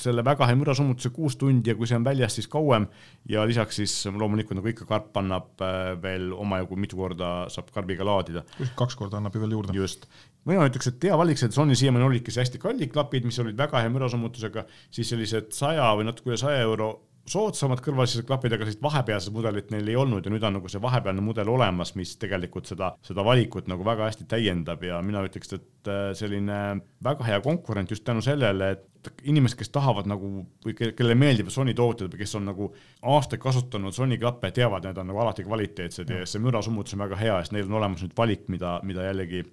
selle 0.00 0.24
väga 0.26 0.48
hea 0.48 0.58
mürasummutuse 0.58 1.10
kuus 1.14 1.36
tundi 1.40 1.72
ja 1.72 1.76
kui 1.78 1.88
see 1.88 1.98
on 1.98 2.06
väljas, 2.06 2.36
siis 2.38 2.48
kauem 2.50 2.86
ja 3.30 3.44
lisaks 3.48 3.80
siis 3.80 3.94
loomulikult 4.10 4.58
nagu 4.58 4.70
ikka 4.70 4.88
karp 4.88 5.16
annab 5.20 5.64
äh, 5.64 5.94
veel 6.02 6.30
omajagu 6.36 6.78
mitu 6.80 6.98
korda 7.00 7.32
saab 7.52 7.70
karbiga 7.74 8.06
laadida. 8.06 8.44
kaks 8.78 8.98
korda 8.98 9.20
annab 9.20 9.34
ju 9.34 9.44
veel 9.44 9.56
juurde. 9.58 9.76
just. 9.76 10.06
mina 10.44 10.66
ütleks, 10.68 10.90
et 10.90 11.08
hea 11.08 11.16
valik, 11.18 11.40
et 11.42 11.56
Sony 11.56 11.76
siiamaani 11.78 12.08
olidki 12.10 12.34
hästi 12.34 12.60
kallid 12.62 12.92
klapid, 12.92 13.24
mis 13.24 13.38
olid 13.42 13.58
väga 13.58 13.80
hea 13.84 13.92
mürasummutusega, 13.92 14.66
siis 14.90 15.10
sellised 15.12 15.52
saja 15.56 15.92
või 15.98 16.08
natuke 16.10 16.32
üle 16.32 16.40
saja 16.40 16.60
euro 16.66 16.92
soodsamad 17.30 17.80
kõrvalised 17.84 18.26
klapid, 18.28 18.52
aga 18.54 18.66
sellist 18.66 18.82
vahepealset 18.84 19.32
mudelit 19.34 19.70
neil 19.72 19.88
ei 19.88 19.96
olnud 19.96 20.26
ja 20.26 20.32
nüüd 20.32 20.44
on 20.44 20.58
nagu 20.58 20.70
see 20.70 20.82
vahepealne 20.82 21.24
mudel 21.24 21.48
olemas, 21.48 21.94
mis 21.98 22.14
tegelikult 22.20 22.68
seda, 22.68 22.90
seda 23.04 23.24
valikut 23.24 23.68
nagu 23.70 23.86
väga 23.86 24.10
hästi 24.10 24.26
täiendab 24.28 24.84
ja 24.84 25.00
mina 25.04 25.24
ütleks, 25.24 25.54
et 25.56 25.90
äh, 25.90 26.10
selline 26.18 26.58
väga 27.04 27.28
hea 27.28 27.40
konkurent 27.44 27.94
just 27.94 28.04
tänu 28.04 28.22
sellele, 28.24 28.74
et 28.76 29.10
inimesed, 29.28 29.58
kes 29.60 29.72
tahavad 29.72 30.08
nagu 30.08 30.30
või 30.64 30.76
kellele 30.76 31.16
meeldivad 31.18 31.52
Sony 31.52 31.74
tooted 31.76 32.12
või 32.12 32.22
kes 32.22 32.36
on 32.38 32.48
nagu 32.48 32.70
aastaid 33.14 33.42
kasutanud 33.42 33.96
Sony 33.96 34.20
klappe, 34.20 34.52
teavad, 34.54 34.84
need 34.84 35.00
on 35.00 35.12
nagu 35.12 35.24
alati 35.24 35.44
kvaliteetsed 35.48 36.12
ja 36.12 36.24
see 36.28 36.44
mürasummutus 36.44 36.96
on 36.96 37.04
väga 37.06 37.20
hea, 37.20 37.40
sest 37.42 37.56
neil 37.56 37.68
on 37.68 37.80
olemas 37.80 38.04
nüüd 38.04 38.16
valik, 38.16 38.48
mida, 38.52 38.78
mida 38.84 39.08
jällegi 39.08 39.44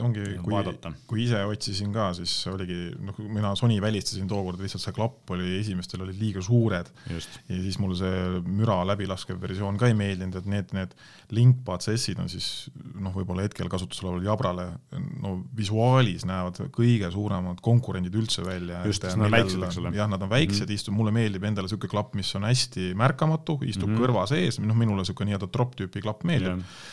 ongi, 0.00 0.22
kui, 0.42 0.54
kui 1.06 1.20
ise 1.22 1.40
otsisin 1.46 1.92
ka, 1.94 2.08
siis 2.16 2.32
oligi, 2.50 2.76
noh, 3.04 3.18
mina 3.30 3.52
Sony 3.58 3.76
välistasin 3.82 4.26
tookord, 4.30 4.58
lihtsalt 4.62 4.82
see 4.82 4.94
klapp 4.96 5.30
oli, 5.34 5.58
esimestel 5.60 6.02
olid 6.06 6.18
liiga 6.18 6.42
suured 6.42 6.88
ja 7.10 7.18
siis 7.48 7.78
mulle 7.82 7.98
see 7.98 8.40
müra 8.42 8.80
läbilaskev 8.88 9.38
versioon 9.42 9.78
ka 9.80 9.90
ei 9.90 9.96
meeldinud, 9.98 10.40
et 10.40 10.48
need, 10.50 10.72
need 10.76 10.96
Linkpad 11.34 11.84
CS-id 11.84 12.22
on 12.22 12.30
siis 12.32 12.48
noh, 12.74 13.14
võib-olla 13.14 13.46
hetkel 13.46 13.70
kasutusel 13.72 14.10
oleval 14.10 14.26
Jabrale, 14.30 14.66
no 15.22 15.36
visuaalis 15.56 16.26
näevad 16.28 16.64
kõige 16.74 17.12
suuremad 17.14 17.62
konkurendid 17.64 18.18
üldse 18.18 18.44
välja. 18.46 18.82
just, 18.88 19.06
nad 19.12 19.28
on 19.28 19.36
väiksed, 19.36 19.68
eks 19.68 19.80
ole. 19.82 19.94
jah, 19.94 20.10
nad 20.10 20.26
on 20.26 20.32
väiksed 20.32 20.64
mm, 20.64 20.72
-hmm. 20.72 20.80
istub, 20.80 20.98
mulle 20.98 21.14
meeldib 21.14 21.46
endale 21.46 21.68
niisugune 21.68 21.92
klapp, 21.92 22.18
mis 22.18 22.34
on 22.34 22.48
hästi 22.48 22.92
märkamatu, 22.98 23.60
istub 23.62 23.88
mm 23.88 23.94
-hmm. 23.94 24.02
kõrva 24.02 24.26
sees, 24.30 24.58
noh, 24.60 24.76
minule 24.76 25.04
niisugune 25.04 25.30
nii-öelda 25.30 25.52
drop-tüüpi 25.54 26.02
klapp 26.02 26.26
meeldib 26.26 26.58
yeah 26.58 26.92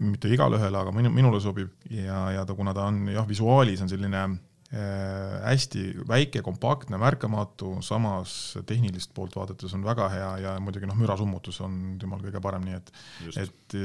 mitte 0.00 0.30
igale 0.32 0.58
ühele, 0.60 0.80
aga 0.80 0.92
minu, 0.94 1.12
minule 1.14 1.40
sobib. 1.42 1.72
Ja, 1.92 2.26
ja 2.34 2.44
ta, 2.48 2.56
kuna 2.58 2.74
ta 2.76 2.88
on 2.90 3.06
jah, 3.12 3.28
visuaalis 3.28 3.84
on 3.84 3.92
selline 3.92 4.22
äh, 4.24 5.36
hästi 5.44 5.86
väike, 6.08 6.42
kompaktne, 6.46 7.00
märkamatu, 7.02 7.76
samas 7.86 8.56
tehnilist 8.68 9.14
poolt 9.16 9.36
vaadates 9.36 9.76
on 9.76 9.86
väga 9.86 10.10
hea 10.14 10.32
ja 10.46 10.56
muidugi 10.62 10.88
noh, 10.88 10.98
mürasummutus 10.98 11.60
on 11.66 11.96
temal 12.02 12.24
kõige 12.24 12.42
parem, 12.44 12.66
nii 12.66 12.80
et, 12.80 12.92
et 13.44 13.80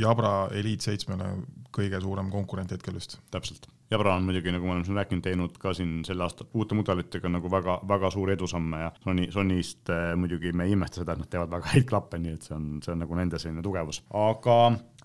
Jabra 0.00 0.48
Elite 0.56 0.86
seitsmele 0.86 1.34
kõige 1.74 2.00
suurem 2.00 2.30
konkurent 2.32 2.72
hetkel 2.72 2.96
vist. 2.96 3.18
täpselt 3.34 3.68
Jabra 3.90 4.12
on 4.14 4.22
muidugi, 4.22 4.52
nagu 4.54 4.68
me 4.68 4.76
oleme 4.76 4.86
siin 4.86 4.98
rääkinud, 5.00 5.22
teinud 5.24 5.56
ka 5.58 5.72
siin 5.74 5.96
sel 6.06 6.20
aastal 6.22 6.46
uute 6.54 6.76
mudelitega 6.78 7.30
nagu 7.32 7.50
väga, 7.50 7.80
väga 7.90 8.10
suuri 8.14 8.36
edusamme 8.36 8.82
ja 8.84 8.90
Sony, 9.02 9.24
Sonyst 9.34 9.90
äh, 9.90 10.12
muidugi 10.14 10.52
me 10.54 10.68
ei 10.68 10.76
imesta 10.76 11.00
seda, 11.00 11.16
et 11.16 11.24
nad 11.24 11.30
teevad 11.32 11.50
väga 11.56 11.72
häid 11.72 11.88
klappe, 11.90 12.20
nii 12.22 12.36
et 12.36 12.46
see 12.46 12.54
on, 12.54 12.68
see 12.84 12.94
on 12.94 13.02
nagu 13.02 13.18
nende 13.18 13.40
selline 13.42 13.64
tugevus. 13.66 13.98
aga 14.14 14.58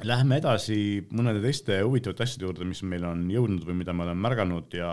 lähme 0.05 0.37
edasi 0.37 0.77
mõnede 1.09 1.41
teiste 1.47 1.79
huvitavate 1.81 2.27
asjade 2.27 2.45
juurde, 2.45 2.69
mis 2.69 2.83
meil 2.85 3.09
on 3.09 3.25
jõudnud 3.33 3.65
või 3.65 3.79
mida 3.81 3.95
me 3.95 4.05
oleme 4.05 4.21
märganud 4.27 4.77
ja 4.77 4.91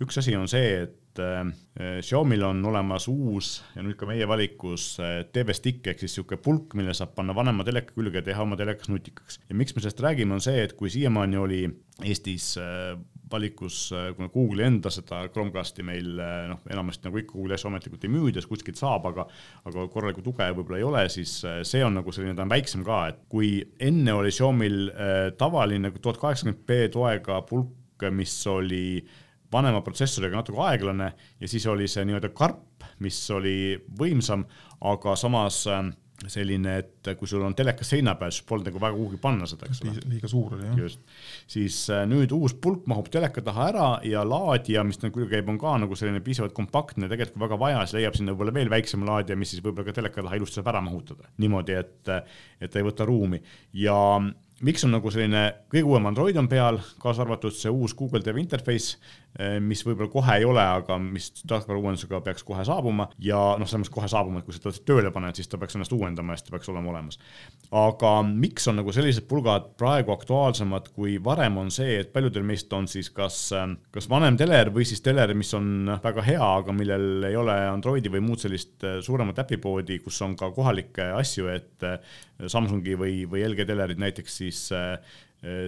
üks 0.00 0.22
asi 0.22 0.32
on 0.38 0.48
see, 0.48 0.72
et 0.86 0.96
et 1.18 2.04
Xiaomi'l 2.04 2.44
on 2.46 2.60
olemas 2.70 3.08
uus 3.10 3.58
ja 3.74 3.82
nüüd 3.84 3.96
ka 3.98 4.06
meie 4.08 4.26
valikus 4.28 4.96
TV 5.34 5.54
Stick 5.56 5.86
ehk 5.90 6.00
siis 6.02 6.12
niisugune 6.12 6.40
pulk, 6.42 6.76
mille 6.78 6.94
saab 6.96 7.14
panna 7.16 7.34
vanema 7.36 7.66
teleka 7.66 7.94
külge 7.96 8.20
ja 8.20 8.26
teha 8.30 8.44
oma 8.44 8.58
telekas 8.58 8.90
nutikaks. 8.92 9.40
ja 9.48 9.56
miks 9.58 9.74
me 9.74 9.82
sellest 9.82 10.02
räägime, 10.04 10.36
on 10.36 10.44
see, 10.44 10.62
et 10.62 10.74
kui 10.78 10.90
siiamaani 10.92 11.40
oli 11.40 11.62
Eestis 12.04 12.52
valikus, 13.30 13.90
kuna 14.16 14.30
Google'i 14.32 14.66
enda 14.66 14.92
seda 14.92 15.20
Chromecasti 15.32 15.84
meil 15.86 16.10
noh, 16.50 16.62
enamasti 16.70 17.08
nagu 17.08 17.20
ikka 17.20 17.36
Google'i 17.36 17.58
asju 17.58 17.70
ametlikult 17.70 18.06
ei 18.08 18.12
müüda, 18.12 18.44
kuskilt 18.48 18.80
saab, 18.80 19.06
aga 19.10 19.26
aga 19.68 19.86
korralikku 19.92 20.24
tuge 20.24 20.48
võib-olla 20.56 20.80
ei 20.80 20.88
ole, 20.88 21.04
siis 21.12 21.36
see 21.68 21.84
on 21.84 21.98
nagu 22.00 22.14
selline, 22.14 22.36
ta 22.38 22.46
on 22.46 22.52
väiksem 22.52 22.84
ka, 22.86 23.00
et 23.12 23.22
kui 23.32 23.52
enne 23.84 24.16
oli 24.16 24.32
Xiaomi'l 24.34 24.92
tavaline 25.40 25.92
tuhat 25.98 26.20
kaheksakümmend 26.22 26.64
B 26.68 26.84
toega 26.94 27.42
pulk, 27.48 28.06
mis 28.14 28.34
oli 28.48 28.84
äh, 29.02 29.16
vanema 29.52 29.80
protsessoriga 29.84 30.38
natuke 30.38 30.60
aeglane 30.68 31.12
ja 31.40 31.48
siis 31.48 31.66
oli 31.70 31.88
see 31.88 32.04
nii-öelda 32.08 32.30
karp, 32.36 32.84
mis 33.04 33.18
oli 33.32 33.78
võimsam, 34.00 34.44
aga 34.84 35.16
samas 35.18 35.62
äh, 35.70 35.88
selline, 36.26 36.72
et 36.82 37.10
kui 37.18 37.28
sul 37.30 37.44
on 37.46 37.54
telekas 37.54 37.92
seina 37.92 38.16
peal, 38.18 38.32
siis 38.34 38.46
polnud 38.48 38.66
nagu 38.66 38.80
väga 38.82 38.96
kuhugi 38.96 39.20
panna 39.22 39.46
seda, 39.46 39.68
eks 39.68 39.84
ole. 39.84 39.94
liiga 40.10 40.30
suur 40.30 40.56
oli 40.56 40.66
jah. 40.66 40.80
just, 40.82 41.04
siis 41.50 41.76
äh, 41.94 42.02
nüüd 42.10 42.34
uus 42.34 42.56
pulk 42.58 42.88
mahub 42.90 43.06
teleka 43.12 43.44
taha 43.46 43.68
ära 43.70 43.86
ja 44.08 44.24
laadija, 44.26 44.82
mis 44.88 44.98
nagu 45.04 45.14
külge 45.14 45.36
käib, 45.36 45.52
on 45.52 45.60
ka 45.62 45.76
nagu 45.84 45.98
selline 45.98 46.22
piisavalt 46.24 46.56
kompaktne, 46.56 47.06
tegelikult 47.06 47.38
kui 47.38 47.44
väga 47.46 47.60
vaja, 47.62 47.86
siis 47.86 48.00
leiab 48.00 48.18
sinna 48.18 48.34
võib-olla 48.34 48.56
veel 48.58 48.72
väiksema 48.74 49.06
laadija, 49.12 49.38
mis 49.38 49.54
siis 49.54 49.62
võib-olla 49.62 49.86
ka 49.86 49.96
teleka 50.00 50.26
taha 50.26 50.40
ilusti 50.40 50.58
saab 50.58 50.72
ära 50.74 50.82
mahutada. 50.88 51.30
niimoodi, 51.38 51.78
et, 51.78 52.12
et 52.58 52.74
ta 52.74 52.82
ei 52.82 52.88
võta 52.88 53.06
ruumi 53.06 53.38
ja 53.78 53.98
miks 54.64 54.82
on 54.86 54.94
nagu 54.96 55.10
selline 55.14 55.42
kõige 55.70 55.86
uuem 55.86 56.08
Android 56.10 56.38
on 56.40 56.48
peal, 56.50 56.80
kaasa 57.02 57.22
arvatud 57.24 57.54
see 57.54 57.70
uus 57.70 57.94
Google 57.98 58.24
TV 58.24 58.42
interface, 58.42 58.98
mis 59.62 59.84
võib-olla 59.86 60.10
kohe 60.10 60.36
ei 60.40 60.46
ole, 60.48 60.62
aga 60.80 60.96
mis 60.98 61.28
tarkvara 61.46 61.78
uuendusega 61.78 62.18
peaks 62.26 62.42
kohe 62.46 62.64
saabuma 62.66 63.06
ja 63.22 63.38
noh, 63.60 63.68
selles 63.68 63.84
mõttes 63.84 63.94
kohe 63.94 64.08
saabuma, 64.10 64.40
et 64.40 64.48
kui 64.48 64.56
sa 64.56 64.62
ta 64.64 64.72
tööle 64.88 65.12
paned, 65.14 65.36
siis 65.38 65.50
ta 65.50 65.60
peaks 65.60 65.76
ennast 65.78 65.94
uuendama 65.94 66.34
ja 66.34 66.40
siis 66.40 66.48
ta 66.48 66.54
peaks 66.56 66.70
olema 66.72 66.90
olemas. 66.90 67.20
aga 67.70 68.12
miks 68.26 68.66
on 68.70 68.80
nagu 68.80 68.94
sellised 68.94 69.28
pulgad 69.30 69.70
praegu 69.78 70.14
aktuaalsemad 70.16 70.90
kui 70.96 71.18
varem, 71.22 71.60
on 71.62 71.70
see, 71.74 72.00
et 72.00 72.12
paljudel 72.12 72.46
meist 72.48 72.72
on 72.74 72.88
siis 72.90 73.12
kas, 73.14 73.38
eh, 73.54 73.66
kas 73.94 74.10
vanem 74.10 74.38
teler 74.40 74.72
või 74.74 74.88
siis 74.88 75.04
teler, 75.04 75.34
mis 75.38 75.52
on 75.54 75.92
väga 76.02 76.24
hea, 76.26 76.42
aga 76.62 76.74
millel 76.74 77.28
ei 77.28 77.38
ole 77.38 77.58
Androidi 77.68 78.10
või 78.10 78.24
muud 78.24 78.42
sellist 78.42 78.82
eh, 78.82 78.98
suuremat 79.04 79.44
äpipoodi, 79.44 80.00
kus 80.02 80.18
on 80.26 80.34
ka 80.40 80.50
kohalikke 80.56 81.12
asju, 81.18 81.52
et 81.52 81.88
Samsungi 82.46 82.94
või, 82.98 83.14
või 83.26 83.42
LG 83.48 83.64
telerid 83.66 83.98
näiteks 83.98 84.36
siis 84.40 84.60
äh, 84.76 84.94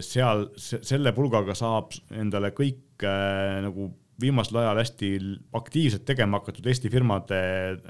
seal 0.03 0.49
selle 0.59 1.13
pulgaga 1.15 1.55
saab 1.55 1.93
endale 2.19 2.51
kõik 2.57 3.05
äh, 3.07 3.61
nagu 3.63 3.91
viimasel 4.21 4.61
ajal 4.61 4.81
hästi 4.81 5.11
aktiivselt 5.57 6.05
tegema 6.09 6.41
hakatud 6.41 6.67
Eesti 6.71 6.91
firmade 6.93 7.39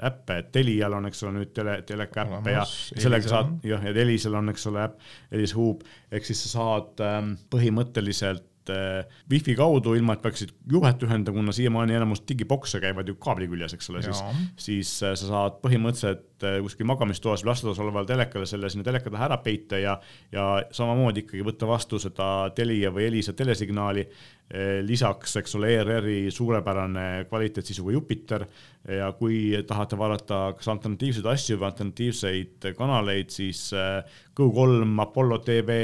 äppe, 0.07 0.37
et 0.39 0.51
Telial 0.55 0.95
on, 0.95 1.09
eks 1.09 1.23
ole, 1.25 1.33
nüüd 1.39 1.51
tele, 1.55 1.79
teleka 1.87 2.23
äppe 2.23 2.55
ja 2.55 2.63
sellega 2.67 3.31
saad, 3.31 3.57
jah, 3.67 3.83
ja 3.83 3.93
Elisel 4.05 4.37
on, 4.39 4.51
eks 4.53 4.69
ole, 4.71 4.85
äpp, 4.87 5.11
Elis 5.35 5.55
Hub, 5.57 5.83
ehk 6.11 6.27
siis 6.27 6.45
sa 6.45 6.53
saad 6.53 7.03
ähm, 7.05 7.33
põhimõtteliselt 7.51 8.71
äh, 8.71 9.19
wifi 9.31 9.57
kaudu, 9.59 9.95
ilma 9.99 10.15
et 10.15 10.23
peaksid 10.23 10.53
juhet 10.71 11.03
ühendama, 11.07 11.41
kuna 11.41 11.55
siiamaani 11.55 11.99
enamus 11.99 12.23
digibokse 12.29 12.79
käivad 12.83 13.11
ju 13.11 13.17
kaabli 13.21 13.49
küljes, 13.51 13.75
eks 13.77 13.91
ole, 13.93 14.05
siis, 14.07 14.23
siis 14.69 14.95
äh, 15.03 15.17
sa 15.19 15.33
saad 15.33 15.59
põhimõtteliselt 15.65 16.29
Äh, 16.43 16.57
kuskil 16.63 16.87
magamistoas 16.89 17.43
või 17.43 17.51
lastetoas 17.51 17.79
olevale 17.83 18.07
telekale 18.09 18.47
selle 18.49 18.69
sinna 18.71 18.85
teleka 18.87 19.11
taha 19.13 19.27
ära 19.29 19.37
peita 19.43 19.77
ja, 19.81 19.95
ja 20.33 20.45
samamoodi 20.73 21.25
ikkagi 21.25 21.43
võtta 21.45 21.69
vastu 21.69 21.99
seda 22.01 22.27
Telia 22.55 22.91
või 22.93 23.07
Elisa 23.09 23.33
telesignaali. 23.37 24.05
Äh, 24.51 24.79
lisaks, 24.85 25.35
eks 25.37 25.53
ole, 25.59 25.73
ERR-i 25.77 26.31
suurepärane 26.33 27.25
kvaliteetsisuga 27.29 27.93
Jupiter 27.95 28.45
ja 28.89 29.11
kui 29.13 29.51
tahate 29.67 29.99
vaadata 29.99 30.39
kas 30.57 30.71
alternatiivseid 30.73 31.27
asju 31.29 31.59
või 31.59 31.67
alternatiivseid 31.69 32.71
kanaleid, 32.77 33.29
siis 33.33 33.67
äh, 33.77 34.01
Go3, 34.37 34.87
Apollo 35.05 35.41
tv, 35.45 35.75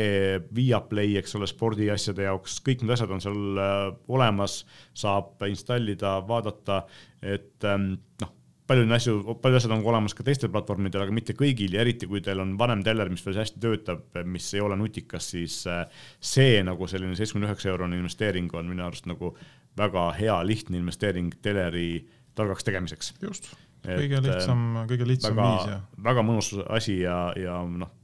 Viaplay, 0.55 1.17
eks 1.21 1.37
ole, 1.37 1.49
spordiasjade 1.49 2.25
jaoks, 2.25 2.57
kõik 2.65 2.81
need 2.81 2.95
asjad 2.97 3.13
on 3.13 3.21
seal 3.23 3.61
olemas, 4.09 4.63
saab 4.97 5.45
installida, 5.47 6.17
vaadata, 6.27 6.81
et 7.21 7.67
ähm, 7.67 7.93
noh 8.23 8.36
palju 8.67 8.87
asju, 8.97 9.35
palju 9.41 9.59
asjad 9.59 9.73
on 9.75 9.85
olemas 9.87 10.15
ka 10.17 10.25
teistel 10.27 10.51
platvormidel, 10.53 11.05
aga 11.05 11.15
mitte 11.15 11.35
kõigil 11.37 11.75
ja 11.75 11.83
eriti 11.83 12.09
kui 12.09 12.21
teil 12.23 12.41
on 12.43 12.55
vanem 12.59 12.83
teller, 12.85 13.09
mis 13.11 13.23
veel 13.25 13.39
hästi 13.41 13.61
töötab, 13.63 14.03
mis 14.27 14.47
ei 14.55 14.63
ole 14.63 14.77
nutikas, 14.79 15.31
siis 15.35 15.59
äh, 15.71 15.85
see 16.19 16.59
nagu 16.67 16.89
selline 16.89 17.15
seitsmekümne 17.17 17.51
üheksa 17.51 17.71
eurone 17.73 17.99
investeering 17.99 18.51
on 18.57 18.69
minu 18.71 18.85
arust 18.87 19.07
nagu 19.09 19.33
väga 19.77 20.09
hea 20.17 20.37
lihtne 20.47 20.81
investeering 20.81 21.31
teleri 21.41 21.89
targaks 22.37 22.67
tegemiseks. 22.67 23.13
just, 23.21 23.51
kõige 23.85 24.21
lihtsam, 24.25 24.65
kõige 24.89 25.07
lihtsam 25.09 25.37
väga, 25.37 25.53
viis 25.53 25.71
ja. 25.71 25.79
väga 26.09 26.25
mõnus 26.25 26.51
asi 26.67 26.99
ja, 27.01 27.19
ja 27.39 27.61
noh 27.67 27.96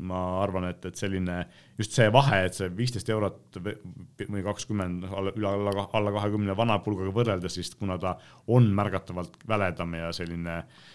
ma 0.00 0.20
arvan, 0.42 0.66
et, 0.70 0.84
et 0.88 0.98
selline 0.98 1.36
just 1.78 1.94
see 1.94 2.08
vahe, 2.12 2.40
et 2.46 2.56
see 2.56 2.70
viisteist 2.76 3.10
eurot 3.14 3.60
või 3.62 4.42
kakskümmend 4.42 5.06
üle 5.06 5.50
alla, 5.50 5.86
alla 5.94 6.14
kahekümne 6.16 6.56
vana 6.58 6.80
pulgaga 6.82 7.14
võrreldes, 7.14 7.54
siis 7.58 7.74
kuna 7.78 7.98
ta 8.02 8.16
on 8.50 8.66
märgatavalt 8.74 9.38
väledam 9.48 9.94
ja 10.00 10.10
selline 10.16 10.62
Ehm, 10.62 10.93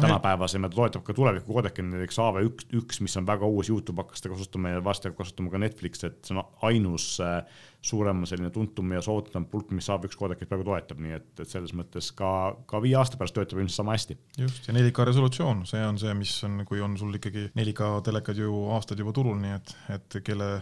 tänapäevasem 0.00 0.64
ja 0.64 0.68
ta 0.68 0.78
toetab 0.78 1.02
ka 1.04 1.14
tulevikukoodekit, 1.14 1.84
näiteks 1.84 2.18
AV1, 2.24 2.70
üks, 2.78 3.02
mis 3.04 3.16
on 3.20 3.26
väga 3.28 3.46
uus, 3.46 3.68
Youtube 3.68 4.00
hakkas 4.00 4.22
seda 4.22 4.32
kasutama 4.32 4.72
ja 4.72 4.84
varsti 4.84 5.10
hakkab 5.10 5.26
kasutama 5.26 5.52
ka 5.52 5.60
Netflix, 5.60 6.04
et 6.08 6.24
see 6.24 6.36
on 6.36 6.40
ainus 6.64 7.10
äh, 7.20 7.42
suurem 7.84 8.24
selline 8.28 8.48
tuntum 8.54 8.94
ja 8.96 9.02
soovitam 9.04 9.44
pulk, 9.50 9.74
mis 9.76 9.90
AV1 9.92 10.16
koodekit 10.16 10.48
praegu 10.48 10.64
toetab, 10.70 11.02
nii 11.04 11.18
et, 11.18 11.28
et 11.36 11.52
selles 11.52 11.74
mõttes 11.76 12.08
ka, 12.16 12.32
ka 12.70 12.80
viie 12.80 12.96
aasta 12.96 13.20
pärast 13.20 13.36
töötab 13.36 13.60
ilmselt 13.60 13.82
sama 13.82 13.98
hästi. 13.98 14.16
just, 14.40 14.68
ja 14.68 14.76
4K 14.76 15.08
resolutsioon, 15.10 15.66
see 15.68 15.84
on 15.84 16.00
see, 16.00 16.16
mis 16.16 16.34
on, 16.48 16.62
kui 16.68 16.80
on 16.80 16.96
sul 17.00 17.20
ikkagi 17.20 17.50
4K 17.60 17.92
telekad 18.08 18.40
ju 18.40 18.66
aastad 18.72 19.04
juba 19.04 19.12
turul, 19.16 19.36
nii 19.42 19.56
et, 19.58 19.76
et 19.98 20.22
kelle 20.24 20.54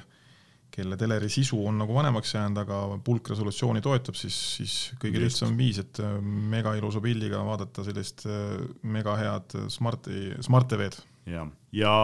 kelle 0.74 0.96
teleri 1.00 1.28
sisu 1.32 1.60
on 1.66 1.78
nagu 1.82 1.94
vanemaks 1.96 2.34
jäänud, 2.34 2.62
aga 2.62 2.80
pulk 3.04 3.32
resolutsiooni 3.32 3.82
toetab, 3.84 4.18
siis, 4.18 4.38
siis 4.58 4.74
kõige 5.02 5.22
lihtsam 5.22 5.56
viis, 5.58 5.80
et 5.82 6.00
äh, 6.04 6.18
mega 6.22 6.74
ilusa 6.78 7.02
pildiga 7.04 7.42
vaadata 7.46 7.84
sellist 7.86 8.26
äh, 8.28 8.58
mega 8.82 9.16
head 9.18 9.56
Smarti, 9.72 10.34
Smart 10.44 10.70
TV-d. 10.70 11.00
ja, 11.32 11.46
ja 11.74 11.94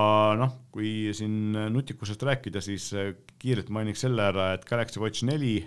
noh, 0.40 0.56
kui 0.74 1.12
siin 1.16 1.54
nutikusest 1.74 2.24
rääkida, 2.26 2.64
siis 2.64 2.90
äh, 2.98 3.12
kiirelt 3.38 3.70
mainiks 3.74 4.06
selle 4.06 4.30
ära, 4.32 4.52
et 4.56 4.64
Galaxy 4.68 5.02
Watch 5.02 5.26
neli, 5.28 5.58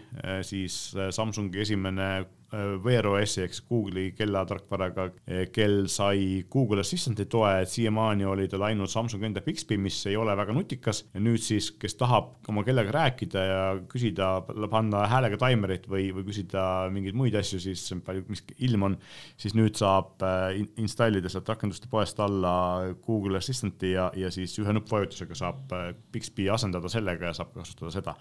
siis 0.47 0.79
Samsungi 1.13 1.61
esimene 1.61 2.09
Äh, 2.46 2.46
Wear 2.55 3.03
OS-i 3.09 3.41
ehk 3.43 3.51
siis 3.51 3.65
Google'i 3.67 4.13
kellatarkvaraga 4.15 5.09
äh, 5.09 5.41
kell 5.51 5.89
sai 5.91 6.45
Google 6.51 6.79
Assistant'i 6.79 7.25
toe, 7.27 7.49
et 7.59 7.71
siiamaani 7.71 8.23
oli 8.23 8.45
tal 8.47 8.63
ainult 8.69 8.93
Samsung 8.93 9.25
enda 9.27 9.43
Bixby, 9.43 9.75
mis 9.81 9.97
ei 10.07 10.15
ole 10.15 10.31
väga 10.39 10.55
nutikas 10.55 11.03
ja 11.11 11.23
nüüd 11.23 11.43
siis, 11.43 11.73
kes 11.75 11.97
tahab 11.99 12.47
oma 12.47 12.63
kellega 12.67 12.93
rääkida 12.95 13.43
ja 13.43 13.59
küsida, 13.91 14.29
panna 14.71 15.03
häälega 15.11 15.41
taimerit 15.43 15.89
või, 15.91 16.07
või 16.15 16.23
küsida 16.29 16.63
mingeid 16.95 17.19
muid 17.19 17.35
asju, 17.35 17.59
siis 17.65 17.83
palju, 18.07 18.23
mis 18.31 18.45
ilm 18.63 18.87
on, 18.87 18.97
siis 19.35 19.57
nüüd 19.57 19.75
saab 19.75 20.23
äh, 20.23 20.61
installida 20.79 21.27
sealt 21.33 21.51
rakenduste 21.51 21.91
poest 21.91 22.23
alla 22.23 22.55
Google 23.03 23.43
Assistant'i 23.43 23.91
ja, 23.97 24.07
ja 24.15 24.31
siis 24.31 24.55
ühe 24.63 24.79
nuppvajutusega 24.79 25.35
saab 25.35 25.75
Bixby 26.15 26.47
asendada 26.53 26.87
sellega 26.91 27.27
ja 27.27 27.35
saab 27.35 27.51
kasutada 27.59 27.91
seda. 27.91 28.15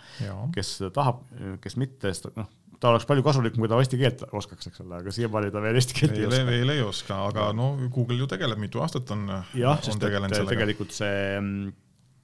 kes 0.55 0.81
tahab, 0.95 1.23
kes 1.63 1.79
mitte, 1.79 2.11
noh 2.35 2.51
ta 2.81 2.93
oleks 2.93 3.09
palju 3.09 3.25
kasulikum, 3.27 3.65
kui 3.65 3.71
ta 3.73 3.79
eesti 3.81 4.01
keelt 4.01 4.27
oskaks, 4.37 4.71
eks 4.71 4.85
ole, 4.85 5.01
aga 5.01 5.15
siiamaani 5.15 5.55
ta 5.55 5.63
veel 5.65 5.81
eesti 5.81 5.97
keelt 6.01 6.17
ei, 6.17 6.27
ei 6.27 6.29
oska. 6.29 6.45
veel 6.51 6.75
ei 6.77 6.85
oska, 6.85 7.23
aga 7.31 7.49
no 7.57 7.73
Google 7.87 8.21
ju 8.21 8.29
tegeleb, 8.31 8.61
mitu 8.63 8.85
aastat 8.85 9.11
on. 9.17 9.27
jah, 9.57 9.83
sest 9.85 10.03
et 10.03 10.39
tegelikult 10.51 10.95
see 10.97 11.19
mm, 11.41 11.75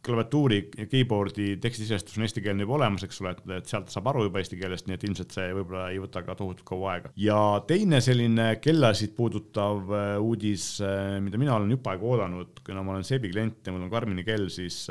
klaviatuuri 0.02 0.58
ja 0.78 0.86
keyboard'i 0.90 1.56
tekstisisestus 1.62 2.18
on 2.18 2.26
eestikeelne 2.26 2.64
juba 2.66 2.74
olemas, 2.80 3.04
eks 3.06 3.20
ole, 3.22 3.34
et, 3.36 3.42
et 3.58 3.70
sealt 3.70 3.92
saab 3.92 4.08
aru 4.10 4.26
juba 4.26 4.42
eesti 4.42 4.58
keelest, 4.58 4.88
nii 4.88 4.98
et 4.98 5.04
ilmselt 5.06 5.36
see 5.36 5.52
võib-olla 5.54 5.84
ei 5.92 6.00
võta 6.02 6.24
ka 6.26 6.34
tohutult 6.38 6.66
kaua 6.68 6.96
aega. 6.96 7.12
ja 7.22 7.38
teine 7.68 8.02
selline 8.04 8.48
kellasid 8.62 9.14
puudutav 9.18 9.92
äh, 9.94 10.14
uudis, 10.22 10.72
äh, 10.82 11.20
mida 11.22 11.38
mina 11.40 11.54
olen 11.58 11.70
jupp 11.76 11.92
aega 11.92 12.08
oodanud, 12.14 12.64
kuna 12.66 12.82
ma 12.82 12.96
olen 12.96 13.06
Seebi 13.06 13.30
klient 13.30 13.62
ja 13.66 13.74
mul 13.74 13.86
on 13.86 13.94
Karmini 13.94 14.26
kell, 14.26 14.50
siis 14.52 14.84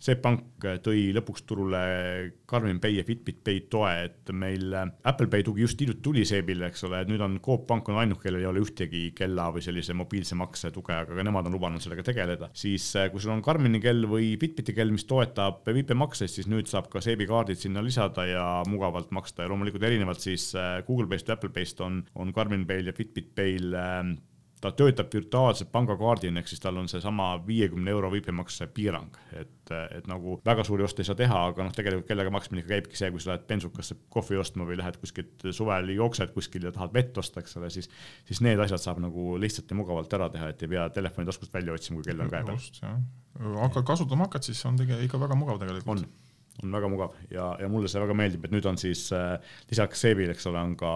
äh, 0.00 0.04
Seep 0.10 0.22
Pank 0.24 0.64
tõi 0.84 1.10
lõpuks 1.12 1.44
turule 1.48 1.80
Karmin 2.48 2.80
Pay 2.80 2.98
ja 2.98 3.04
Fitbit 3.04 3.42
Pay 3.44 3.66
toe, 3.72 3.90
et 4.06 4.32
meil 4.32 4.72
Apple 4.74 5.28
Pay 5.32 5.44
tugi 5.44 5.66
just 5.66 5.80
hiljuti 5.80 6.00
tuli 6.04 6.24
Seebile, 6.28 6.70
eks 6.70 6.86
ole, 6.88 7.02
et 7.04 7.10
nüüd 7.10 7.20
on 7.24 7.36
Coop 7.44 7.66
Pank 7.68 7.88
on 7.92 8.00
ainuke, 8.00 8.24
kellel 8.24 8.44
ei 8.44 8.48
ole 8.48 8.62
ühtegi 8.64 9.10
kella 9.16 9.50
või 9.52 9.64
sellise 9.64 9.96
mobiilse 9.96 10.38
makse 10.40 10.72
tuge, 10.72 10.96
aga 10.96 11.24
nemad 11.26 11.50
on 11.50 11.56
lubanud 11.56 11.84
sellega 11.84 12.04
tegeleda. 12.06 12.50
siis 12.56 12.86
kui 13.12 13.20
sul 13.20 13.34
on 13.34 13.44
Karmini 13.44 13.80
kell 13.80 14.08
või 14.08 14.32
Fitbiti 14.40 14.74
kell, 14.76 14.92
mis 14.92 15.04
toetab 15.08 15.68
viipemakseid, 15.68 16.32
siis 16.32 16.48
nüüd 16.48 16.70
saab 16.70 16.88
ka 16.92 17.04
Seebi 17.04 17.28
kaardid 17.28 17.60
sinna 17.60 17.84
lisada 17.84 18.24
ja 18.28 18.46
mugavalt 18.68 19.12
maksta 19.12 19.44
ja 19.44 19.52
loomulikult 19.52 19.84
erinevalt 19.84 20.24
siis 20.24 20.50
Google 20.86 21.08
Pay'st 21.12 21.28
ja 21.28 21.36
Apple 21.36 21.52
Pay'st 21.52 21.84
on, 21.84 22.02
on 22.16 22.32
Karmin 22.32 22.66
Pay'l 22.68 22.88
ja 22.88 22.96
Fitbit 22.96 23.34
Pay'l 23.36 23.76
ta 24.60 24.70
töötab 24.76 25.08
virtuaalselt 25.14 25.70
pangakaardina, 25.72 26.40
ehk 26.40 26.50
siis 26.50 26.60
tal 26.60 26.76
on 26.76 26.88
seesama 26.90 27.30
viiekümne 27.46 27.92
euro 27.92 28.10
viipemakse 28.12 28.66
piirang, 28.76 29.16
et, 29.32 29.72
et 29.96 30.08
nagu 30.10 30.36
väga 30.46 30.64
suuri 30.68 30.84
oste 30.84 31.00
ei 31.00 31.08
saa 31.08 31.16
teha, 31.16 31.38
aga 31.50 31.64
noh, 31.64 31.74
tegelikult 31.76 32.08
kellega 32.10 32.32
maksmine 32.34 32.60
ikka 32.62 32.74
käibki 32.74 33.00
see, 33.00 33.10
kui 33.14 33.22
sa 33.24 33.32
lähed 33.32 33.46
bensukasse 33.48 33.96
kohvi 34.12 34.40
ostma 34.40 34.66
või 34.68 34.76
lähed 34.80 34.98
kuskilt 35.00 35.46
suvel 35.56 35.92
jooksed 35.94 36.34
kuskil 36.36 36.66
ja 36.68 36.72
tahad 36.76 36.92
vett 36.96 37.20
osta, 37.22 37.40
eks 37.40 37.56
ole, 37.60 37.70
siis, 37.72 37.88
siis 38.28 38.42
need 38.44 38.60
asjad 38.60 38.84
saab 38.84 39.00
nagu 39.04 39.36
lihtsalt 39.40 39.70
ja 39.72 39.78
mugavalt 39.78 40.18
ära 40.18 40.28
teha, 40.32 40.50
et 40.52 40.64
ei 40.66 40.72
pea 40.74 40.88
telefoni 40.92 41.30
taskust 41.30 41.54
välja 41.56 41.76
otsima, 41.76 42.00
kui 42.00 42.10
kell 42.10 42.20
on 42.26 42.32
käe 42.32 42.44
peal. 42.44 42.58
just, 42.60 42.82
jah. 42.84 42.98
hakkad 43.62 43.86
kasutama 43.94 44.28
hakkad, 44.28 44.44
siis 44.50 44.60
on 44.68 44.76
tegelikult 44.80 45.08
ikka 45.08 45.22
väga 45.24 45.38
mugav 45.40 45.62
tegelikult. 45.62 46.04
on 46.04 46.28
on 46.60 46.74
väga 46.76 46.88
mugav 46.92 47.14
ja, 47.32 47.54
ja 47.56 47.70
mulle 47.72 47.88
see 47.88 48.02
väga 48.02 48.12
meeldib, 48.18 48.42
et 48.44 48.52
nüüd 48.52 48.66
on 48.68 48.76
siis 48.76 49.06
äh, 49.16 49.38
lisaks 49.70 50.02
Seebil, 50.04 50.28
eks 50.34 50.44
ole, 50.50 50.60
on 50.60 50.74
ka 50.76 50.90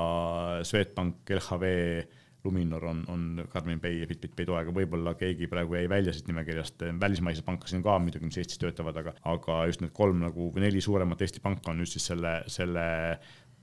Swedbank, 0.68 1.22
LHV 1.38 1.70
äh, 1.70 2.20
Luminor 2.44 2.84
on, 2.84 3.04
on 3.08 3.44
Karmin 3.52 3.80
Pay 3.80 4.02
ja 4.02 4.08
Fitbit 4.08 4.34
Pay 4.36 4.48
toega, 4.48 4.72
võib-olla 4.76 5.14
keegi 5.16 5.48
praegu 5.48 5.78
jäi 5.78 5.86
välja 5.88 6.12
siit 6.12 6.28
nimekirjast, 6.28 6.84
välismaiseid 7.00 7.46
pankasid 7.46 7.78
on 7.80 7.86
ka 7.86 7.96
muidugi, 8.04 8.28
mis 8.28 8.40
Eestis 8.42 8.60
töötavad, 8.60 8.98
aga, 9.00 9.14
aga 9.32 9.62
just 9.70 9.84
need 9.84 9.94
kolm 9.96 10.20
nagu 10.24 10.50
või 10.52 10.66
neli 10.66 10.82
suuremat 10.84 11.24
Eesti 11.24 11.40
panka 11.44 11.72
on 11.72 11.80
nüüd 11.80 11.90
siis 11.90 12.10
selle, 12.12 12.36
selle 12.52 12.84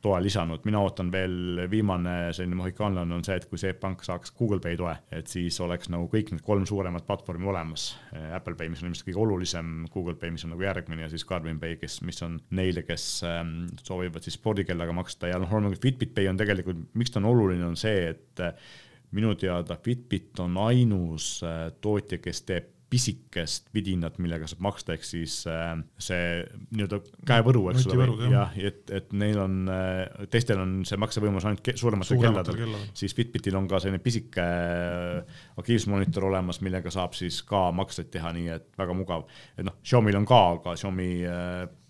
toe 0.02 0.18
lisanud, 0.24 0.64
mina 0.66 0.80
ootan 0.82 1.12
veel, 1.14 1.62
viimane 1.70 2.32
selline 2.34 2.58
mohikaanlane 2.58 3.14
on 3.16 3.24
see, 3.26 3.36
et 3.38 3.46
kui 3.50 3.60
see 3.62 3.74
pank 3.78 4.02
saaks 4.06 4.34
Google 4.38 4.62
Pay 4.64 4.80
toe, 4.80 4.94
et 5.14 5.30
siis 5.30 5.60
oleks 5.62 5.92
nagu 5.94 6.08
kõik 6.12 6.32
need 6.34 6.44
kolm 6.46 6.66
suuremat 6.70 7.06
platvormi 7.08 7.50
olemas. 7.52 7.92
Apple 8.34 8.58
Pay, 8.58 8.72
mis 8.74 8.82
on 8.82 8.90
ilmselt 8.90 9.08
kõige 9.10 9.22
olulisem, 9.22 9.72
Google 9.94 10.18
Pay, 10.18 10.34
mis 10.34 10.46
on 10.48 10.56
nagu 10.56 10.66
järgmine 10.66 11.06
ja 11.06 11.12
siis 11.12 11.26
Garmin 11.30 11.62
Pay, 11.62 11.78
kes, 11.82 12.00
mis 12.08 12.22
on 12.26 12.40
neile, 12.58 12.86
kes 12.88 13.08
ähm, 13.30 13.56
soovivad 13.86 14.26
siis 14.26 14.40
spordikellaga 14.40 14.96
maksta 14.98 15.30
ja 15.30 15.40
noh, 15.42 15.54
loomulikult 15.54 15.86
Fitbit 15.86 16.16
Pay 16.18 16.32
on 16.32 16.42
tegelikult, 16.42 16.82
miks 16.98 17.14
ta 17.14 17.22
on 17.22 17.30
oluline, 17.36 17.66
on 17.70 17.78
see, 17.80 18.10
et 18.16 18.42
äh, 18.42 18.74
minu 19.18 19.36
teada 19.38 19.78
Fitbit 19.84 20.40
on 20.42 20.58
ainus 20.66 21.38
äh, 21.46 21.68
tootja, 21.82 22.22
kes 22.24 22.46
teeb 22.50 22.78
pisikest 22.92 23.70
vidinat, 23.76 24.18
millega 24.22 24.48
saab 24.50 24.64
maksta, 24.66 24.96
ehk 24.98 25.06
siis 25.08 25.38
äh, 25.50 25.74
see 26.02 26.42
nii-öelda 26.76 27.00
käevõru, 27.28 27.64
eks 27.72 27.88
ole, 27.94 28.08
jah, 28.32 28.52
et, 28.60 28.84
et 28.92 29.14
neil 29.16 29.40
on 29.40 29.58
äh,, 29.72 30.28
teistel 30.34 30.60
on 30.60 30.82
see 30.88 31.00
maksevõimalus 31.00 31.48
ainult 31.48 31.72
suurematel 31.80 32.20
kelladel, 32.20 32.76
siis 32.98 33.16
Fitbitil 33.16 33.56
on 33.60 33.70
ka 33.72 33.80
selline 33.84 34.02
pisike 34.04 34.44
äh, 34.44 35.44
aktiivsusmonitor 35.62 36.28
olemas, 36.28 36.60
millega 36.66 36.92
saab 36.94 37.16
siis 37.18 37.42
ka 37.48 37.70
makseid 37.76 38.12
teha, 38.12 38.34
nii 38.36 38.52
et 38.58 38.68
väga 38.80 38.98
mugav. 38.98 39.28
et 39.56 39.66
noh, 39.68 39.80
Xiaomi'l 39.86 40.20
on 40.20 40.28
ka, 40.28 40.42
aga 40.58 40.76
Xiaomi 40.80 41.12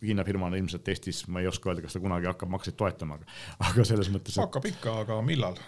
Hiina 0.02 0.24
firmana 0.26 0.58
ilmselt 0.58 0.88
Eestis, 0.89 1.26
ma 1.30 1.43
ei 1.43 1.49
oska 1.49 1.70
öelda, 1.70 1.84
kas 1.86 1.93
ta 1.93 2.02
kunagi 2.02 2.30
hakkab 2.30 2.49
makseid 2.49 2.78
toetama, 2.80 3.20
aga, 3.62 3.86
selles 3.86 4.10
mõttes 4.14 4.34
et.... 4.34 4.41
hakkab 4.41 4.66
ikka, 4.72 4.95
aga 5.04 5.20
millal? 5.26 5.60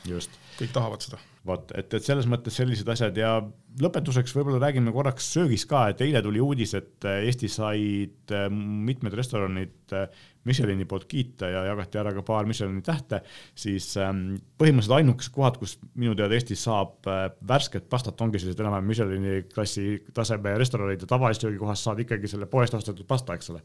kõik 0.57 0.73
tahavad 0.73 1.05
seda. 1.05 1.19
vot, 1.45 1.73
et, 1.77 1.93
et 1.93 2.05
selles 2.05 2.25
mõttes 2.29 2.57
sellised 2.57 2.89
asjad 2.89 3.17
ja 3.19 3.35
lõpetuseks 3.83 4.33
võib-olla 4.37 4.61
räägime 4.63 4.93
korraks 4.95 5.27
söögist 5.35 5.69
ka, 5.69 5.85
et 5.93 6.01
eile 6.05 6.23
tuli 6.25 6.41
uudis, 6.41 6.73
et 6.79 7.09
Eestis 7.13 7.59
said 7.59 8.33
äh, 8.33 8.49
mitmed 8.49 9.13
restoranid 9.17 9.93
äh, 9.93 10.09
Michelini 10.47 10.85
poolt 10.89 11.05
kiita 11.09 11.49
ja 11.51 11.63
jagati 11.69 11.99
ära 12.01 12.13
ka 12.15 12.23
paar 12.27 12.47
Michelini 12.49 12.83
tähte, 12.85 13.21
siis 13.55 13.93
ähm, 14.01 14.35
põhimõtteliselt 14.59 14.97
ainukesed 14.97 15.35
kohad, 15.35 15.59
kus 15.61 15.77
minu 15.93 16.15
teada 16.19 16.35
Eestis 16.35 16.65
saab 16.67 17.07
äh, 17.09 17.25
värsket 17.47 17.87
pastat, 17.91 18.19
ongi 18.25 18.41
sellised 18.41 18.63
enam-vähem 18.63 18.89
Michelini 18.91 19.37
klassi 19.53 19.87
taseme 20.15 20.57
restoranid 20.59 21.05
ja 21.05 21.09
tavaliselt 21.09 21.47
söögikohas 21.47 21.85
saad 21.87 22.03
ikkagi 22.03 22.31
selle 22.31 22.49
poest 22.51 22.75
ostetud 22.77 23.07
pasta, 23.07 23.37
eks 23.37 23.53
ole. 23.53 23.63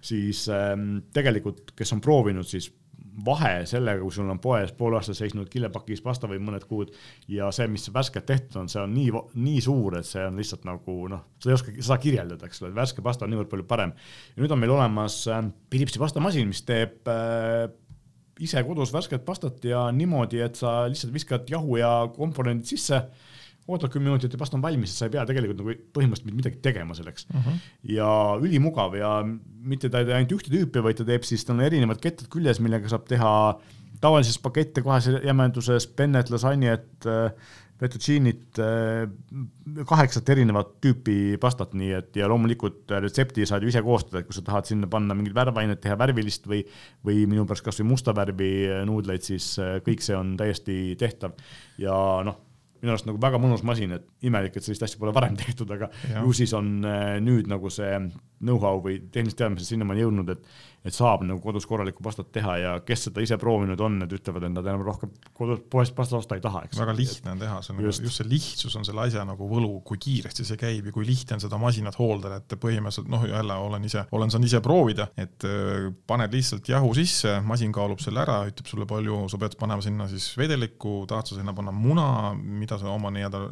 siis 0.00 0.44
ähm, 0.52 1.00
tegelikult, 1.14 1.72
kes 1.78 1.96
on 1.96 2.04
proovinud, 2.04 2.48
siis 2.48 2.70
vahe 3.24 3.64
sellega, 3.66 4.02
kui 4.02 4.14
sul 4.14 4.28
on 4.30 4.38
poes 4.42 4.72
pool 4.76 4.94
aastat 4.98 5.18
seisnud 5.18 5.48
killepakis 5.50 6.02
pasta 6.04 6.28
või 6.30 6.38
mõned 6.44 6.64
kuud 6.68 6.92
ja 7.32 7.50
see, 7.54 7.66
mis 7.70 7.88
värskelt 7.94 8.26
tehtud 8.28 8.60
on, 8.62 8.70
see 8.70 8.82
on 8.82 8.94
nii, 8.94 9.10
nii 9.34 9.62
suur, 9.64 9.98
et 9.98 10.06
see 10.08 10.22
on 10.28 10.38
lihtsalt 10.38 10.66
nagu 10.68 10.96
noh, 11.10 11.24
sa 11.42 11.50
ei 11.50 11.56
oska 11.56 11.74
seda 11.78 11.98
kirjeldada, 12.02 12.46
eks 12.46 12.62
ole, 12.62 12.72
värske 12.76 13.04
pasta 13.04 13.26
on 13.26 13.34
niivõrd 13.34 13.50
palju 13.50 13.66
parem. 13.68 13.94
ja 14.34 14.42
nüüd 14.42 14.54
on 14.54 14.62
meil 14.62 14.74
olemas 14.76 15.20
äh, 15.32 15.42
Philipsi 15.70 16.02
pastamasin, 16.02 16.50
mis 16.52 16.62
teeb 16.68 17.10
äh, 17.10 17.66
ise 18.44 18.62
kodus 18.66 18.92
värsket 18.94 19.24
pastat 19.26 19.64
ja 19.66 19.88
niimoodi, 19.94 20.42
et 20.44 20.58
sa 20.58 20.84
lihtsalt 20.90 21.14
viskad 21.14 21.50
jahu 21.50 21.80
ja 21.80 21.92
komponendid 22.14 22.70
sisse 22.70 23.02
ootad 23.68 23.92
kümme 23.92 24.08
minutit 24.08 24.32
ja 24.32 24.40
pasta 24.40 24.56
on 24.58 24.64
valmis, 24.64 24.94
sa 24.96 25.08
ei 25.08 25.14
pea 25.14 25.24
tegelikult 25.28 25.60
nagu 25.62 25.76
põhimõtteliselt 25.96 26.38
midagi 26.40 26.60
tegema 26.64 26.96
selleks 26.96 27.28
uh. 27.28 27.36
Mhm. 27.36 27.48
-huh. 27.48 27.70
ja 27.98 28.10
ülimugav 28.40 28.96
ja 28.98 29.12
mitte 29.68 29.92
ta 29.92 30.02
ei 30.02 30.08
tee 30.08 30.18
ainult 30.18 30.36
ühte 30.38 30.54
tüüpi, 30.54 30.84
vaid 30.84 31.00
ta 31.00 31.08
teeb 31.08 31.26
siis, 31.28 31.44
tal 31.44 31.58
on 31.58 31.66
erinevad 31.66 32.00
kettad 32.02 32.30
küljes, 32.32 32.62
millega 32.64 32.90
saab 32.90 33.06
teha 33.10 33.32
tavalises 34.00 34.38
pakette 34.38 34.82
kohases 34.82 35.24
jämeduses, 35.26 35.88
pennet, 35.98 36.30
lasanjet, 36.30 37.08
fettuccine'it, 37.78 38.58
kaheksat 39.86 40.30
erinevat 40.34 40.72
tüüpi 40.82 41.36
pastat, 41.42 41.74
nii 41.78 41.92
et 41.98 42.16
ja 42.18 42.28
loomulikult 42.30 42.90
retsepti 42.90 43.46
saad 43.46 43.62
ju 43.62 43.70
ise 43.70 43.82
koostada, 43.86 44.22
et 44.22 44.26
kui 44.26 44.34
sa 44.34 44.42
tahad 44.46 44.66
sinna 44.70 44.90
panna 44.90 45.14
mingit 45.18 45.34
värvainet, 45.34 45.80
teha 45.82 45.98
värvilist 45.98 46.46
või, 46.50 46.64
või 47.06 47.26
minu 47.30 47.46
pärast 47.46 47.66
kasvõi 47.66 47.86
musta 47.90 48.14
värvi 48.14 48.50
nuudleid, 48.88 49.22
siis 49.26 49.52
kõik 49.86 50.02
see 50.02 50.18
on 50.18 50.36
täiesti 50.38 50.96
tehtav 50.98 51.38
ja 51.78 51.94
noh 52.26 52.47
minu 52.82 52.94
arust 52.94 53.08
nagu 53.08 53.20
väga 53.22 53.40
mõnus 53.42 53.64
masin, 53.66 53.96
et 53.98 54.06
imelik, 54.26 54.56
et 54.56 54.66
sellist 54.66 54.84
asja 54.86 55.00
pole 55.00 55.14
varem 55.16 55.36
tehtud, 55.42 55.70
aga 55.74 55.90
ja. 56.10 56.22
ju 56.22 56.34
siis 56.36 56.54
on 56.56 56.78
äh, 56.86 57.16
nüüd 57.24 57.50
nagu 57.50 57.72
see 57.72 57.96
know-how 58.40 58.82
või 58.84 59.00
tehnilised 59.12 59.38
teadmised 59.40 59.72
sinnamaani 59.72 60.04
jõudnud, 60.04 60.34
et 60.34 60.50
et 60.86 60.94
saab 60.94 61.24
nagu 61.26 61.40
kodus 61.42 61.66
korralikku 61.68 62.02
pastat 62.04 62.30
teha 62.32 62.54
ja 62.62 62.72
kes 62.86 63.08
seda 63.08 63.22
ise 63.24 63.36
proovinud 63.40 63.80
on, 63.82 63.98
need 64.02 64.12
ütlevad, 64.14 64.46
et 64.46 64.54
nad 64.54 64.66
enam 64.66 64.84
rohkem 64.86 65.10
kodus 65.36 65.60
poest 65.70 65.94
pastat 65.96 66.20
osta 66.20 66.38
ei 66.38 66.42
taha, 66.44 66.62
eks. 66.68 66.78
väga 66.78 66.94
lihtne 66.96 67.34
on 67.34 67.42
teha, 67.42 67.58
see 67.64 67.74
on 67.74 67.82
just. 67.82 68.04
Just 68.08 68.20
see 68.20 68.28
lihtsus 68.30 68.76
on 68.78 68.86
selle 68.86 69.02
asja 69.04 69.24
nagu 69.26 69.48
võlu, 69.50 69.80
kui 69.86 69.98
kiiresti 70.00 70.46
see 70.46 70.58
käib 70.60 70.86
ja 70.88 70.94
kui 70.94 71.06
lihtne 71.06 71.36
on 71.36 71.42
seda 71.42 71.58
masinat 71.60 71.98
hooldada, 71.98 72.38
et 72.40 72.54
põhimõtteliselt 72.62 73.10
noh, 73.10 73.26
jälle 73.28 73.56
olen 73.66 73.88
ise, 73.88 74.04
olen 74.14 74.32
saanud 74.32 74.48
ise 74.48 74.60
proovida, 74.64 75.08
et 75.18 75.46
äh, 75.48 75.88
paned 76.08 76.36
lihtsalt 76.38 76.70
jahu 76.70 76.92
sisse, 76.96 77.34
masin 77.46 77.74
kaalub 77.74 78.00
selle 78.02 78.22
ära, 78.22 78.38
ütleb 78.48 78.70
sulle 78.70 78.86
palju, 78.88 79.24
sa 79.32 79.42
pead 79.42 79.58
panema 79.60 79.84
sinna 79.84 80.06
siis 80.10 80.30
vedelikku, 80.38 81.02
tahad 81.10 81.28
sa 81.28 81.40
sinna 81.40 81.56
panna 81.58 81.74
muna, 81.74 82.08
mida 82.38 82.78
sa 82.78 82.94
oma 82.94 83.10
nii-öelda 83.14 83.42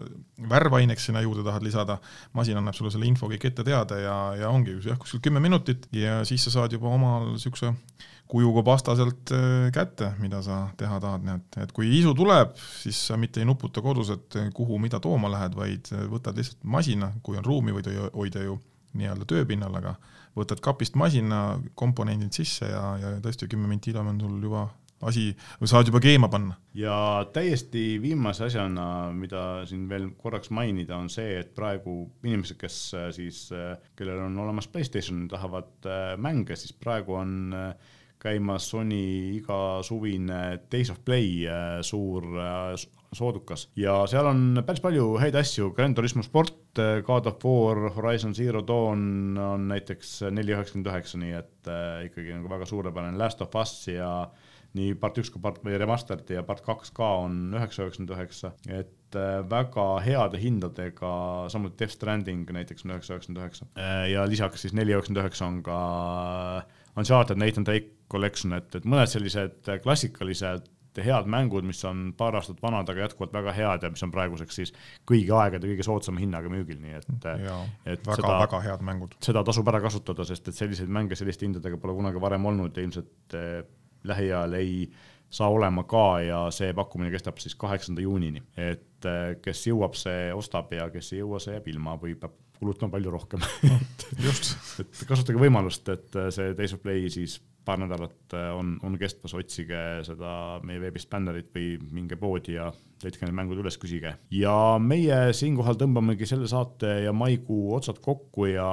värvaineks 0.54 1.10
sinna 1.10 1.24
juurde 1.26 1.44
tahad 1.46 1.66
lisada, 1.66 1.98
masin 2.38 2.62
annab 2.62 2.78
sulle 2.78 2.94
selle 2.94 3.10
info 3.10 3.28
kõik 3.34 3.50
ette 3.50 3.66
teada 3.66 3.98
ja, 4.00 4.16
ja 4.44 4.54
ongi 4.54 4.75
jah, 4.84 4.98
kuskil 5.00 5.22
kümme 5.24 5.40
minutit 5.40 5.88
ja 5.94 6.20
siis 6.28 6.44
sa 6.44 6.52
saad 6.58 6.76
juba 6.76 6.90
oma 6.92 7.16
omal 7.16 7.32
niisuguse 7.34 7.72
kujuga 8.26 8.62
pasta 8.66 8.96
sealt 8.98 9.30
äh, 9.34 9.68
kätte, 9.74 10.10
mida 10.18 10.42
sa 10.42 10.66
teha 10.78 10.98
tahad, 11.00 11.24
nii 11.24 11.36
et, 11.38 11.58
et 11.62 11.72
kui 11.72 11.88
isu 12.00 12.14
tuleb, 12.18 12.56
siis 12.82 12.98
sa 13.08 13.16
mitte 13.20 13.40
ei 13.40 13.46
nuputa 13.48 13.82
kodus, 13.84 14.10
et 14.14 14.38
kuhu, 14.54 14.80
mida 14.82 15.00
tooma 15.00 15.30
lähed, 15.30 15.54
vaid 15.56 15.92
võtad 16.10 16.36
lihtsalt 16.38 16.64
masina, 16.66 17.12
kui 17.22 17.38
on 17.38 17.46
ruumi, 17.46 17.74
võid 17.76 17.92
hoida 18.14 18.42
ju 18.42 18.58
nii-öelda 18.96 19.28
tööpinnal, 19.28 19.76
aga 19.78 19.94
võtad 20.36 20.60
kapist 20.64 20.96
masina, 20.98 21.60
komponendid 21.78 22.34
sisse 22.36 22.68
ja, 22.68 22.82
ja 23.00 23.14
tõesti 23.24 23.48
kümme 23.50 23.70
minti 23.70 23.92
hiljem 23.92 24.12
on 24.12 24.20
sul 24.20 24.42
juba 24.42 24.66
asi, 25.04 25.30
saad 25.64 25.90
juba 25.90 26.00
keema 26.00 26.28
panna. 26.32 26.56
ja 26.74 27.26
täiesti 27.32 27.98
viimase 28.02 28.46
asjana, 28.48 29.12
mida 29.12 29.66
siin 29.68 29.88
veel 29.88 30.10
korraks 30.16 30.50
mainida, 30.50 30.96
on 30.96 31.10
see, 31.12 31.38
et 31.40 31.52
praegu 31.56 31.98
inimesed, 32.24 32.58
kes 32.60 32.78
äh, 32.96 33.10
siis, 33.16 33.46
äh, 33.52 33.76
kellel 33.96 34.24
on 34.26 34.38
olemas 34.46 34.68
Playstation, 34.68 35.26
tahavad 35.28 35.88
äh, 35.88 36.16
mänge, 36.16 36.56
siis 36.56 36.72
praegu 36.72 37.18
on 37.20 37.52
käimas 38.20 38.70
Sony 38.72 39.36
igasuvine 39.36 40.58
Days 40.72 40.88
of 40.90 41.02
Play 41.04 41.44
suur 41.84 42.24
soodukas. 43.12 43.66
Ja 43.76 43.98
seal 44.08 44.26
on 44.26 44.62
päris 44.66 44.80
palju 44.82 45.12
häid 45.20 45.36
asju, 45.36 45.68
Gran 45.76 45.94
Turismo 45.94 46.24
sport, 46.24 46.80
God 47.06 47.28
of 47.28 47.44
War, 47.44 47.90
Horizon 47.92 48.34
Zero 48.34 48.64
Dawn 48.66 49.36
on 49.38 49.68
näiteks 49.68 50.18
neli 50.32 50.56
üheksakümmend 50.56 50.90
üheksa, 50.90 51.20
nii 51.20 51.36
et 51.38 51.70
ikkagi 52.08 52.32
nagu 52.32 52.50
väga 52.50 52.66
suurepärane, 52.72 53.20
Last 53.20 53.44
of 53.44 53.54
Us 53.60 53.76
ja 53.92 54.10
äh, 54.24 54.45
nii 54.76 54.94
part 55.00 55.18
üks 55.20 55.32
kui 55.32 55.42
part 55.42 55.62
või 55.64 55.78
remastered 55.80 56.28
ja 56.32 56.44
part 56.46 56.62
kaks 56.66 56.92
ka 56.96 57.08
on 57.24 57.56
üheksa 57.56 57.86
üheksakümmend 57.86 58.14
üheksa, 58.16 58.52
et 58.68 59.18
äh, 59.18 59.40
väga 59.50 59.86
heade 60.04 60.40
hindadega, 60.42 61.10
samuti 61.52 61.82
Death 61.82 61.96
Stranding 61.96 62.48
näiteks 62.58 62.86
on 62.86 62.94
üheksa 62.94 63.16
üheksakümmend 63.16 63.42
üheksa. 63.44 63.68
Äh, 63.80 64.06
ja 64.12 64.26
lisaks 64.28 64.66
siis 64.66 64.76
neli 64.76 64.94
üheksakümmend 64.94 65.24
üheksa 65.24 65.50
on 65.50 65.60
ka 65.66 65.80
Uncharted 66.96 67.40
Nathan 67.40 67.66
Drake 67.66 67.92
Collection, 68.12 68.54
et, 68.56 68.70
et 68.78 68.86
mõned 68.88 69.10
sellised 69.10 69.68
klassikalised 69.84 70.70
head 71.04 71.28
mängud, 71.28 71.66
mis 71.66 71.82
on 71.84 72.12
paar 72.16 72.36
aastat 72.38 72.60
vanad, 72.62 72.88
aga 72.88 73.04
jätkuvalt 73.04 73.34
väga 73.34 73.52
head 73.56 73.84
ja 73.84 73.90
mis 73.92 74.04
on 74.06 74.12
praeguseks 74.14 74.60
siis 74.60 74.72
kõigi 75.08 75.32
aegade 75.34 75.68
kõige 75.68 75.84
soodsama 75.86 76.22
hinnaga 76.22 76.48
müügil, 76.52 76.78
nii 76.82 76.94
et, 76.96 77.08
et 77.26 78.06
väga, 78.06 78.20
seda, 78.20 78.36
väga 78.44 78.60
head 78.64 78.84
mängud. 78.86 79.16
seda 79.24 79.42
tasub 79.46 79.68
ära 79.72 79.82
kasutada, 79.84 80.24
sest 80.28 80.48
et 80.48 80.56
selliseid 80.56 80.92
mänge 80.92 81.18
selliste 81.18 81.46
hindadega 81.48 81.80
pole 81.82 81.96
kunagi 81.98 82.22
varem 82.22 82.48
olnud 82.52 82.76
ja 82.76 82.86
ilmselt 82.86 83.34
lähiajal 84.08 84.56
ei 84.58 84.86
saa 85.30 85.48
olema 85.50 85.84
ka 85.88 86.20
ja 86.22 86.40
see 86.54 86.72
pakkumine 86.76 87.10
kestab 87.10 87.40
siis 87.42 87.56
kaheksanda 87.58 88.04
juunini, 88.04 88.42
et 88.56 89.08
eh, 89.08 89.36
kes 89.42 89.66
jõuab, 89.70 89.96
see 89.98 90.30
ostab 90.34 90.72
ja 90.76 90.88
kes 90.92 91.12
ei 91.12 91.22
jõua, 91.22 91.42
see 91.42 91.56
jääb 91.56 91.72
ilma 91.74 91.96
või 92.00 92.14
peab 92.20 92.36
kulutama 92.56 92.94
palju 92.94 93.12
rohkem. 93.12 93.42
Just. 94.22 94.54
Et 94.80 95.02
kasutage 95.08 95.40
võimalust, 95.40 95.88
et 95.92 96.16
äh, 96.16 96.30
see 96.32 96.54
Days 96.56 96.72
of 96.72 96.80
Play 96.84 97.10
siis 97.12 97.36
paar 97.66 97.80
nädalat 97.82 98.34
äh, 98.36 98.50
on, 98.56 98.76
on 98.86 98.96
kestmas, 99.00 99.34
otsige 99.36 99.80
seda 100.06 100.32
meie 100.66 100.80
veebist 100.80 101.10
bännerit 101.12 101.50
või 101.54 101.74
minge 101.98 102.18
poodi 102.20 102.54
ja 102.56 102.70
leidke 103.02 103.26
need 103.26 103.36
mängud 103.36 103.60
üles, 103.60 103.76
küsige. 103.82 104.14
ja 104.32 104.56
meie 104.82 105.18
siinkohal 105.36 105.78
tõmbamegi 105.80 106.28
selle 106.30 106.48
saate 106.50 107.00
ja 107.06 107.12
maikuu 107.16 107.74
otsad 107.76 108.00
kokku 108.04 108.48
ja 108.52 108.68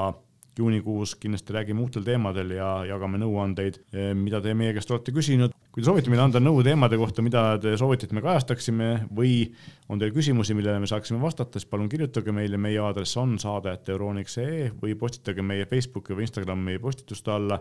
juunikuus 0.58 1.16
kindlasti 1.20 1.54
räägime 1.54 1.82
uutel 1.82 2.06
teemadel 2.06 2.54
ja 2.58 2.70
jagame 2.88 3.20
nõuandeid, 3.22 3.80
eh, 3.94 4.12
mida 4.18 4.42
te 4.42 4.54
meie 4.54 4.74
käest 4.74 4.92
olete 4.92 5.14
küsinud. 5.16 5.54
kui 5.74 5.82
te 5.82 5.88
soovite 5.88 6.12
meile 6.14 6.22
anda 6.22 6.38
nõu 6.38 6.62
teemade 6.64 6.98
kohta, 7.02 7.24
mida 7.26 7.58
te 7.58 7.72
soovite, 7.78 8.06
et 8.06 8.12
me 8.14 8.22
kajastaksime 8.22 9.08
või 9.10 9.56
on 9.90 9.98
teil 10.00 10.12
küsimusi, 10.14 10.54
millele 10.54 10.80
me 10.80 10.86
saaksime 10.86 11.18
vastata, 11.22 11.58
siis 11.58 11.66
palun 11.66 11.90
kirjutage 11.90 12.32
meile, 12.32 12.58
meie 12.62 12.78
aadress 12.78 13.18
on 13.18 13.40
saade.euroniks.ee 13.42 14.70
või 14.82 14.94
postitage 14.94 15.42
meie 15.42 15.66
Facebooki 15.66 16.14
või 16.14 16.28
Instagrami 16.28 16.78
postituste 16.78 17.34
alla 17.34 17.58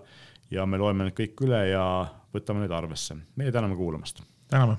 ja 0.50 0.66
me 0.66 0.76
loeme 0.76 1.08
need 1.08 1.16
kõik 1.16 1.46
üle 1.46 1.62
ja 1.70 1.86
võtame 2.34 2.66
need 2.66 2.76
arvesse. 2.76 3.16
meie 3.36 3.52
täname 3.52 3.76
kuulamast. 3.80 4.22
täname 4.48 4.76